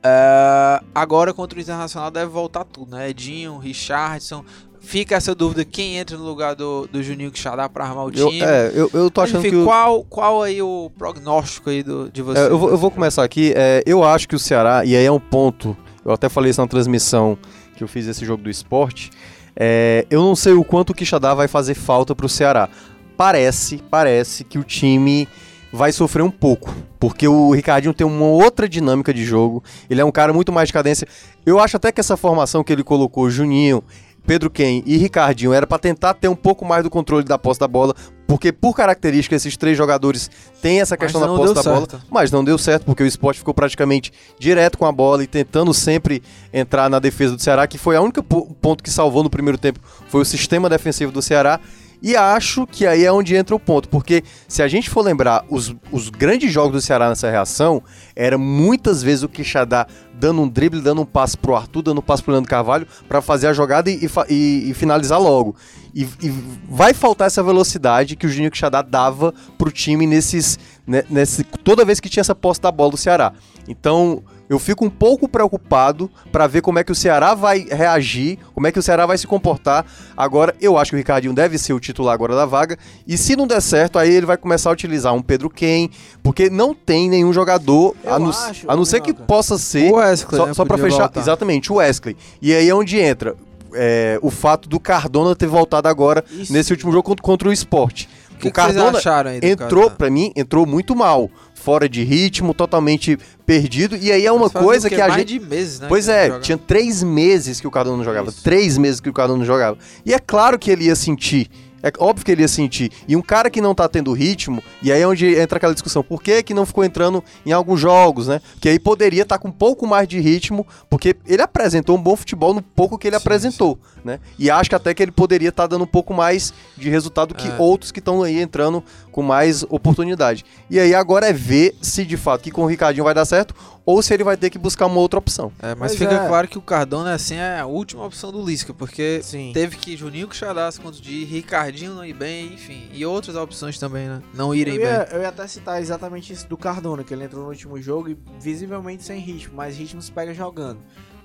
Uh, 0.04 0.84
agora 0.94 1.32
contra 1.34 1.58
o 1.58 1.62
Internacional 1.62 2.10
deve 2.10 2.30
voltar 2.30 2.64
tudo, 2.64 2.94
né? 2.94 3.10
Edinho, 3.10 3.58
Richardson. 3.58 4.44
Fica 4.84 5.16
essa 5.16 5.34
dúvida 5.34 5.64
quem 5.64 5.96
entra 5.96 6.16
no 6.16 6.24
lugar 6.24 6.54
do, 6.54 6.86
do 6.86 7.02
Juninho 7.02 7.30
Quixadá 7.30 7.68
para 7.68 7.84
armar 7.84 8.04
o 8.04 8.10
time. 8.10 8.38
Eu, 8.38 8.48
é, 8.48 8.72
eu, 8.74 8.90
eu 8.92 9.10
tô 9.10 9.22
achando 9.22 9.40
Enfim, 9.40 9.50
que. 9.50 9.56
O... 9.56 9.64
Qual, 9.64 10.04
qual 10.04 10.42
aí 10.42 10.60
o 10.60 10.90
prognóstico 10.96 11.70
aí 11.70 11.82
do, 11.82 12.10
de 12.10 12.22
você? 12.22 12.40
É, 12.40 12.46
eu, 12.46 12.58
vou, 12.58 12.70
eu 12.70 12.76
vou 12.76 12.90
começar 12.90 13.24
aqui. 13.24 13.52
É, 13.56 13.82
eu 13.86 14.04
acho 14.04 14.28
que 14.28 14.36
o 14.36 14.38
Ceará, 14.38 14.84
e 14.84 14.94
aí 14.94 15.04
é 15.04 15.10
um 15.10 15.18
ponto. 15.18 15.76
Eu 16.04 16.12
até 16.12 16.28
falei 16.28 16.50
isso 16.50 16.60
na 16.60 16.66
transmissão 16.66 17.38
que 17.74 17.82
eu 17.82 17.88
fiz 17.88 18.06
esse 18.06 18.24
jogo 18.24 18.42
do 18.42 18.50
esporte. 18.50 19.10
É, 19.56 20.06
eu 20.10 20.20
não 20.20 20.36
sei 20.36 20.52
o 20.52 20.62
quanto 20.62 20.90
o 20.90 20.94
Quixadá 20.94 21.32
vai 21.34 21.48
fazer 21.48 21.74
falta 21.74 22.14
pro 22.14 22.28
Ceará. 22.28 22.68
Parece, 23.16 23.82
parece 23.90 24.44
que 24.44 24.58
o 24.58 24.64
time 24.64 25.26
vai 25.72 25.90
sofrer 25.90 26.22
um 26.22 26.30
pouco, 26.30 26.72
porque 27.00 27.26
o 27.26 27.50
Ricardinho 27.50 27.92
tem 27.92 28.06
uma 28.06 28.26
outra 28.26 28.68
dinâmica 28.68 29.12
de 29.12 29.24
jogo, 29.24 29.62
ele 29.90 30.00
é 30.00 30.04
um 30.04 30.12
cara 30.12 30.32
muito 30.32 30.52
mais 30.52 30.68
de 30.68 30.72
cadência. 30.72 31.06
Eu 31.44 31.58
acho 31.58 31.76
até 31.76 31.90
que 31.90 32.00
essa 32.00 32.16
formação 32.16 32.62
que 32.62 32.72
ele 32.72 32.84
colocou, 32.84 33.28
Juninho, 33.28 33.82
Pedro 34.26 34.50
Ken 34.50 34.82
e 34.86 34.96
Ricardinho, 34.96 35.52
era 35.52 35.66
para 35.66 35.78
tentar 35.78 36.14
ter 36.14 36.28
um 36.28 36.34
pouco 36.34 36.64
mais 36.64 36.82
do 36.82 36.90
controle 36.90 37.24
da 37.24 37.38
posse 37.38 37.60
da 37.60 37.68
bola, 37.68 37.94
porque 38.26 38.52
por 38.52 38.74
característica 38.74 39.36
esses 39.36 39.56
três 39.56 39.76
jogadores 39.76 40.30
têm 40.62 40.80
essa 40.80 40.96
questão 40.96 41.20
da 41.20 41.26
posse 41.28 41.54
da 41.54 41.62
certo. 41.62 41.96
bola, 41.96 42.04
mas 42.10 42.30
não 42.30 42.42
deu 42.42 42.56
certo, 42.56 42.84
porque 42.84 43.02
o 43.02 43.06
esporte 43.06 43.38
ficou 43.38 43.52
praticamente 43.52 44.12
direto 44.38 44.78
com 44.78 44.86
a 44.86 44.92
bola 44.92 45.22
e 45.22 45.26
tentando 45.26 45.74
sempre 45.74 46.22
entrar 46.52 46.88
na 46.88 46.98
defesa 46.98 47.36
do 47.36 47.42
Ceará, 47.42 47.66
que 47.66 47.78
foi 47.78 47.96
a 47.96 48.00
única 48.00 48.22
ponto 48.22 48.82
que 48.82 48.90
salvou 48.90 49.22
no 49.22 49.30
primeiro 49.30 49.58
tempo, 49.58 49.80
foi 50.08 50.22
o 50.22 50.24
sistema 50.24 50.68
defensivo 50.68 51.12
do 51.12 51.20
Ceará. 51.20 51.60
E 52.04 52.14
acho 52.14 52.66
que 52.66 52.86
aí 52.86 53.02
é 53.02 53.10
onde 53.10 53.34
entra 53.34 53.56
o 53.56 53.58
ponto, 53.58 53.88
porque 53.88 54.22
se 54.46 54.62
a 54.62 54.68
gente 54.68 54.90
for 54.90 55.00
lembrar, 55.00 55.42
os, 55.48 55.74
os 55.90 56.10
grandes 56.10 56.52
jogos 56.52 56.72
do 56.72 56.80
Ceará 56.82 57.08
nessa 57.08 57.30
reação, 57.30 57.82
era 58.14 58.36
muitas 58.36 59.02
vezes 59.02 59.22
o 59.22 59.28
Quixadá 59.28 59.86
dando 60.12 60.42
um 60.42 60.46
drible, 60.46 60.82
dando 60.82 61.00
um 61.00 61.06
passe 61.06 61.34
pro 61.34 61.56
Arthur, 61.56 61.80
dando 61.80 62.00
um 62.00 62.02
passe 62.02 62.22
pro 62.22 62.32
Leandro 62.32 62.50
Carvalho, 62.50 62.86
para 63.08 63.22
fazer 63.22 63.46
a 63.46 63.54
jogada 63.54 63.90
e, 63.90 64.06
e, 64.28 64.70
e, 64.70 64.74
finalizar 64.74 65.18
logo. 65.18 65.56
E, 65.94 66.02
e 66.22 66.28
vai 66.68 66.92
faltar 66.92 67.26
essa 67.26 67.42
velocidade 67.42 68.16
que 68.16 68.26
o 68.26 68.28
Juninho 68.28 68.50
Quixadá 68.50 68.82
dava 68.82 69.32
pro 69.56 69.72
time 69.72 70.06
nesses, 70.06 70.58
né, 70.86 71.04
nesse, 71.08 71.42
toda 71.42 71.86
vez 71.86 72.00
que 72.00 72.10
tinha 72.10 72.20
essa 72.20 72.34
posse 72.34 72.60
da 72.60 72.70
bola 72.70 72.90
do 72.90 72.96
Ceará. 72.98 73.32
Então, 73.66 74.22
eu 74.48 74.58
fico 74.58 74.84
um 74.84 74.90
pouco 74.90 75.28
preocupado 75.28 76.10
para 76.30 76.46
ver 76.46 76.60
como 76.60 76.78
é 76.78 76.84
que 76.84 76.92
o 76.92 76.94
Ceará 76.94 77.34
vai 77.34 77.66
reagir, 77.70 78.38
como 78.54 78.66
é 78.66 78.72
que 78.72 78.78
o 78.78 78.82
Ceará 78.82 79.06
vai 79.06 79.16
se 79.16 79.26
comportar. 79.26 79.84
Agora, 80.16 80.54
eu 80.60 80.76
acho 80.78 80.90
que 80.90 80.96
o 80.96 80.98
Ricardinho 80.98 81.34
deve 81.34 81.58
ser 81.58 81.72
o 81.72 81.80
titular 81.80 82.14
agora 82.14 82.34
da 82.34 82.46
vaga. 82.46 82.78
E 83.06 83.16
se 83.16 83.36
não 83.36 83.46
der 83.46 83.60
certo, 83.60 83.98
aí 83.98 84.12
ele 84.12 84.26
vai 84.26 84.36
começar 84.36 84.70
a 84.70 84.72
utilizar 84.72 85.14
um 85.14 85.22
Pedro 85.22 85.48
Ken, 85.48 85.88
porque 86.22 86.50
não 86.50 86.74
tem 86.74 87.08
nenhum 87.08 87.32
jogador, 87.32 87.94
Eu 88.04 88.14
a 88.14 88.18
não, 88.18 88.30
acho, 88.30 88.70
a 88.70 88.76
não 88.76 88.84
ser 88.84 89.00
que 89.00 89.12
possa 89.12 89.58
ser. 89.58 89.90
O 89.92 89.96
Wesley, 89.96 90.36
só 90.36 90.46
né, 90.46 90.54
só 90.54 90.64
para 90.64 90.78
fechar, 90.78 90.98
voltar. 90.98 91.20
exatamente, 91.20 91.72
o 91.72 91.76
Wesley. 91.76 92.16
E 92.40 92.54
aí 92.54 92.68
é 92.68 92.74
onde 92.74 92.98
entra 92.98 93.34
é, 93.74 94.18
o 94.22 94.30
fato 94.30 94.68
do 94.68 94.78
Cardona 94.80 95.34
ter 95.34 95.46
voltado 95.46 95.88
agora 95.88 96.24
Isso. 96.30 96.52
nesse 96.52 96.72
último 96.72 96.92
jogo 96.92 97.02
contra, 97.02 97.22
contra 97.22 97.48
o 97.48 97.52
Esporte. 97.52 98.08
O 98.34 98.38
que, 98.38 98.48
o 98.48 98.52
Cardona 98.52 98.98
entrou, 99.42 99.90
pra 99.90 100.10
mim, 100.10 100.32
entrou 100.36 100.66
muito 100.66 100.94
mal. 100.94 101.30
Fora 101.54 101.88
de 101.88 102.04
ritmo, 102.04 102.52
totalmente 102.52 103.18
perdido. 103.46 103.96
E 103.96 104.12
aí 104.12 104.26
é 104.26 104.32
uma 104.32 104.50
coisa 104.50 104.88
que 104.88 105.00
a 105.00 105.08
Mais 105.08 105.20
gente. 105.20 105.38
de 105.38 105.46
meses, 105.46 105.80
né? 105.80 105.86
Pois 105.88 106.08
é, 106.08 106.38
tinha 106.40 106.58
três 106.58 107.02
meses 107.02 107.60
que 107.60 107.66
o 107.66 107.70
Cardona 107.70 107.96
não 107.96 108.04
jogava. 108.04 108.28
Isso. 108.28 108.42
Três 108.42 108.76
meses 108.76 109.00
que 109.00 109.08
o 109.08 109.12
Cardona 109.12 109.38
não 109.38 109.46
jogava. 109.46 109.78
E 110.04 110.12
é 110.12 110.18
claro 110.18 110.58
que 110.58 110.70
ele 110.70 110.84
ia 110.84 110.96
sentir. 110.96 111.48
É 111.84 111.92
óbvio 111.98 112.24
que 112.24 112.32
ele 112.32 112.40
ia 112.40 112.48
sentir. 112.48 112.90
E 113.06 113.14
um 113.14 113.20
cara 113.20 113.50
que 113.50 113.60
não 113.60 113.74
tá 113.74 113.86
tendo 113.86 114.10
ritmo, 114.14 114.62
e 114.82 114.90
aí 114.90 115.02
é 115.02 115.06
onde 115.06 115.38
entra 115.38 115.58
aquela 115.58 115.74
discussão, 115.74 116.02
por 116.02 116.22
que 116.22 116.42
que 116.42 116.54
não 116.54 116.64
ficou 116.64 116.82
entrando 116.82 117.22
em 117.44 117.52
alguns 117.52 117.78
jogos, 117.78 118.26
né? 118.26 118.40
Que 118.58 118.70
aí 118.70 118.78
poderia 118.78 119.22
estar 119.22 119.38
com 119.38 119.48
um 119.48 119.52
pouco 119.52 119.86
mais 119.86 120.08
de 120.08 120.18
ritmo, 120.18 120.66
porque 120.88 121.14
ele 121.26 121.42
apresentou 121.42 121.94
um 121.94 122.02
bom 122.02 122.16
futebol 122.16 122.54
no 122.54 122.62
pouco 122.62 122.96
que 122.96 123.06
ele 123.06 123.16
Sim, 123.18 123.22
apresentou, 123.22 123.78
né? 124.02 124.18
E 124.38 124.50
acho 124.50 124.70
que 124.70 124.76
até 124.76 124.94
que 124.94 125.02
ele 125.02 125.12
poderia 125.12 125.50
estar 125.50 125.66
dando 125.66 125.84
um 125.84 125.86
pouco 125.86 126.14
mais 126.14 126.54
de 126.74 126.88
resultado 126.88 127.34
que 127.34 127.48
É. 127.48 127.56
outros 127.58 127.92
que 127.92 127.98
estão 127.98 128.22
aí 128.22 128.40
entrando 128.40 128.82
com 129.12 129.20
mais 129.20 129.62
oportunidade. 129.64 130.42
E 130.70 130.80
aí 130.80 130.94
agora 130.94 131.28
é 131.28 131.32
ver 131.34 131.76
se 131.82 132.04
de 132.06 132.16
fato 132.16 132.40
que 132.42 132.50
com 132.50 132.62
o 132.62 132.66
Ricardinho 132.66 133.04
vai 133.04 133.12
dar 133.14 133.26
certo, 133.26 133.54
ou 133.86 134.02
se 134.02 134.14
ele 134.14 134.24
vai 134.24 134.36
ter 134.36 134.50
que 134.50 134.58
buscar 134.58 134.86
uma 134.86 134.98
outra 134.98 135.18
opção. 135.18 135.52
É, 135.60 135.74
mas 135.74 135.92
Pois 135.94 135.98
fica 135.98 136.14
é. 136.24 136.28
claro 136.28 136.48
que 136.48 136.56
o 136.56 136.62
Cardona 136.62 137.12
assim, 137.14 137.36
é 137.36 137.60
a 137.60 137.66
última 137.66 138.04
opção 138.04 138.32
do 138.32 138.42
Lisca, 138.44 138.72
porque 138.72 139.20
Sim. 139.22 139.50
teve 139.52 139.76
que 139.76 139.96
Juninho 139.96 140.26
Quixadá 140.28 140.70
se 140.72 140.80
contundir, 140.80 141.26
Ricardinho 141.26 141.94
não 141.94 142.04
ir 142.04 142.14
bem, 142.14 142.54
enfim. 142.54 142.88
E 142.92 143.04
outras 143.04 143.36
opções 143.36 143.78
também, 143.78 144.08
né? 144.08 144.22
Não 144.32 144.54
irem 144.54 144.74
Eu 144.74 144.80
bem. 144.80 144.90
ia, 144.90 145.08
eu 145.12 145.20
ia 145.22 145.28
até 145.28 145.46
citar 145.46 145.80
exatamente 145.80 146.32
isso 146.32 146.48
do 146.48 146.56
Cardona, 146.56 147.04
que 147.04 147.12
ele 147.12 147.24
entrou 147.24 147.42
no 147.42 147.48
último 147.50 147.80
jogo 147.80 148.08
e 148.08 148.18
visivelmente 148.40 149.02
sem 149.02 149.20
ritmo, 149.20 149.54
mas 149.56 149.76
ritmo 149.76 150.00
se 150.00 150.10
pega 150.10 150.32
jogando. 150.32 150.80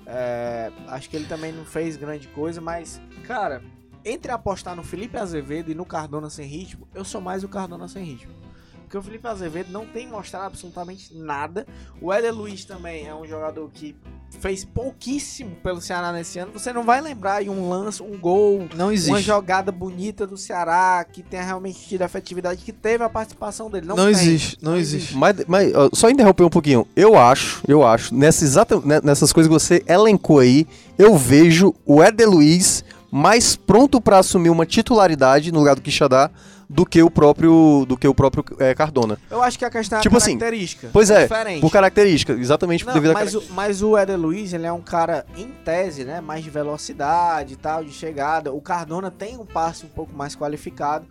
É, 0.06 0.70
acho 0.88 1.08
que 1.08 1.16
ele 1.16 1.26
também 1.26 1.52
não 1.52 1.64
fez 1.64 1.96
grande 1.96 2.26
coisa, 2.28 2.60
mas, 2.60 3.00
cara, 3.26 3.62
entre 4.04 4.32
apostar 4.32 4.74
no 4.74 4.82
Felipe 4.82 5.16
Azevedo 5.16 5.70
e 5.70 5.74
no 5.74 5.84
Cardona 5.84 6.28
sem 6.28 6.46
ritmo, 6.46 6.88
eu 6.94 7.04
sou 7.04 7.20
mais 7.20 7.44
o 7.44 7.48
Cardona 7.48 7.86
sem 7.86 8.04
ritmo. 8.04 8.32
Porque 8.90 8.98
o 8.98 9.02
Felipe 9.02 9.28
Azevedo 9.28 9.70
não 9.70 9.86
tem 9.86 10.08
mostrado 10.08 10.46
absolutamente 10.46 11.14
nada. 11.16 11.64
O 12.02 12.12
Éder 12.12 12.34
Luiz 12.34 12.64
também 12.64 13.06
é 13.06 13.14
um 13.14 13.24
jogador 13.24 13.70
que 13.72 13.94
fez 14.40 14.64
pouquíssimo 14.64 15.52
pelo 15.62 15.80
Ceará 15.80 16.10
nesse 16.10 16.40
ano. 16.40 16.50
Você 16.52 16.72
não 16.72 16.82
vai 16.82 17.00
lembrar 17.00 17.44
de 17.44 17.48
um 17.48 17.68
lance, 17.68 18.02
um 18.02 18.18
gol, 18.18 18.68
Não 18.74 18.86
uma 18.86 18.92
existe. 18.92 19.22
jogada 19.22 19.70
bonita 19.70 20.26
do 20.26 20.36
Ceará 20.36 21.04
que 21.04 21.22
tenha 21.22 21.44
realmente 21.44 21.78
tido 21.86 22.02
efetividade, 22.02 22.64
que 22.64 22.72
teve 22.72 23.04
a 23.04 23.08
participação 23.08 23.70
dele. 23.70 23.86
Não, 23.86 23.94
Não, 23.94 24.06
tem. 24.06 24.12
existe, 24.12 24.58
não, 24.60 24.76
existe. 24.76 25.16
Mas, 25.16 25.36
mas 25.46 25.72
ó, 25.72 25.88
só 25.92 26.10
interromper 26.10 26.42
um 26.42 26.50
pouquinho. 26.50 26.84
Eu 26.96 27.16
acho, 27.16 27.62
eu 27.68 27.86
acho, 27.86 28.12
nessa 28.12 28.42
exata, 28.42 28.80
né, 28.80 29.00
nessas 29.04 29.32
coisas 29.32 29.46
que 29.48 29.54
você 29.54 29.84
elencou 29.86 30.40
aí, 30.40 30.66
eu 30.98 31.16
vejo 31.16 31.72
o 31.86 32.02
Éder 32.02 32.28
Luiz 32.28 32.84
mais 33.08 33.54
pronto 33.54 34.00
pra 34.00 34.18
assumir 34.18 34.50
uma 34.50 34.66
titularidade 34.66 35.52
no 35.52 35.60
lugar 35.60 35.76
do 35.76 35.80
Quixadá 35.80 36.28
do 36.72 36.86
que 36.86 37.02
o 37.02 37.10
próprio 37.10 37.84
do 37.86 37.96
que 37.96 38.06
o 38.06 38.14
próprio 38.14 38.44
é, 38.60 38.72
Cardona. 38.76 39.18
Eu 39.28 39.42
acho 39.42 39.58
que 39.58 39.64
a 39.64 39.70
questão 39.70 39.98
é 39.98 39.98
a 39.98 40.02
Tipo 40.02 40.16
assim, 40.16 40.38
característica. 40.38 40.88
Pois 40.92 41.10
é, 41.10 41.22
diferente. 41.22 41.60
por 41.60 41.72
característica, 41.72 42.32
exatamente 42.32 42.86
Não, 42.86 42.94
devido 42.94 43.10
a 43.10 43.14
mas, 43.14 43.34
o, 43.34 43.42
mas 43.50 43.82
o 43.82 43.96
Éder 43.96 44.16
Luiz, 44.16 44.52
ele 44.52 44.66
é 44.66 44.72
um 44.72 44.80
cara, 44.80 45.26
em 45.36 45.48
tese, 45.64 46.04
né? 46.04 46.20
Mais 46.20 46.44
de 46.44 46.50
velocidade 46.50 47.54
e 47.54 47.56
tal, 47.56 47.84
de 47.84 47.90
chegada. 47.90 48.52
O 48.52 48.60
Cardona 48.60 49.10
tem 49.10 49.36
um 49.36 49.44
passe 49.44 49.84
um 49.84 49.88
pouco 49.88 50.14
mais 50.14 50.36
qualificado. 50.36 51.06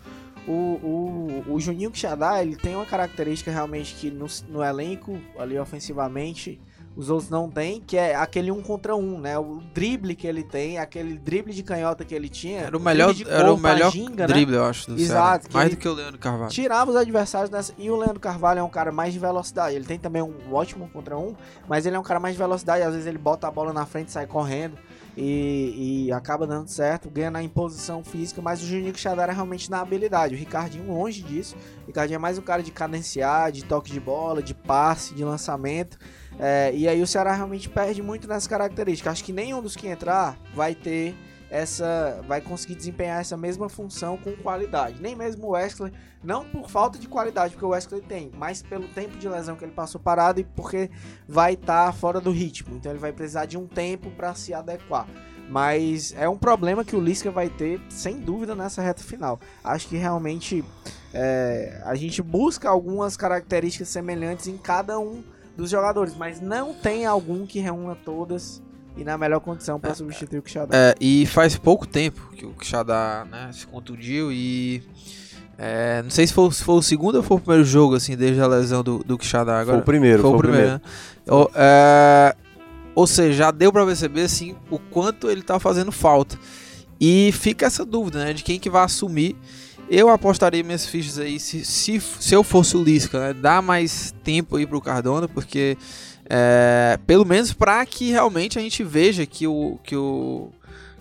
O, 0.47 0.53
o, 0.53 1.43
o 1.49 1.59
Juninho 1.59 1.91
Quixadá, 1.91 2.41
ele 2.41 2.55
tem 2.55 2.75
uma 2.75 2.85
característica 2.85 3.51
realmente 3.51 3.93
que 3.95 4.09
no, 4.09 4.27
no 4.47 4.63
elenco, 4.63 5.19
ali 5.37 5.59
ofensivamente, 5.59 6.57
os 6.95 7.09
outros 7.09 7.29
não 7.29 7.49
têm, 7.49 7.79
que 7.79 7.97
é 7.97 8.15
aquele 8.15 8.51
um 8.51 8.61
contra 8.61 8.95
um, 8.95 9.19
né? 9.19 9.37
O 9.37 9.61
drible 9.73 10.15
que 10.15 10.27
ele 10.27 10.43
tem, 10.43 10.77
aquele 10.77 11.17
drible 11.17 11.53
de 11.53 11.63
canhota 11.63 12.03
que 12.03 12.13
ele 12.13 12.27
tinha. 12.27 12.61
Era 12.61 12.77
o 12.77 12.79
melhor, 12.79 13.15
era 13.27 13.53
o 13.53 13.57
melhor 13.57 13.91
ginga, 13.91 14.27
né? 14.27 14.33
drible, 14.33 14.55
eu 14.55 14.65
acho, 14.65 14.91
do 14.91 14.99
Exato, 14.99 15.47
Mais 15.53 15.69
do 15.69 15.77
que 15.77 15.87
o 15.87 15.93
Leandro 15.93 16.19
Carvalho. 16.19 16.51
tirava 16.51 16.91
os 16.91 16.97
adversários 16.97 17.49
nessa. 17.49 17.73
E 17.77 17.89
o 17.89 17.95
Leandro 17.95 18.19
Carvalho 18.19 18.59
é 18.59 18.63
um 18.63 18.69
cara 18.69 18.91
mais 18.91 19.13
de 19.13 19.19
velocidade. 19.19 19.75
Ele 19.75 19.85
tem 19.85 19.97
também 19.97 20.21
um 20.21 20.53
ótimo 20.53 20.89
contra 20.91 21.17
um, 21.17 21.35
mas 21.67 21.85
ele 21.85 21.95
é 21.95 21.99
um 21.99 22.03
cara 22.03 22.19
mais 22.19 22.35
de 22.35 22.39
velocidade. 22.39 22.83
Às 22.83 22.91
vezes 22.91 23.07
ele 23.07 23.17
bota 23.17 23.47
a 23.47 23.51
bola 23.51 23.71
na 23.71 23.85
frente 23.85 24.09
e 24.09 24.11
sai 24.11 24.27
correndo. 24.27 24.77
E, 25.17 26.05
e 26.05 26.11
acaba 26.13 26.47
dando 26.47 26.69
certo, 26.69 27.09
ganha 27.09 27.29
na 27.29 27.43
imposição 27.43 28.03
física, 28.03 28.41
mas 28.41 28.61
o 28.61 28.65
Juninho 28.65 28.93
Quixadá 28.93 29.23
é 29.23 29.31
realmente 29.31 29.69
na 29.69 29.81
habilidade. 29.81 30.33
O 30.33 30.37
Ricardinho 30.37 30.87
longe 30.87 31.21
disso. 31.21 31.57
O 31.83 31.87
Ricardinho 31.87 32.15
é 32.15 32.19
mais 32.19 32.37
um 32.37 32.41
cara 32.41 32.63
de 32.63 32.71
cadenciar, 32.71 33.51
de 33.51 33.65
toque 33.65 33.91
de 33.91 33.99
bola, 33.99 34.41
de 34.41 34.53
passe, 34.53 35.13
de 35.13 35.23
lançamento. 35.23 35.97
É, 36.39 36.71
e 36.73 36.87
aí 36.87 37.01
o 37.01 37.07
Ceará 37.07 37.33
realmente 37.33 37.69
perde 37.69 38.01
muito 38.01 38.27
nessas 38.27 38.47
características. 38.47 39.11
Acho 39.11 39.23
que 39.23 39.33
nenhum 39.33 39.61
dos 39.61 39.75
que 39.75 39.87
entrar 39.87 40.39
vai 40.55 40.73
ter 40.73 41.15
essa. 41.49 42.21
vai 42.27 42.39
conseguir 42.39 42.75
desempenhar 42.75 43.19
essa 43.19 43.35
mesma 43.35 43.67
função 43.67 44.15
com 44.17 44.31
qualidade. 44.37 45.01
Nem 45.01 45.15
mesmo 45.15 45.47
o 45.47 45.49
Wesley, 45.51 45.91
não 46.23 46.45
por 46.45 46.69
falta 46.69 46.97
de 46.97 47.07
qualidade, 47.07 47.53
porque 47.53 47.65
o 47.65 47.69
Wesley 47.69 48.01
tem, 48.01 48.31
mas 48.35 48.61
pelo 48.61 48.87
tempo 48.87 49.17
de 49.17 49.27
lesão 49.27 49.55
que 49.55 49.65
ele 49.65 49.73
passou 49.73 49.99
parado 49.99 50.39
e 50.39 50.43
porque 50.43 50.89
vai 51.27 51.53
estar 51.53 51.91
fora 51.93 52.21
do 52.21 52.31
ritmo. 52.31 52.75
Então 52.75 52.91
ele 52.91 52.99
vai 52.99 53.11
precisar 53.11 53.45
de 53.45 53.57
um 53.57 53.67
tempo 53.67 54.09
para 54.11 54.33
se 54.33 54.53
adequar. 54.53 55.07
Mas 55.49 56.13
é 56.15 56.29
um 56.29 56.37
problema 56.37 56.85
que 56.85 56.95
o 56.95 57.01
Lisca 57.01 57.31
vai 57.31 57.49
ter, 57.49 57.81
sem 57.89 58.19
dúvida, 58.19 58.53
nessa 58.53 58.83
reta 58.83 59.01
final. 59.01 59.39
Acho 59.63 59.87
que 59.87 59.97
realmente 59.97 60.63
é, 61.11 61.81
a 61.83 61.95
gente 61.95 62.21
busca 62.21 62.69
algumas 62.69 63.17
características 63.17 63.89
semelhantes 63.89 64.47
em 64.47 64.57
cada 64.57 64.99
um 64.99 65.23
dos 65.59 65.69
jogadores, 65.69 66.15
mas 66.15 66.39
não 66.39 66.73
tem 66.73 67.05
algum 67.05 67.45
que 67.45 67.59
reúna 67.59 67.95
todas 67.95 68.61
e 68.97 69.03
na 69.03 69.17
melhor 69.17 69.39
condição 69.39 69.79
para 69.79 69.93
substituir 69.93 70.39
o 70.39 70.41
Quixadá. 70.41 70.75
É, 70.75 70.95
e 70.99 71.25
faz 71.25 71.57
pouco 71.57 71.85
tempo 71.85 72.29
que 72.35 72.45
o 72.45 72.53
Quixadá 72.53 73.27
né, 73.29 73.49
se 73.51 73.67
contundiu 73.67 74.31
e. 74.31 74.81
é, 75.57 76.01
não 76.01 76.09
sei 76.09 76.25
se 76.25 76.33
foi, 76.33 76.51
se 76.51 76.63
foi 76.63 76.75
o 76.75 76.81
segundo 76.81 77.15
ou 77.15 77.23
foi 77.23 77.37
o 77.37 77.39
primeiro 77.39 77.65
jogo, 77.65 77.95
assim, 77.95 78.15
desde 78.15 78.41
a 78.41 78.47
lesão 78.47 78.83
do, 78.83 78.99
do 78.99 79.17
Quixadá. 79.17 79.59
Agora, 79.59 79.77
Foi 79.77 79.81
o 79.81 79.85
primeiro, 79.85 80.21
Foi 80.21 80.31
o 80.31 80.37
primeiro, 80.37 80.67
né? 80.67 80.81
Ou, 81.27 81.51
é, 81.53 82.35
ou 82.95 83.05
seja, 83.05 83.33
já 83.33 83.51
deu 83.51 83.71
pra 83.71 83.85
perceber 83.85 84.23
assim 84.23 84.55
o 84.69 84.79
quanto 84.79 85.29
ele 85.29 85.41
tá 85.41 85.59
fazendo 85.59 85.91
falta. 85.91 86.37
E 86.99 87.31
fica 87.31 87.65
essa 87.65 87.85
dúvida, 87.85 88.25
né, 88.25 88.33
de 88.33 88.43
quem 88.43 88.59
que 88.59 88.69
vai 88.69 88.83
assumir. 88.83 89.37
Eu 89.89 90.09
apostaria 90.09 90.63
minhas 90.63 90.85
fichas 90.85 91.17
aí 91.17 91.39
se, 91.39 91.65
se, 91.65 91.99
se 91.99 92.35
eu 92.35 92.43
fosse 92.43 92.77
o 92.77 92.83
Lisca, 92.83 93.19
né, 93.19 93.33
dar 93.33 93.61
mais 93.61 94.13
tempo 94.23 94.55
aí 94.55 94.67
pro 94.67 94.79
Cardona, 94.79 95.27
porque 95.27 95.75
é, 96.29 96.99
pelo 97.07 97.25
menos 97.25 97.51
para 97.51 97.83
que 97.87 98.11
realmente 98.11 98.59
a 98.59 98.61
gente 98.61 98.83
veja 98.83 99.25
que 99.25 99.47
o 99.47 99.79
que 99.83 99.95
o 99.95 100.49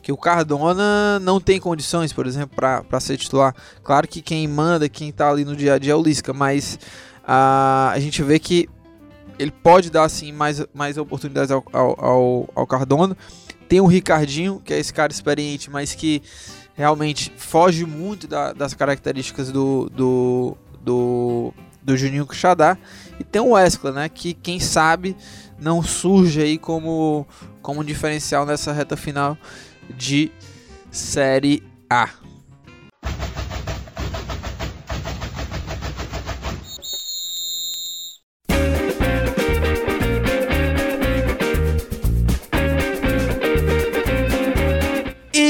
que 0.01 0.11
o 0.11 0.17
Cardona 0.17 1.19
não 1.21 1.39
tem 1.39 1.61
condições, 1.61 2.15
por 2.15 2.27
exemplo, 2.27 2.57
para 2.57 3.01
ser 3.01 3.19
titular. 3.19 3.55
Claro 3.85 4.09
que 4.09 4.23
quem 4.23 4.49
manda, 4.49 4.89
quem 4.89 5.13
tá 5.13 5.29
ali 5.29 5.45
no 5.45 5.55
dia 5.55 5.75
a 5.75 5.79
dia 5.79 5.93
é 5.93 5.95
o 5.95 6.03
Lisca, 6.03 6.33
mas 6.33 6.79
ah, 7.27 7.91
a 7.93 8.01
gente 8.01 8.23
vê 8.23 8.39
que 8.39 8.71
ele 9.39 9.51
pode 9.51 9.91
dar 9.91 10.05
assim 10.05 10.33
mais, 10.33 10.65
mais 10.73 10.97
oportunidades 10.97 11.51
ao, 11.51 11.63
ao, 11.71 12.05
ao, 12.05 12.49
ao 12.55 12.67
Cardona. 12.67 13.15
Tem 13.69 13.83
o 13.83 13.87
Ricardinho, 13.87 14.63
que 14.65 14.73
é 14.73 14.79
esse 14.79 14.95
cara 14.95 15.13
experiente, 15.13 15.71
mas 15.71 15.95
que 15.95 16.23
realmente 16.79 17.33
foge 17.37 17.85
muito 17.85 18.29
da- 18.29 18.53
das 18.53 18.73
características 18.73 19.51
do, 19.51 19.91
do, 19.91 20.57
do, 20.81 21.53
do 21.83 21.97
Juninho 21.97 22.25
Quixadá. 22.27 22.79
E 23.19 23.25
tem 23.25 23.43
o 23.43 23.51
Wesley, 23.51 23.93
né? 23.93 24.09
Que 24.09 24.33
quem 24.33 24.61
sabe 24.61 25.17
não 25.59 25.83
surge 25.83 26.41
aí 26.41 26.57
como, 26.57 27.27
como 27.61 27.81
um 27.81 27.85
diferencial 27.85 28.47
nessa 28.47 28.73
reta 28.73 28.97
final 28.97 29.37
de 29.97 30.31
Série 30.91 31.63
A. 31.91 32.09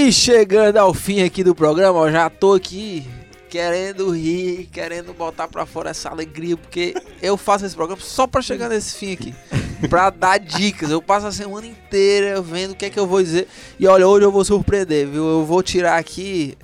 E 0.08 0.12
chegando 0.12 0.78
ao 0.78 0.94
fim 0.94 1.20
aqui 1.20 1.44
do 1.44 1.54
programa, 1.54 1.98
eu 1.98 2.10
já 2.10 2.30
tô 2.30 2.54
aqui 2.54 3.06
querendo 3.50 4.08
rir, 4.08 4.66
querendo 4.72 5.12
botar 5.12 5.46
pra 5.48 5.66
fora 5.66 5.90
essa 5.90 6.08
alegria, 6.08 6.56
porque 6.56 6.94
eu 7.20 7.36
faço 7.36 7.66
esse 7.66 7.76
programa 7.76 8.00
só 8.00 8.26
pra 8.26 8.40
chegar 8.40 8.70
nesse 8.70 8.96
fim 8.96 9.12
aqui. 9.12 9.34
Pra 9.90 10.08
dar 10.08 10.38
dicas. 10.38 10.90
Eu 10.90 11.02
passo 11.02 11.26
a 11.26 11.30
semana 11.30 11.66
inteira 11.66 12.40
vendo 12.40 12.70
o 12.70 12.74
que 12.74 12.86
é 12.86 12.90
que 12.90 12.98
eu 12.98 13.06
vou 13.06 13.22
dizer. 13.22 13.48
E 13.78 13.86
olha, 13.86 14.08
hoje 14.08 14.24
eu 14.24 14.32
vou 14.32 14.42
surpreender, 14.46 15.06
viu? 15.06 15.28
Eu 15.28 15.44
vou 15.44 15.62
tirar 15.62 15.98
aqui 15.98 16.56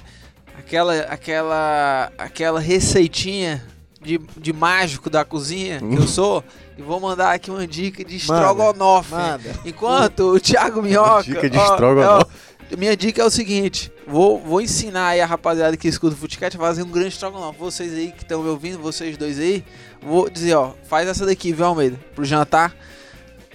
aquela, 0.57 1.01
aquela, 1.01 2.12
aquela 2.16 2.59
receitinha 2.59 3.62
de, 4.01 4.18
de 4.38 4.55
mágico 4.55 5.11
da 5.11 5.22
cozinha 5.22 5.80
que 5.80 5.97
eu 5.97 6.07
sou, 6.07 6.42
e 6.78 6.82
vou 6.82 7.01
mandar 7.01 7.32
aqui 7.32 7.51
uma 7.51 7.66
dica 7.66 8.05
de 8.05 8.16
estrogonofe. 8.16 9.11
Manda. 9.12 9.51
Enquanto 9.64 10.34
o 10.34 10.40
Thiago 10.40 10.82
Minhoca. 10.82 11.24
dica 11.24 11.51
de 11.51 11.59
ó, 11.59 11.72
estrogonofe. 11.72 12.26
ó, 12.30 12.54
minha 12.77 12.97
dica 12.97 13.23
é 13.23 13.25
o 13.25 13.31
seguinte: 13.31 13.93
vou, 14.07 14.39
vou 14.39 14.61
ensinar 14.61 15.09
aí 15.09 15.21
a 15.21 15.27
rapaziada 15.27 15.77
que 15.77 15.89
escuta 15.89 16.15
o 16.15 16.19
Footcast 16.19 16.57
a 16.57 16.61
fazer 16.61 16.83
um 16.83 16.91
grande 16.91 17.09
estrogonofe. 17.09 17.59
Vocês 17.59 17.93
aí 17.93 18.12
que 18.12 18.23
estão 18.23 18.43
me 18.43 18.49
ouvindo, 18.49 18.79
vocês 18.79 19.17
dois 19.17 19.39
aí, 19.39 19.65
vou 20.03 20.29
dizer, 20.31 20.55
ó, 20.55 20.73
faz 20.85 21.09
essa 21.09 21.27
daqui, 21.27 21.53
viu, 21.53 21.67
Almeida? 21.67 21.99
Pro 22.15 22.25
jantar. 22.25 22.75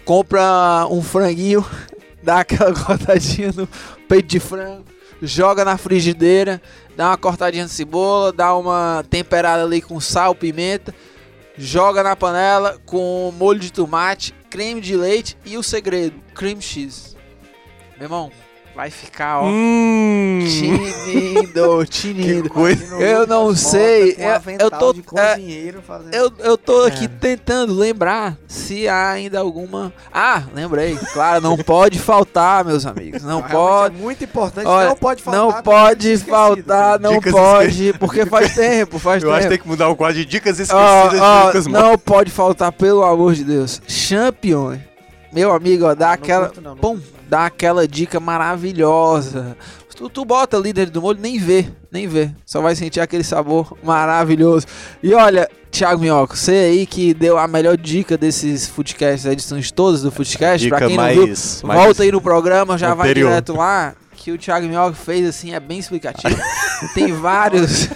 Compra 0.05 0.87
um 0.89 1.01
franguinho, 1.01 1.65
dá 2.23 2.39
aquela 2.39 2.73
cortadinha 2.73 3.51
no 3.55 3.67
peito 4.07 4.27
de 4.27 4.39
frango, 4.39 4.85
joga 5.21 5.65
na 5.65 5.77
frigideira, 5.77 6.61
dá 6.95 7.09
uma 7.09 7.17
cortadinha 7.17 7.65
de 7.65 7.71
cebola, 7.71 8.31
dá 8.31 8.55
uma 8.55 9.03
temperada 9.09 9.63
ali 9.63 9.81
com 9.81 9.99
sal, 9.99 10.33
pimenta, 10.33 10.93
joga 11.57 12.01
na 12.01 12.15
panela 12.15 12.79
com 12.85 13.31
molho 13.37 13.59
de 13.59 13.71
tomate, 13.71 14.33
creme 14.49 14.81
de 14.81 14.95
leite 14.95 15.37
e 15.45 15.57
o 15.57 15.63
segredo, 15.63 16.19
cream 16.33 16.59
cheese. 16.59 17.15
Meu 17.97 18.05
irmão, 18.05 18.31
vai 18.79 18.89
ficar, 18.89 19.41
ó, 19.41 19.45
Hum, 19.45 20.39
tinindo, 20.47 21.83
tinindo. 21.91 22.43
que 22.43 22.49
coisa. 22.49 22.95
Eu 22.95 23.27
não 23.27 23.53
sei, 23.53 24.15
eu- 24.17 24.29
avental 24.35 24.67
eu 24.67 24.71
tô- 24.79 24.93
de 24.93 25.03
é, 25.17 25.73
fazendo. 25.85 26.13
Eu, 26.13 26.31
eu 26.39 26.57
tô 26.57 26.83
aqui 26.85 27.03
É. 27.03 27.07
tentando 27.09 27.73
lembrar 27.73 28.37
se 28.47 28.87
há 28.87 29.09
ainda 29.09 29.37
alguma. 29.39 29.91
Ah, 30.13 30.43
lembrei. 30.55 30.95
Claro, 31.11 31.41
não 31.41 31.57
pode 31.57 31.99
faltar, 31.99 32.63
meus 32.63 32.85
amigos. 32.85 33.21
Não 33.21 33.41
Realmente 33.41 33.51
pode. 33.51 33.95
É 33.95 33.99
muito 33.99 34.23
importante. 34.23 34.65
Olha, 34.67 34.87
não 34.89 34.95
pode 34.95 35.21
faltar. 35.23 35.41
Não 35.41 35.51
como 35.51 35.63
pode 35.63 36.17
faltar, 36.19 36.99
não 37.01 37.13
Dicas 37.15 37.33
pode, 37.33 37.93
porque 37.99 38.25
faz 38.25 38.55
tempo, 38.55 38.97
faz 38.97 39.21
Eu 39.23 39.29
acho 39.33 39.39
que 39.39 39.43
tempo. 39.49 39.49
tem 39.55 39.61
que 39.61 39.67
mudar 39.67 39.89
o 39.89 39.95
quadro 39.97 40.15
de 40.15 40.23
dicas 40.23 40.57
esquecidas 40.57 41.11
de 41.11 41.17
Lucas 41.47 41.67
Mota. 41.67 41.83
não 41.83 41.97
pode 41.97 42.31
faltar, 42.31 42.71
pelo 42.71 43.03
amor 43.03 43.33
de 43.33 43.43
Deus. 43.43 43.81
Champion. 43.85 44.77
Meu 45.33 45.51
amigo, 45.51 45.83
ó, 45.85 45.93
dá 45.93 46.07
Não 46.07 46.13
aquela. 46.13 46.45
curto 46.45 46.61
não, 46.61 46.71
não 46.71 46.77
Pum, 46.77 46.93
não. 46.95 47.18
Dá 47.29 47.45
aquela 47.45 47.87
dica 47.87 48.19
maravilhosa. 48.19 49.55
Tu, 49.95 50.09
tu 50.09 50.25
bota 50.25 50.57
líder 50.57 50.89
do 50.89 51.01
molho, 51.01 51.19
nem 51.19 51.37
vê, 51.37 51.67
nem 51.91 52.07
vê. 52.07 52.31
Só 52.45 52.61
vai 52.61 52.75
sentir 52.75 52.99
aquele 53.01 53.23
sabor 53.23 53.77
maravilhoso. 53.83 54.65
E 55.03 55.13
olha, 55.13 55.49
Thiago 55.69 56.01
Minhoca, 56.01 56.35
você 56.35 56.51
aí 56.51 56.85
que 56.85 57.13
deu 57.13 57.37
a 57.37 57.47
melhor 57.47 57.77
dica 57.77 58.17
desses 58.17 58.67
foodcasts, 58.67 59.25
edições 59.25 59.71
todas 59.71 60.01
do 60.01 60.11
foodcast, 60.11 60.63
Dica 60.63 60.77
pra 60.77 60.87
quem 60.87 60.95
não 60.95 61.03
mais, 61.03 61.17
viu, 61.17 61.67
mais 61.67 61.81
volta 61.81 62.03
aí 62.03 62.11
no 62.11 62.21
programa, 62.21 62.77
já 62.77 62.93
vai 62.93 63.09
anterior. 63.09 63.29
direto 63.29 63.53
lá. 63.53 63.93
Que 64.15 64.31
o 64.31 64.37
Thiago 64.37 64.67
Minhoca 64.67 64.95
fez 64.95 65.27
assim, 65.27 65.53
é 65.53 65.59
bem 65.59 65.79
explicativo. 65.79 66.35
Tem 66.93 67.13
vários. 67.13 67.89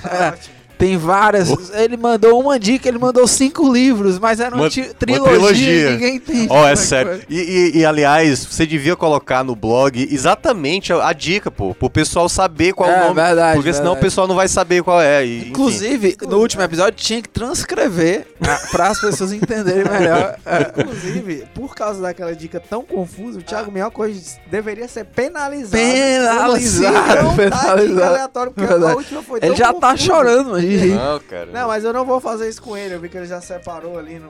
Tá. 0.84 0.88
Tem 0.88 0.98
várias. 0.98 1.50
Ele 1.74 1.96
mandou 1.96 2.40
uma 2.42 2.60
dica, 2.60 2.88
ele 2.90 2.98
mandou 3.00 3.26
cinco 3.28 3.72
livros, 3.72 4.20
mas 4.20 4.40
era 4.40 4.54
uma, 4.54 4.64
Uma- 4.66 4.70
trilogia, 4.70 4.94
trilogia. 5.30 5.92
ninguém 5.92 6.16
entende. 6.18 6.48
Ó, 6.50 6.56
como 6.56 6.68
é 6.68 6.72
que 6.72 6.78
sério. 6.80 7.22
E, 7.30 7.40
e- 7.40 7.78
e, 7.80 7.86
aliás, 7.86 8.46
você 8.46 8.66
devia 8.66 8.96
colocar 8.96 9.44
no 9.44 9.56
blog 9.56 10.08
exatamente 10.12 10.92
a, 10.92 11.08
a 11.08 11.14
dica, 11.14 11.50
pô, 11.50 11.74
pro 11.74 11.90
pessoal 11.90 12.28
saber 12.28 12.74
qual 12.74 12.90
É, 12.90 12.98
o 12.98 13.04
nome. 13.04 13.16
verdade, 13.16 13.56
porque 13.56 13.72
senão 13.72 13.92
verdade. 13.92 14.00
o 14.00 14.02
pessoal 14.02 14.28
não 14.28 14.36
vai 14.36 14.48
saber 14.48 14.84
qual 14.84 15.00
é. 15.02 15.26
e, 15.26 15.38
enfim. 15.40 15.50
Inclusive, 15.50 16.18
no 16.28 16.38
último 16.40 16.64
episódio 16.64 16.94
tinha 17.00 17.22
que 17.22 17.30
transcrever 17.30 18.28
para 18.72 18.88
as 18.90 19.00
pessoas 19.00 19.32
entenderem 19.32 19.86
melhor. 19.90 20.36
É. 20.46 20.72
Inclusive, 20.82 21.46
por 21.54 21.74
causa 21.76 22.02
daquela 22.02 22.36
dica 22.36 22.60
tão 22.60 22.84
confusa, 22.84 23.40
o 23.40 23.42
Thiago 23.44 23.72
Minhoca 23.72 24.02
hoje 24.02 24.22
deveria 24.52 24.88
ser 24.88 25.06
penalizado. 25.06 25.72
Penalizado, 25.82 27.30
dica 27.30 27.36
penalizado. 27.36 28.04
aleatória, 28.04 28.52
porque 28.52 28.68
Verdade. 28.68 28.92
a 28.92 28.96
última 28.96 29.24
foi 29.24 29.40
Ele 29.40 29.48
tão 29.48 29.56
já 29.56 29.74
tá 29.74 29.96
chorando, 29.96 30.52
mas 30.52 30.64
de. 30.78 30.88
Não, 30.90 31.20
cara. 31.20 31.46
Não, 31.52 31.68
mas 31.68 31.84
eu 31.84 31.94
não 31.94 32.06
vou 32.06 32.20
fazer 32.20 32.50
isso 32.50 32.62
com 32.62 32.76
ele. 32.78 32.96
Eu 32.96 33.00
vi 33.00 33.10
que 33.10 33.18
ele 33.18 33.26
já 33.28 33.42
separou 33.42 33.98
ali 33.98 34.20
no, 34.20 34.30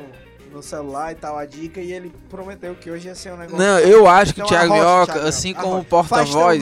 no 0.51 0.61
celular 0.61 1.11
e 1.11 1.15
tal 1.15 1.37
a 1.37 1.45
dica 1.45 1.81
e 1.81 1.91
ele 1.91 2.13
prometeu 2.29 2.75
que 2.75 2.89
hoje 2.89 3.07
ia 3.07 3.15
ser 3.15 3.33
um 3.33 3.37
negócio. 3.37 3.57
Não, 3.57 3.79
eu 3.79 4.07
acho 4.07 4.33
que 4.33 4.41
o 4.41 4.45
Então, 4.45 4.57
Thiago 4.57 4.73
arrocha, 4.73 4.85
Minhoca, 4.85 5.13
Thiago 5.13 5.27
assim 5.27 5.49
Minhoca, 5.49 5.63
como. 5.89 6.03
Faz 6.03 6.29
porta-voz, 6.29 6.61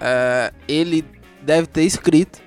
é, 0.00 0.52
ele 0.68 1.04
deve 1.42 1.66
ter 1.66 1.82
escrito, 1.82 2.40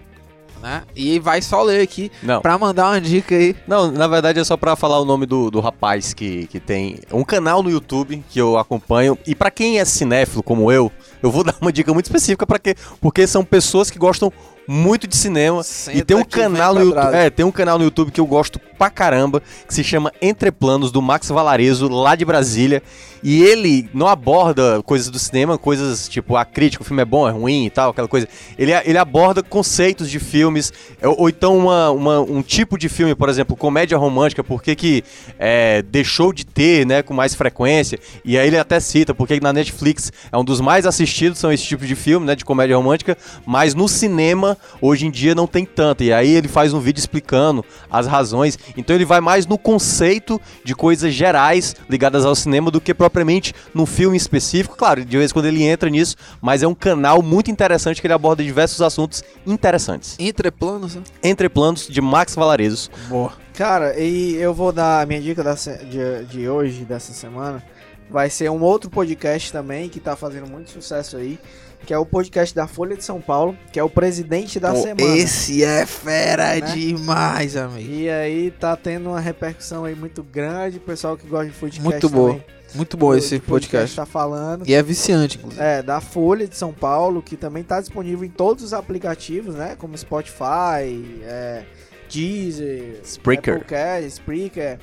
né? 0.62 0.84
E 0.96 1.20
vai 1.20 1.42
só 1.42 1.62
ler 1.62 1.82
aqui 1.82 2.12
Não. 2.24 2.42
pra 2.42 2.58
mandar 2.58 2.90
uma 2.92 3.02
dica 3.02 3.36
aí. 3.36 3.56
Não, 3.68 3.92
na 3.92 4.08
verdade 4.08 4.40
é 4.40 4.44
só 4.44 4.58
pra 4.58 4.76
falar 4.76 5.00
o 5.00 5.06
nome 5.06 5.26
do, 5.26 5.52
do 5.52 5.60
rapaz 5.60 6.14
que, 6.14 6.48
que 6.48 6.60
tem 6.60 7.00
um 7.12 7.24
canal 7.24 7.62
no 7.62 7.70
YouTube 7.70 8.24
que 8.30 8.40
eu 8.40 8.58
acompanho. 8.58 9.18
E 9.28 9.36
pra 9.36 9.52
quem 9.52 9.80
é 9.80 9.86
cinéfilo 9.86 10.42
como 10.42 10.72
eu, 10.72 10.92
eu 11.22 11.30
vou 11.30 11.44
dar 11.46 11.56
uma 11.62 11.72
dica 11.72 11.94
muito 11.94 12.06
específica 12.06 12.46
para 12.48 12.60
que 12.60 12.76
porque 13.00 13.28
são 13.28 13.44
pessoas 13.44 13.92
que 13.92 14.00
gostam 14.00 14.32
muito 14.68 15.08
de 15.08 15.16
cinema. 15.16 15.64
Senta 15.64 15.98
e 15.98 16.04
tem 16.04 16.18
um 16.18 16.24
canal 16.24 16.74
no 16.76 16.82
YouTube, 16.82 17.14
é, 17.16 17.30
tem 17.30 17.46
um 17.46 17.52
canal 17.52 17.78
no 17.78 17.84
YouTube 17.86 18.12
que 18.12 18.20
eu 18.20 18.26
gosto 18.26 18.60
pra 18.78 18.90
caramba, 18.90 19.42
que 19.68 19.74
se 19.74 19.84
chama 19.84 20.12
Entre 20.22 20.52
Planos 20.52 20.92
do 20.92 21.02
Max 21.02 21.30
Valarezo, 21.30 21.88
lá 21.88 22.16
de 22.16 22.24
Brasília, 22.24 22.84
e 23.24 23.42
ele 23.42 23.90
não 23.92 24.08
aborda 24.08 24.84
coisas 24.84 25.10
do 25.10 25.18
cinema, 25.18 25.58
coisas 25.58 26.08
tipo 26.08 26.36
a 26.36 26.46
crítica, 26.46 26.84
o 26.84 26.86
filme 26.86 27.02
é 27.02 27.06
bom, 27.06 27.28
é 27.28 27.32
ruim 27.32 27.66
e 27.66 27.70
tal, 27.72 27.90
aquela 27.90 28.08
coisa. 28.08 28.28
Ele, 28.58 28.72
ele 28.86 28.98
aborda 29.00 29.42
conceitos 29.42 30.08
de 30.12 30.20
filmes, 30.20 30.72
é, 31.02 31.08
ou, 31.08 31.22
ou 31.22 31.30
então 31.30 31.58
uma, 31.58 31.90
uma- 31.90 32.20
um 32.22 32.44
tipo 32.44 32.78
de 32.78 32.88
filme, 32.88 33.16
por 33.16 33.30
exemplo, 33.30 33.56
comédia 33.56 33.98
romântica, 33.98 34.44
por 34.44 34.62
que 34.62 34.76
que 34.76 35.04
é, 35.40 35.82
deixou 35.82 36.32
de 36.32 36.46
ter, 36.46 36.86
né, 36.86 37.02
com 37.02 37.16
mais 37.16 37.34
frequência, 37.34 37.98
e 38.24 38.38
aí 38.38 38.46
ele 38.48 38.58
até 38.60 38.80
cita 38.80 39.16
porque 39.16 39.40
na 39.40 39.52
Netflix 39.52 40.12
é 40.32 40.38
um 40.38 40.44
dos 40.44 40.62
mais 40.62 40.86
assistidos, 40.86 41.40
são 41.40 41.52
esse 41.52 41.64
tipo 41.64 41.84
de 41.86 41.96
filme, 41.96 42.28
né, 42.28 42.36
de 42.36 42.46
comédia 42.46 42.78
romântica, 42.78 43.18
mas 43.44 43.74
no 43.74 43.88
cinema, 43.88 44.56
hoje 44.82 45.06
em 45.06 45.12
dia, 45.12 45.36
não 45.36 45.48
tem 45.48 45.66
tanto, 45.66 46.04
e 46.04 46.14
aí 46.14 46.30
ele 46.36 46.48
faz 46.48 46.74
um 46.74 46.80
vídeo 46.80 47.00
explicando 47.00 47.64
as 47.90 48.08
razões, 48.08 48.58
então 48.76 48.96
ele 48.96 49.06
vai 49.06 49.22
mais 49.22 49.46
no 49.46 49.58
conceito 49.58 50.40
de 50.64 50.76
coisas 50.76 51.14
gerais 51.14 51.76
ligadas 51.90 52.26
ao 52.26 52.36
cinema 52.36 52.72
do 52.72 52.82
que 52.82 52.94
propriamente 52.94 53.54
no 53.74 53.86
filme 53.86 54.18
específico, 54.18 54.76
claro, 54.76 55.04
de 55.04 55.18
vez 55.18 55.32
em 55.32 55.34
quando 55.34 55.46
ele 55.46 55.64
entra 55.64 55.90
nisso, 55.90 56.16
mas 56.42 56.64
é 56.64 56.68
um 56.68 56.76
canal 56.76 57.22
muito 57.22 57.52
interessante 57.52 58.02
que 58.02 58.08
ele 58.08 58.14
aborda 58.14 58.44
diversos 58.44 58.82
assuntos 58.82 59.24
interessantes. 59.46 60.16
Entreplanos, 60.20 60.96
né? 60.96 61.04
Entre 61.24 61.50
Planos, 61.50 61.88
de 61.88 62.02
Max 62.02 62.36
Valarezo. 62.36 62.90
Boa. 63.08 63.34
Cara, 63.54 64.00
e 64.00 64.36
eu 64.36 64.54
vou 64.54 64.72
dar 64.72 65.02
a 65.02 65.06
minha 65.06 65.20
dica 65.20 65.44
da 65.44 65.56
de, 65.56 66.26
de 66.26 66.48
hoje, 66.48 66.86
dessa 66.86 67.12
semana. 67.12 67.64
Vai 68.10 68.30
ser 68.30 68.50
um 68.52 68.62
outro 68.62 68.90
podcast 68.90 69.52
também 69.52 69.90
que 69.90 70.00
tá 70.00 70.16
fazendo 70.16 70.48
muito 70.48 70.70
sucesso 70.70 71.18
aí. 71.18 71.40
Que 71.86 71.94
é 71.94 71.98
o 71.98 72.06
podcast 72.06 72.54
da 72.54 72.68
Folha 72.68 72.98
de 72.98 73.04
São 73.04 73.22
Paulo, 73.22 73.58
que 73.72 73.80
é 73.80 73.84
o 73.84 73.90
presidente 73.90 74.60
da 74.60 74.74
Pô, 74.74 74.82
semana. 74.82 75.16
Esse 75.18 75.64
é 75.64 75.86
fera 75.86 76.56
Né? 76.56 76.62
demais, 76.62 77.56
amigo. 77.56 77.90
E 77.90 78.10
aí 78.10 78.52
tá 78.52 78.76
tendo 78.76 79.10
uma 79.10 79.22
repercussão 79.22 79.86
aí 79.86 79.96
muito 79.96 80.22
grande. 80.22 80.80
Pessoal 80.80 81.16
que 81.16 81.26
gosta 81.28 81.46
de 81.50 81.54
podcast 81.58 81.82
Muito 81.82 82.10
boa. 82.10 82.32
também, 82.34 82.46
Muito 82.76 82.98
bom 82.98 83.16
esse 83.16 83.40
podcast. 83.40 83.96
tá 83.96 84.06
falando. 84.06 84.68
E 84.68 84.74
é 84.74 84.84
viciante, 84.84 85.38
inclusive. 85.38 85.64
É, 85.64 85.82
da 85.82 86.02
Folha 86.02 86.46
de 86.46 86.58
São 86.58 86.74
Paulo, 86.74 87.22
que 87.22 87.38
também 87.38 87.64
tá 87.64 87.80
disponível 87.80 88.26
em 88.26 88.30
todos 88.32 88.66
os 88.66 88.74
aplicativos, 88.74 89.56
né? 89.56 89.76
Como 89.78 89.98
Spotify, 89.98 91.22
é, 91.24 91.64
Deezer, 92.12 93.00
Spreaker. 93.04 93.54
Applecast, 93.56 94.08
Spreaker, 94.10 94.80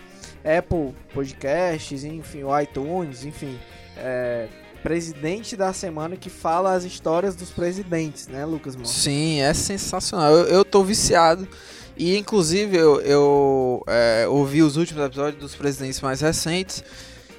Apple 0.58 0.94
Podcasts, 1.12 2.02
enfim, 2.04 2.44
o 2.44 2.58
iTunes, 2.60 3.26
enfim. 3.26 3.58
É, 3.98 4.48
presidente 4.84 5.56
da 5.56 5.72
semana 5.72 6.14
que 6.14 6.28
fala 6.28 6.74
as 6.74 6.84
histórias 6.84 7.34
dos 7.34 7.48
presidentes, 7.50 8.28
né, 8.28 8.44
Lucas 8.44 8.76
Mons? 8.76 8.90
Sim, 8.90 9.40
é 9.40 9.54
sensacional. 9.54 10.30
Eu, 10.30 10.44
eu 10.46 10.64
tô 10.64 10.84
viciado. 10.84 11.48
E 11.96 12.18
inclusive 12.18 12.76
eu, 12.76 13.00
eu 13.00 13.82
é, 13.86 14.26
ouvi 14.28 14.62
os 14.62 14.76
últimos 14.76 15.02
episódios 15.02 15.40
dos 15.40 15.54
presidentes 15.54 16.02
mais 16.02 16.20
recentes. 16.20 16.84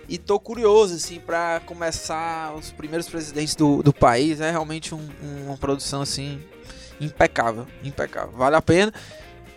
E 0.09 0.17
tô 0.17 0.39
curioso, 0.39 0.95
assim, 0.95 1.19
pra 1.19 1.61
começar 1.67 2.53
os 2.55 2.71
primeiros 2.71 3.07
presidentes 3.07 3.55
do, 3.55 3.83
do 3.83 3.93
país. 3.93 4.41
É 4.41 4.49
realmente 4.49 4.95
um- 4.95 5.07
uma 5.45 5.55
produção, 5.57 6.01
assim, 6.01 6.41
impecável. 6.99 7.67
Impecável. 7.83 8.31
Vale 8.31 8.55
a 8.55 8.61
pena. 8.61 8.91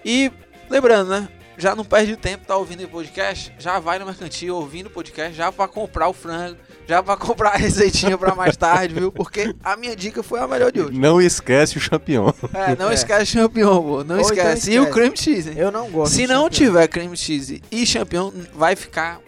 E 0.04 0.30
lembrando, 0.68 1.08
né? 1.08 1.28
Já 1.56 1.74
não 1.74 1.84
perde 1.86 2.16
tempo, 2.16 2.46
tá 2.46 2.56
ouvindo 2.56 2.84
o 2.84 2.88
podcast? 2.88 3.54
Já 3.58 3.78
vai 3.78 3.98
no 3.98 4.04
mercantil 4.06 4.56
ouvindo 4.56 4.86
o 4.86 4.90
podcast, 4.90 5.34
já 5.34 5.50
pra 5.50 5.66
comprar 5.66 6.08
o 6.08 6.12
frango, 6.12 6.56
já 6.88 7.02
pra 7.02 7.16
comprar 7.16 7.50
a 7.50 7.56
receitinha 7.56 8.16
pra 8.16 8.34
mais 8.34 8.56
tarde, 8.56 8.94
viu? 8.94 9.12
Porque 9.12 9.54
a 9.62 9.76
minha 9.76 9.94
dica 9.94 10.22
foi 10.22 10.40
a 10.40 10.48
melhor 10.48 10.72
de 10.72 10.80
hoje. 10.80 10.98
Não 10.98 11.20
esquece 11.20 11.76
o 11.76 11.80
champion. 11.80 12.32
É, 12.54 12.74
não 12.76 12.90
É. 12.90 12.94
esquece 12.94 13.26
champignon, 13.26 13.82
pô. 13.82 14.02
Não 14.04 14.16
Ou 14.16 14.22
então 14.22 14.34
esquece. 14.36 14.70
E 14.72 14.78
o 14.80 14.84
esquece. 14.84 14.98
cream 14.98 15.14
cheese, 15.16 15.50
hein? 15.50 15.54
Eu 15.58 15.70
não 15.70 15.90
gosto. 15.90 16.14
Se 16.14 16.26
não 16.26 16.44
champignon. 16.44 16.48
tiver 16.50 16.88
cream 16.88 17.14
cheese 17.14 17.62
e 17.70 17.84
champignon, 17.86 18.30
vai 18.54 18.74
ficar. 18.74 19.20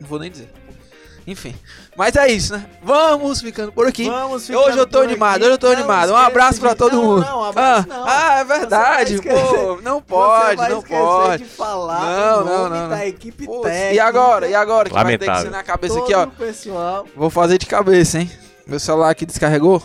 Não 0.00 0.08
vou 0.08 0.18
nem 0.18 0.30
dizer. 0.30 0.48
Enfim. 1.26 1.54
Mas 1.96 2.14
é 2.16 2.28
isso, 2.28 2.52
né? 2.54 2.66
Vamos 2.82 3.40
ficando 3.40 3.72
por 3.72 3.86
aqui. 3.86 4.06
Vamos 4.08 4.48
Hoje 4.50 4.52
eu 4.52 4.60
tô 4.60 4.68
ficando 4.68 4.90
por 4.90 5.04
animado, 5.04 5.34
aqui. 5.36 5.44
hoje 5.44 5.52
eu 5.54 5.58
tô 5.58 5.66
Não 5.68 5.72
animado. 5.74 6.12
Um 6.12 6.16
abraço 6.16 6.60
pra 6.60 6.74
todo 6.74 6.96
não, 6.96 7.02
mundo. 7.02 7.20
Não, 7.24 7.40
um 7.40 7.44
abraço 7.44 7.86
ah, 7.90 7.94
não. 7.96 8.04
ah, 8.06 8.38
é 8.40 8.44
verdade, 8.44 9.20
pô. 9.22 9.80
Não 9.82 9.96
Você 10.00 10.04
pode, 10.06 10.56
vai 10.56 10.70
não 10.70 10.78
esquecer 10.80 11.00
pode. 11.02 11.42
de 11.44 11.48
falar 11.48 12.00
Não, 12.00 12.42
o 12.42 12.44
não, 12.44 12.58
nome 12.64 12.76
não, 12.78 12.88
da 12.90 12.96
não. 12.96 13.02
equipe 13.04 13.46
Putz, 13.46 13.62
técnica. 13.62 13.94
e 13.94 14.00
agora? 14.00 14.48
E 14.48 14.54
agora? 14.54 14.88
Que 14.90 14.94
vai 14.94 15.04
ter 15.04 15.18
que 15.18 15.24
Lamentável. 15.24 15.50
ser 15.50 15.56
na 15.56 15.62
cabeça 15.62 15.94
todo 15.94 16.04
aqui, 16.04 16.14
ó. 16.14 16.26
pessoal. 16.26 17.06
Vou 17.16 17.30
fazer 17.30 17.56
de 17.56 17.66
cabeça, 17.66 18.18
hein? 18.18 18.30
Meu 18.66 18.78
celular 18.78 19.08
aqui 19.10 19.24
descarregou. 19.24 19.82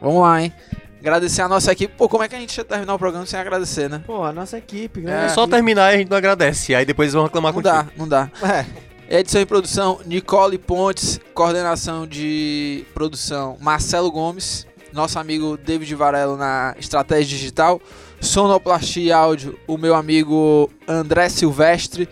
Vamos 0.00 0.22
lá, 0.22 0.40
hein? 0.42 0.52
Agradecer 1.00 1.42
a 1.42 1.48
nossa 1.48 1.70
equipe. 1.72 1.94
Pô, 1.96 2.08
como 2.08 2.22
é 2.24 2.28
que 2.28 2.34
a 2.34 2.38
gente 2.38 2.56
ia 2.56 2.64
terminar 2.64 2.94
o 2.94 2.98
programa 2.98 3.24
sem 3.26 3.38
agradecer, 3.38 3.88
né? 3.88 4.02
Pô, 4.06 4.24
a 4.24 4.32
nossa 4.32 4.58
equipe, 4.58 5.00
É, 5.00 5.02
né? 5.04 5.26
É 5.26 5.28
só 5.30 5.46
terminar 5.46 5.92
e 5.92 5.94
a 5.94 5.98
gente 5.98 6.10
não 6.10 6.16
agradece. 6.16 6.74
Aí 6.74 6.84
depois 6.84 7.12
vão 7.12 7.24
reclamar 7.24 7.52
Não 7.52 7.62
contigo. 7.62 7.74
dá, 7.74 7.86
não 7.96 8.08
dá. 8.08 8.28
É, 8.42 8.64
Edição 9.08 9.40
e 9.40 9.46
produção, 9.46 10.00
Nicole 10.04 10.58
Pontes. 10.58 11.20
Coordenação 11.32 12.08
de 12.08 12.84
produção, 12.92 13.56
Marcelo 13.60 14.10
Gomes. 14.10 14.66
Nosso 14.92 15.16
amigo 15.20 15.56
David 15.56 15.94
Varelo 15.94 16.36
na 16.36 16.74
Estratégia 16.76 17.38
Digital. 17.38 17.80
Sonoplastia 18.20 19.02
e 19.04 19.12
áudio, 19.12 19.56
o 19.64 19.78
meu 19.78 19.94
amigo 19.94 20.68
André 20.88 21.28
Silvestre. 21.28 22.08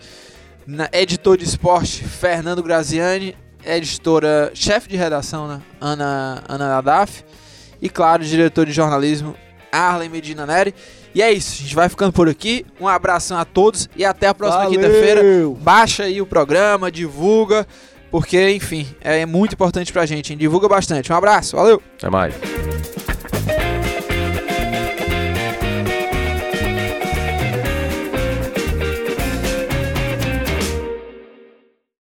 Na, 0.65 0.87
editor 0.93 1.37
de 1.37 1.43
esporte, 1.43 2.01
Fernando 2.01 2.63
Graziani. 2.63 3.35
Editora, 3.65 4.51
chefe 4.53 4.87
de 4.87 4.95
redação, 4.95 5.49
né? 5.49 5.61
Ana, 5.81 6.43
Ana 6.47 6.69
Nadaf. 6.69 7.25
E 7.81 7.89
claro, 7.89 8.23
diretor 8.23 8.65
de 8.65 8.71
jornalismo, 8.71 9.35
Arlen 9.69 10.07
Medina 10.07 10.45
Neri. 10.45 10.73
E 11.15 11.21
é 11.21 11.31
isso, 11.31 11.53
a 11.53 11.63
gente 11.63 11.73
vai 11.73 11.87
ficando 11.87 12.11
por 12.11 12.27
aqui. 12.27 12.65
Um 12.79 12.89
abração 12.89 13.37
a 13.37 13.45
todos 13.45 13.89
e 13.95 14.03
até 14.03 14.27
a 14.27 14.33
próxima 14.33 14.65
valeu! 14.65 14.77
quinta-feira. 14.77 15.21
Baixa 15.61 16.03
aí 16.03 16.21
o 16.21 16.25
programa, 16.25 16.91
divulga, 16.91 17.65
porque, 18.11 18.49
enfim, 18.49 18.85
é 18.99 19.25
muito 19.25 19.53
importante 19.53 19.93
pra 19.93 20.05
gente, 20.05 20.33
hein? 20.33 20.37
Divulga 20.37 20.67
bastante. 20.67 21.13
Um 21.13 21.15
abraço, 21.15 21.55
valeu! 21.55 21.81
Até 21.97 22.09
mais. 22.09 22.35